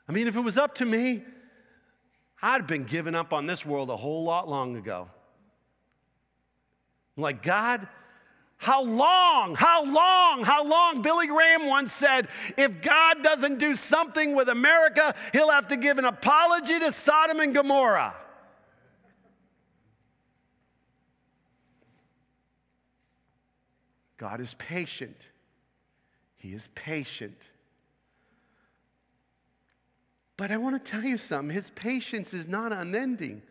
I 0.08 0.12
mean, 0.12 0.26
if 0.26 0.36
it 0.36 0.40
was 0.40 0.58
up 0.58 0.76
to 0.76 0.84
me, 0.84 1.22
I'd 2.42 2.62
have 2.62 2.66
been 2.66 2.84
giving 2.84 3.14
up 3.14 3.32
on 3.32 3.46
this 3.46 3.64
world 3.64 3.90
a 3.90 3.96
whole 3.96 4.24
lot 4.24 4.48
long 4.48 4.76
ago. 4.76 5.08
I'm 7.16 7.22
like, 7.22 7.42
God, 7.42 7.86
how 8.56 8.82
long? 8.82 9.54
How 9.54 9.84
long? 9.84 10.42
How 10.44 10.64
long? 10.64 11.02
Billy 11.02 11.26
Graham 11.26 11.66
once 11.66 11.92
said 11.92 12.28
if 12.56 12.80
God 12.80 13.22
doesn't 13.22 13.58
do 13.58 13.74
something 13.74 14.34
with 14.34 14.48
America, 14.48 15.14
he'll 15.32 15.50
have 15.50 15.68
to 15.68 15.76
give 15.76 15.98
an 15.98 16.04
apology 16.04 16.78
to 16.80 16.90
Sodom 16.90 17.40
and 17.40 17.54
Gomorrah. 17.54 18.14
God 24.24 24.40
is 24.40 24.54
patient. 24.54 25.28
He 26.36 26.54
is 26.54 26.70
patient. 26.74 27.36
But 30.38 30.50
I 30.50 30.56
want 30.56 30.82
to 30.82 30.90
tell 30.90 31.04
you 31.04 31.18
something 31.18 31.54
His 31.54 31.68
patience 31.68 32.32
is 32.32 32.48
not 32.48 32.72
unending. 32.72 33.42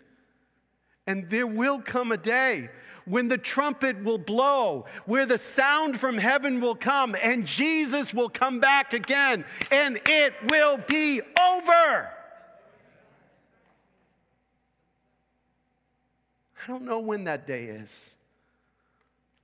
And 1.06 1.30
there 1.30 1.46
will 1.46 1.80
come 1.80 2.12
a 2.12 2.18
day 2.18 2.70
when 3.06 3.28
the 3.28 3.38
trumpet 3.38 4.04
will 4.04 4.18
blow, 4.18 4.86
where 5.06 5.28
the 5.28 5.38
sound 5.38 6.00
from 6.00 6.18
heaven 6.18 6.60
will 6.60 6.74
come, 6.74 7.16
and 7.22 7.46
Jesus 7.46 8.12
will 8.12 8.30
come 8.30 8.60
back 8.60 8.94
again, 8.94 9.46
and 9.72 10.02
it 10.08 10.34
will 10.46 10.80
be 10.88 11.22
over. 11.40 12.12
I 16.64 16.68
don't 16.68 16.86
know 16.86 16.98
when 16.98 17.26
that 17.26 17.46
day 17.46 17.66
is. 17.66 18.16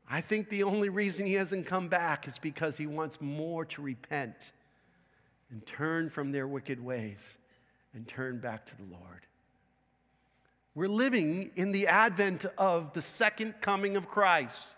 I 0.09 0.21
think 0.21 0.49
the 0.49 0.63
only 0.63 0.89
reason 0.89 1.25
he 1.25 1.33
hasn't 1.33 1.67
come 1.67 1.87
back 1.87 2.27
is 2.27 2.39
because 2.39 2.77
he 2.77 2.87
wants 2.87 3.21
more 3.21 3.63
to 3.65 3.81
repent 3.81 4.51
and 5.51 5.63
turn 5.65 6.09
from 6.09 6.31
their 6.31 6.47
wicked 6.47 6.83
ways 6.83 7.37
and 7.93 8.07
turn 8.07 8.39
back 8.39 8.65
to 8.67 8.75
the 8.75 8.83
Lord. 8.83 9.27
We're 10.73 10.87
living 10.87 11.51
in 11.55 11.71
the 11.71 11.87
advent 11.87 12.45
of 12.57 12.93
the 12.93 13.01
second 13.01 13.55
coming 13.61 13.97
of 13.97 14.07
Christ. 14.07 14.75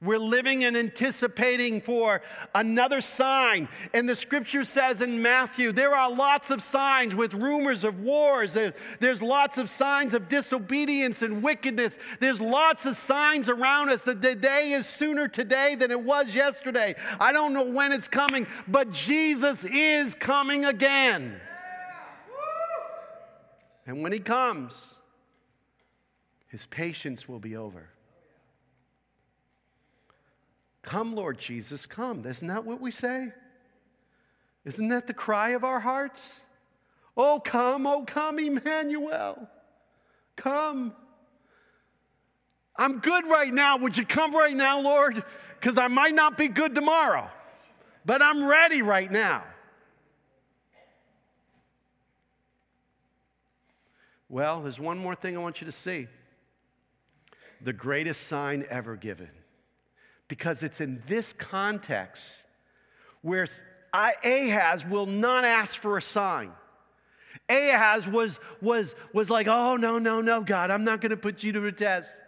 We're 0.00 0.18
living 0.18 0.62
and 0.62 0.76
anticipating 0.76 1.80
for 1.80 2.22
another 2.54 3.00
sign. 3.00 3.68
And 3.92 4.08
the 4.08 4.14
scripture 4.14 4.64
says 4.64 5.02
in 5.02 5.20
Matthew, 5.22 5.72
there 5.72 5.92
are 5.92 6.08
lots 6.08 6.52
of 6.52 6.62
signs 6.62 7.16
with 7.16 7.34
rumors 7.34 7.82
of 7.82 7.98
wars. 7.98 8.56
There's 9.00 9.20
lots 9.20 9.58
of 9.58 9.68
signs 9.68 10.14
of 10.14 10.28
disobedience 10.28 11.22
and 11.22 11.42
wickedness. 11.42 11.98
There's 12.20 12.40
lots 12.40 12.86
of 12.86 12.94
signs 12.94 13.48
around 13.48 13.88
us 13.88 14.02
that 14.02 14.22
the 14.22 14.36
day 14.36 14.70
is 14.70 14.86
sooner 14.86 15.26
today 15.26 15.74
than 15.76 15.90
it 15.90 16.00
was 16.00 16.32
yesterday. 16.32 16.94
I 17.18 17.32
don't 17.32 17.52
know 17.52 17.64
when 17.64 17.90
it's 17.90 18.06
coming, 18.06 18.46
but 18.68 18.92
Jesus 18.92 19.64
is 19.64 20.14
coming 20.14 20.64
again. 20.64 21.40
And 23.84 24.00
when 24.00 24.12
he 24.12 24.20
comes, 24.20 25.00
his 26.46 26.68
patience 26.68 27.28
will 27.28 27.40
be 27.40 27.56
over. 27.56 27.90
Come, 30.82 31.14
Lord 31.14 31.38
Jesus, 31.38 31.86
come. 31.86 32.24
Isn't 32.24 32.48
that 32.48 32.64
what 32.64 32.80
we 32.80 32.90
say? 32.90 33.32
Isn't 34.64 34.88
that 34.88 35.06
the 35.06 35.14
cry 35.14 35.50
of 35.50 35.64
our 35.64 35.80
hearts? 35.80 36.42
Oh, 37.16 37.40
come, 37.40 37.86
oh, 37.86 38.04
come, 38.04 38.38
Emmanuel. 38.38 39.48
Come. 40.36 40.94
I'm 42.76 43.00
good 43.00 43.26
right 43.26 43.52
now. 43.52 43.76
Would 43.78 43.98
you 43.98 44.06
come 44.06 44.34
right 44.34 44.54
now, 44.54 44.80
Lord? 44.80 45.22
Because 45.58 45.78
I 45.78 45.88
might 45.88 46.14
not 46.14 46.36
be 46.36 46.46
good 46.46 46.74
tomorrow, 46.74 47.28
but 48.04 48.22
I'm 48.22 48.44
ready 48.44 48.82
right 48.82 49.10
now. 49.10 49.42
Well, 54.28 54.60
there's 54.60 54.78
one 54.78 54.98
more 54.98 55.14
thing 55.14 55.36
I 55.36 55.40
want 55.40 55.60
you 55.60 55.64
to 55.64 55.72
see 55.72 56.06
the 57.60 57.72
greatest 57.72 58.28
sign 58.28 58.64
ever 58.70 58.94
given 58.94 59.30
because 60.28 60.62
it's 60.62 60.80
in 60.80 61.02
this 61.06 61.32
context 61.32 62.44
where 63.22 63.48
Ahaz 63.92 64.86
will 64.86 65.06
not 65.06 65.44
ask 65.44 65.80
for 65.80 65.96
a 65.96 66.02
sign. 66.02 66.52
Ahaz 67.48 68.06
was, 68.06 68.40
was, 68.60 68.94
was 69.12 69.30
like, 69.30 69.48
oh, 69.48 69.76
no, 69.76 69.98
no, 69.98 70.20
no, 70.20 70.42
God, 70.42 70.70
I'm 70.70 70.84
not 70.84 71.00
going 71.00 71.10
to 71.10 71.16
put 71.16 71.42
you 71.42 71.52
to 71.52 71.66
a 71.66 71.72
test. 71.72 72.18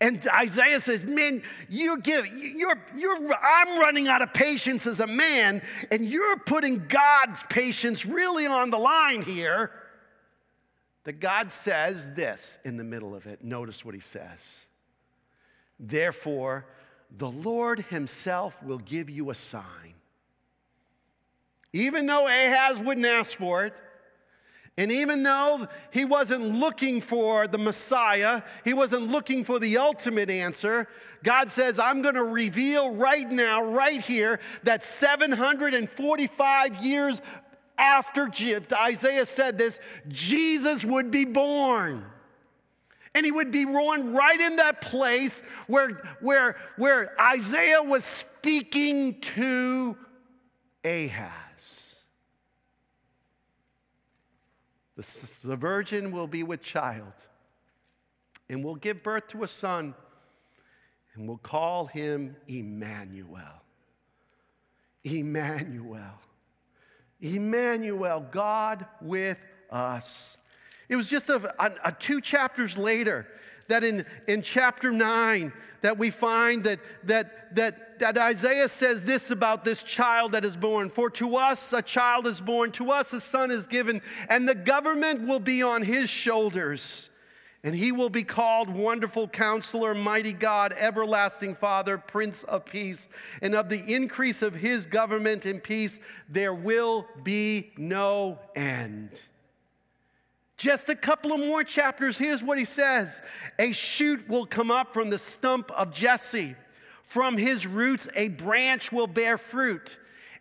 And 0.00 0.26
Isaiah 0.34 0.80
says, 0.80 1.04
Man, 1.04 1.42
you're 1.68 1.98
giving, 1.98 2.54
you're, 2.56 2.82
you're, 2.96 3.16
I'm 3.34 3.78
running 3.78 4.08
out 4.08 4.20
of 4.20 4.32
patience 4.32 4.86
as 4.86 4.98
a 4.98 5.06
man, 5.06 5.62
and 5.90 6.04
you're 6.04 6.38
putting 6.38 6.86
God's 6.88 7.42
patience 7.44 8.04
really 8.04 8.46
on 8.46 8.70
the 8.70 8.78
line 8.78 9.22
here. 9.22 9.70
That 11.04 11.20
God 11.20 11.52
says 11.52 12.14
this 12.14 12.58
in 12.64 12.76
the 12.76 12.84
middle 12.84 13.14
of 13.14 13.26
it. 13.26 13.44
Notice 13.44 13.84
what 13.84 13.94
he 13.94 14.00
says. 14.00 14.66
Therefore, 15.78 16.66
the 17.10 17.30
Lord 17.30 17.80
Himself 17.80 18.62
will 18.62 18.78
give 18.78 19.10
you 19.10 19.30
a 19.30 19.34
sign. 19.34 19.64
Even 21.72 22.06
though 22.06 22.26
Ahaz 22.26 22.80
wouldn't 22.80 23.06
ask 23.06 23.36
for 23.36 23.66
it, 23.66 23.74
and 24.78 24.92
even 24.92 25.22
though 25.22 25.68
he 25.90 26.04
wasn't 26.04 26.54
looking 26.54 27.00
for 27.00 27.46
the 27.46 27.56
Messiah, 27.56 28.42
he 28.62 28.74
wasn't 28.74 29.10
looking 29.10 29.42
for 29.42 29.58
the 29.58 29.78
ultimate 29.78 30.28
answer, 30.28 30.86
God 31.22 31.50
says, 31.50 31.78
I'm 31.78 32.02
going 32.02 32.14
to 32.14 32.24
reveal 32.24 32.94
right 32.94 33.30
now, 33.30 33.64
right 33.64 34.00
here, 34.00 34.38
that 34.64 34.84
745 34.84 36.84
years 36.84 37.22
after 37.78 38.30
Isaiah 38.74 39.26
said 39.26 39.56
this, 39.56 39.80
Jesus 40.08 40.84
would 40.84 41.10
be 41.10 41.24
born 41.24 42.04
and 43.16 43.24
he 43.24 43.32
would 43.32 43.50
be 43.50 43.64
born 43.64 44.12
right 44.12 44.38
in 44.38 44.56
that 44.56 44.82
place 44.82 45.42
where, 45.68 45.98
where, 46.20 46.56
where 46.76 47.18
Isaiah 47.18 47.82
was 47.82 48.04
speaking 48.04 49.18
to 49.22 49.96
Ahaz. 50.84 52.02
The, 54.96 55.30
the 55.48 55.56
virgin 55.56 56.12
will 56.12 56.26
be 56.26 56.42
with 56.42 56.60
child 56.60 57.14
and 58.50 58.62
will 58.62 58.74
give 58.74 59.02
birth 59.02 59.28
to 59.28 59.44
a 59.44 59.48
son 59.48 59.94
and 61.14 61.26
will 61.26 61.38
call 61.38 61.86
him 61.86 62.36
Emmanuel. 62.46 63.62
Emmanuel. 65.04 66.20
Emmanuel, 67.22 68.26
God 68.30 68.84
with 69.00 69.38
us. 69.70 70.36
It 70.88 70.96
was 70.96 71.10
just 71.10 71.28
a, 71.28 71.54
a, 71.62 71.72
a 71.86 71.92
two 71.92 72.20
chapters 72.20 72.78
later 72.78 73.26
that 73.68 73.84
in, 73.84 74.04
in 74.28 74.42
chapter 74.42 74.92
9 74.92 75.52
that 75.80 75.98
we 75.98 76.10
find 76.10 76.64
that, 76.64 76.80
that, 77.04 77.54
that, 77.56 77.98
that 77.98 78.18
Isaiah 78.18 78.68
says 78.68 79.02
this 79.02 79.30
about 79.30 79.64
this 79.64 79.82
child 79.82 80.32
that 80.32 80.44
is 80.44 80.56
born. 80.56 80.90
For 80.90 81.10
to 81.10 81.36
us 81.36 81.72
a 81.72 81.82
child 81.82 82.26
is 82.26 82.40
born, 82.40 82.72
to 82.72 82.90
us 82.90 83.12
a 83.12 83.20
son 83.20 83.50
is 83.50 83.66
given, 83.66 84.00
and 84.28 84.48
the 84.48 84.54
government 84.54 85.26
will 85.26 85.40
be 85.40 85.62
on 85.62 85.82
his 85.82 86.08
shoulders. 86.10 87.10
And 87.64 87.74
he 87.74 87.90
will 87.90 88.10
be 88.10 88.22
called 88.22 88.68
Wonderful 88.68 89.26
Counselor, 89.26 89.92
Mighty 89.92 90.32
God, 90.32 90.72
Everlasting 90.78 91.56
Father, 91.56 91.98
Prince 91.98 92.44
of 92.44 92.64
Peace. 92.64 93.08
And 93.42 93.56
of 93.56 93.68
the 93.68 93.82
increase 93.92 94.40
of 94.40 94.54
his 94.54 94.86
government 94.86 95.46
and 95.46 95.60
peace, 95.60 95.98
there 96.28 96.54
will 96.54 97.06
be 97.24 97.72
no 97.76 98.38
end. 98.54 99.20
Just 100.56 100.88
a 100.88 100.94
couple 100.94 101.32
of 101.32 101.40
more 101.40 101.62
chapters. 101.62 102.16
Here's 102.16 102.42
what 102.42 102.58
he 102.58 102.64
says 102.64 103.22
A 103.58 103.72
shoot 103.72 104.26
will 104.28 104.46
come 104.46 104.70
up 104.70 104.94
from 104.94 105.10
the 105.10 105.18
stump 105.18 105.70
of 105.72 105.92
Jesse. 105.92 106.56
From 107.02 107.36
his 107.36 107.66
roots, 107.66 108.08
a 108.16 108.28
branch 108.28 108.90
will 108.90 109.06
bear 109.06 109.38
fruit. 109.38 109.98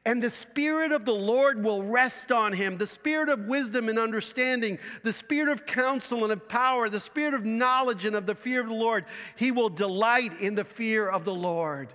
And 0.07 0.22
the 0.22 0.30
Spirit 0.30 0.91
of 0.91 1.03
the 1.05 1.16
Lord 1.16 1.63
will 1.63 1.82
rest 1.82 2.32
on 2.32 2.53
him 2.53 2.78
the 2.78 2.88
Spirit 2.88 3.28
of 3.28 3.47
wisdom 3.47 3.89
and 3.89 3.97
understanding, 3.97 4.78
the 5.03 5.13
Spirit 5.13 5.49
of 5.49 5.66
counsel 5.66 6.24
and 6.24 6.32
of 6.32 6.47
power, 6.47 6.89
the 6.89 6.99
Spirit 6.99 7.34
of 7.34 7.43
knowledge 7.43 8.05
and 8.05 8.16
of 8.16 8.26
the 8.26 8.36
fear 8.36 8.61
of 8.61 8.68
the 8.68 8.76
Lord. 8.76 9.05
He 9.36 9.51
will 9.51 9.70
delight 9.70 10.39
in 10.39 10.55
the 10.55 10.63
fear 10.63 11.07
of 11.07 11.26
the 11.26 11.34
Lord. 11.34 11.89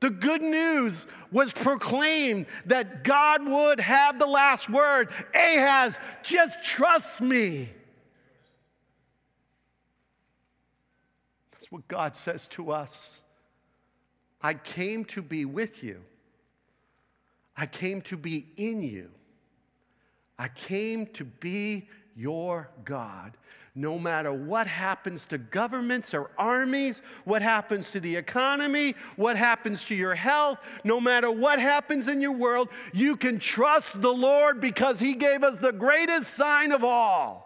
The 0.00 0.10
good 0.10 0.42
news 0.42 1.06
was 1.32 1.52
proclaimed 1.52 2.46
that 2.66 3.02
God 3.02 3.46
would 3.46 3.80
have 3.80 4.18
the 4.18 4.26
last 4.26 4.68
word. 4.68 5.08
Ahaz, 5.34 5.98
just 6.22 6.62
trust 6.64 7.20
me. 7.20 7.70
That's 11.52 11.72
what 11.72 11.88
God 11.88 12.14
says 12.14 12.46
to 12.48 12.70
us. 12.70 13.24
I 14.42 14.54
came 14.54 15.04
to 15.06 15.22
be 15.22 15.44
with 15.44 15.82
you. 15.82 16.02
I 17.56 17.66
came 17.66 18.02
to 18.02 18.16
be 18.16 18.46
in 18.56 18.82
you. 18.82 19.10
I 20.38 20.48
came 20.48 21.06
to 21.06 21.24
be 21.24 21.88
your 22.14 22.70
God 22.84 23.36
no 23.76 23.98
matter 23.98 24.32
what 24.32 24.66
happens 24.66 25.26
to 25.26 25.36
governments 25.36 26.14
or 26.14 26.30
armies, 26.38 27.02
what 27.24 27.42
happens 27.42 27.90
to 27.90 28.00
the 28.00 28.16
economy, 28.16 28.94
what 29.16 29.36
happens 29.36 29.84
to 29.84 29.94
your 29.94 30.14
health, 30.14 30.58
no 30.82 30.98
matter 30.98 31.30
what 31.30 31.60
happens 31.60 32.08
in 32.08 32.22
your 32.22 32.32
world, 32.32 32.70
you 32.94 33.16
can 33.16 33.38
trust 33.38 34.00
the 34.00 34.12
Lord 34.12 34.60
because 34.60 34.98
He 34.98 35.14
gave 35.14 35.44
us 35.44 35.58
the 35.58 35.72
greatest 35.72 36.32
sign 36.32 36.72
of 36.72 36.82
all. 36.82 37.44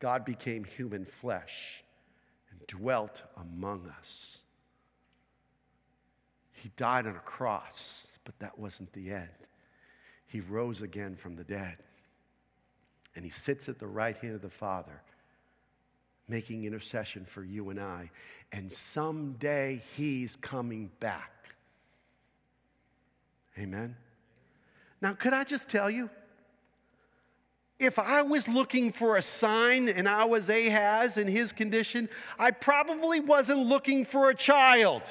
God 0.00 0.24
became 0.24 0.64
human 0.64 1.04
flesh 1.04 1.84
and 2.50 2.66
dwelt 2.66 3.22
among 3.40 3.88
us. 3.98 4.42
He 6.50 6.70
died 6.76 7.06
on 7.06 7.14
a 7.14 7.20
cross, 7.20 8.18
but 8.24 8.36
that 8.40 8.58
wasn't 8.58 8.92
the 8.92 9.12
end. 9.12 9.28
He 10.26 10.40
rose 10.40 10.82
again 10.82 11.14
from 11.14 11.36
the 11.36 11.44
dead 11.44 11.76
and 13.16 13.24
he 13.24 13.30
sits 13.30 13.68
at 13.68 13.78
the 13.78 13.86
right 13.86 14.16
hand 14.18 14.34
of 14.34 14.42
the 14.42 14.50
Father, 14.50 15.02
making 16.28 16.64
intercession 16.64 17.24
for 17.24 17.42
you 17.42 17.70
and 17.70 17.80
I. 17.80 18.10
And 18.52 18.70
someday 18.70 19.80
he's 19.96 20.36
coming 20.36 20.90
back. 21.00 21.32
Amen. 23.58 23.96
Now, 25.00 25.14
could 25.14 25.32
I 25.32 25.44
just 25.44 25.70
tell 25.70 25.90
you? 25.90 26.10
If 27.78 27.98
I 27.98 28.22
was 28.22 28.48
looking 28.48 28.90
for 28.92 29.16
a 29.16 29.22
sign 29.22 29.88
and 29.88 30.08
I 30.08 30.24
was 30.24 30.48
Ahaz 30.48 31.18
in 31.18 31.28
his 31.28 31.52
condition, 31.52 32.08
I 32.38 32.50
probably 32.50 33.20
wasn't 33.20 33.66
looking 33.66 34.04
for 34.04 34.30
a 34.30 34.34
child. 34.34 35.02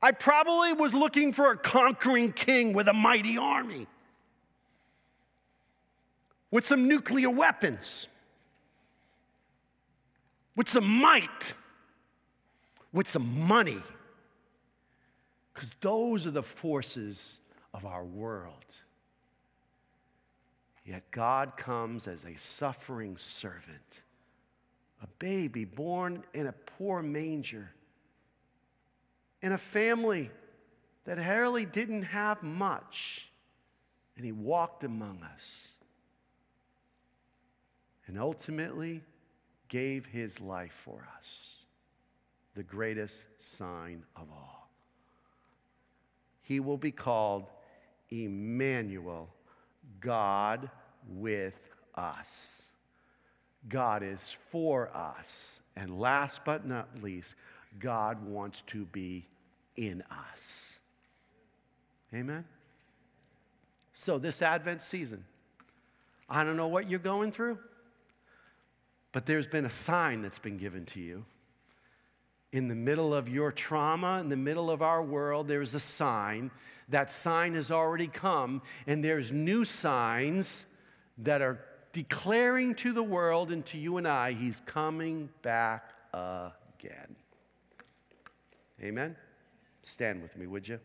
I 0.00 0.12
probably 0.12 0.72
was 0.72 0.94
looking 0.94 1.32
for 1.32 1.50
a 1.50 1.56
conquering 1.56 2.32
king 2.32 2.72
with 2.72 2.88
a 2.88 2.92
mighty 2.92 3.36
army. 3.36 3.86
with 6.50 6.66
some 6.66 6.88
nuclear 6.88 7.30
weapons, 7.30 8.08
with 10.56 10.68
some 10.68 10.86
might, 10.86 11.54
with 12.92 13.06
some 13.08 13.46
money. 13.46 13.82
Because 15.52 15.74
those 15.80 16.26
are 16.26 16.30
the 16.30 16.42
forces 16.42 17.40
of 17.74 17.84
our 17.84 18.04
world. 18.04 18.76
Yet 20.84 21.10
God 21.10 21.56
comes 21.56 22.08
as 22.08 22.24
a 22.24 22.38
suffering 22.38 23.16
servant, 23.16 24.02
a 25.02 25.06
baby 25.18 25.64
born 25.64 26.22
in 26.32 26.46
a 26.46 26.52
poor 26.52 27.02
manger, 27.02 27.72
in 29.42 29.52
a 29.52 29.58
family 29.58 30.30
that 31.04 31.18
hardly 31.18 31.64
didn't 31.64 32.02
have 32.02 32.42
much, 32.42 33.30
and 34.16 34.24
he 34.24 34.32
walked 34.32 34.84
among 34.84 35.22
us 35.22 35.72
and 38.06 38.18
ultimately 38.18 39.02
gave 39.68 40.06
his 40.06 40.40
life 40.40 40.72
for 40.72 41.06
us, 41.16 41.62
the 42.54 42.62
greatest 42.62 43.26
sign 43.38 44.02
of 44.16 44.28
all. 44.30 44.70
He 46.40 46.60
will 46.60 46.78
be 46.78 46.90
called 46.90 47.44
Emmanuel, 48.10 49.28
God 50.00 50.70
with 51.06 51.68
us. 51.94 52.68
God 53.68 54.02
is 54.02 54.30
for 54.48 54.88
us. 54.96 55.60
And 55.76 56.00
last 56.00 56.44
but 56.44 56.66
not 56.66 57.02
least, 57.02 57.34
God 57.78 58.24
wants 58.24 58.62
to 58.62 58.84
be 58.86 59.26
in 59.76 60.02
us. 60.10 60.80
Amen? 62.14 62.44
So, 63.92 64.18
this 64.18 64.42
Advent 64.42 64.82
season, 64.82 65.24
I 66.28 66.44
don't 66.44 66.56
know 66.56 66.68
what 66.68 66.88
you're 66.88 66.98
going 66.98 67.32
through. 67.32 67.58
But 69.12 69.26
there's 69.26 69.46
been 69.46 69.64
a 69.64 69.70
sign 69.70 70.22
that's 70.22 70.38
been 70.38 70.58
given 70.58 70.84
to 70.86 71.00
you. 71.00 71.24
In 72.52 72.68
the 72.68 72.74
middle 72.74 73.14
of 73.14 73.28
your 73.28 73.52
trauma, 73.52 74.20
in 74.20 74.28
the 74.28 74.36
middle 74.36 74.70
of 74.70 74.82
our 74.82 75.02
world, 75.02 75.48
there's 75.48 75.74
a 75.74 75.80
sign. 75.80 76.50
That 76.88 77.10
sign 77.10 77.54
has 77.54 77.70
already 77.70 78.06
come, 78.06 78.62
and 78.86 79.04
there's 79.04 79.32
new 79.32 79.64
signs 79.64 80.66
that 81.18 81.42
are 81.42 81.60
declaring 81.92 82.74
to 82.76 82.92
the 82.92 83.02
world 83.02 83.50
and 83.50 83.64
to 83.66 83.78
you 83.78 83.96
and 83.96 84.06
I, 84.06 84.32
He's 84.32 84.60
coming 84.60 85.28
back 85.42 85.90
again. 86.12 87.16
Amen? 88.82 89.16
Stand 89.82 90.22
with 90.22 90.36
me, 90.36 90.46
would 90.46 90.68
you? 90.68 90.80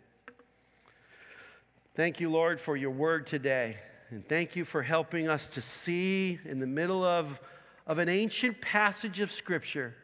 Thank 1.96 2.20
you, 2.20 2.30
Lord, 2.30 2.60
for 2.60 2.76
your 2.76 2.92
word 2.92 3.28
today. 3.28 3.78
And 4.10 4.28
thank 4.28 4.56
you 4.56 4.66
for 4.66 4.82
helping 4.82 5.28
us 5.28 5.48
to 5.50 5.62
see 5.62 6.40
in 6.46 6.60
the 6.60 6.68
middle 6.68 7.04
of 7.04 7.40
of 7.86 8.00
an 8.00 8.10
ancient 8.10 8.62
passage 8.62 9.20
of 9.20 9.32
Scripture 9.32 9.96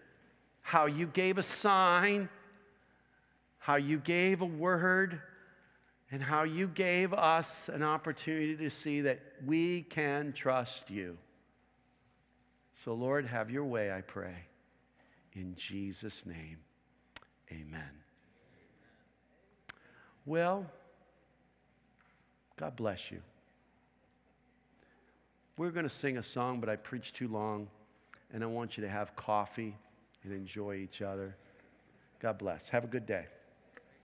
how 0.62 0.86
you 0.86 1.08
gave 1.08 1.38
a 1.38 1.44
sign, 1.44 2.30
how 3.58 3.76
you 3.76 3.98
gave 3.98 4.42
a 4.42 4.46
word, 4.46 5.22
and 6.12 6.22
how 6.22 6.44
you 6.44 6.68
gave 6.68 7.14
us 7.14 7.70
an 7.70 7.84
opportunity 7.84 8.56
to 8.56 8.70
see 8.70 9.02
that 9.02 9.20
we 9.46 9.84
can 9.84 10.34
trust 10.34 10.90
you. 10.90 11.18
So, 12.76 12.94
Lord, 12.94 13.26
have 13.26 13.50
your 13.50 13.66
way, 13.66 13.92
I 13.92 14.02
pray. 14.02 14.36
In 15.34 15.56
Jesus' 15.56 16.26
name, 16.26 16.58
amen. 17.52 17.90
Well, 20.26 20.66
God 22.58 22.76
bless 22.76 23.12
you. 23.12 23.22
We're 25.58 25.72
going 25.72 25.84
to 25.84 25.90
sing 25.90 26.18
a 26.18 26.24
song, 26.24 26.60
but 26.60 26.70
I 26.70 26.76
preached 26.76 27.16
too 27.16 27.28
long, 27.28 27.68
and 28.34 28.44
I 28.44 28.48
want 28.48 28.78
you 28.78 28.84
to 28.84 28.90
have 28.90 29.16
coffee 29.16 29.76
and 30.24 30.34
enjoy 30.34 30.76
each 30.76 31.02
other. 31.02 31.36
God 32.20 32.38
bless. 32.38 32.70
Have 32.70 32.84
a 32.84 32.88
good 32.88 33.06
day. 33.06 33.26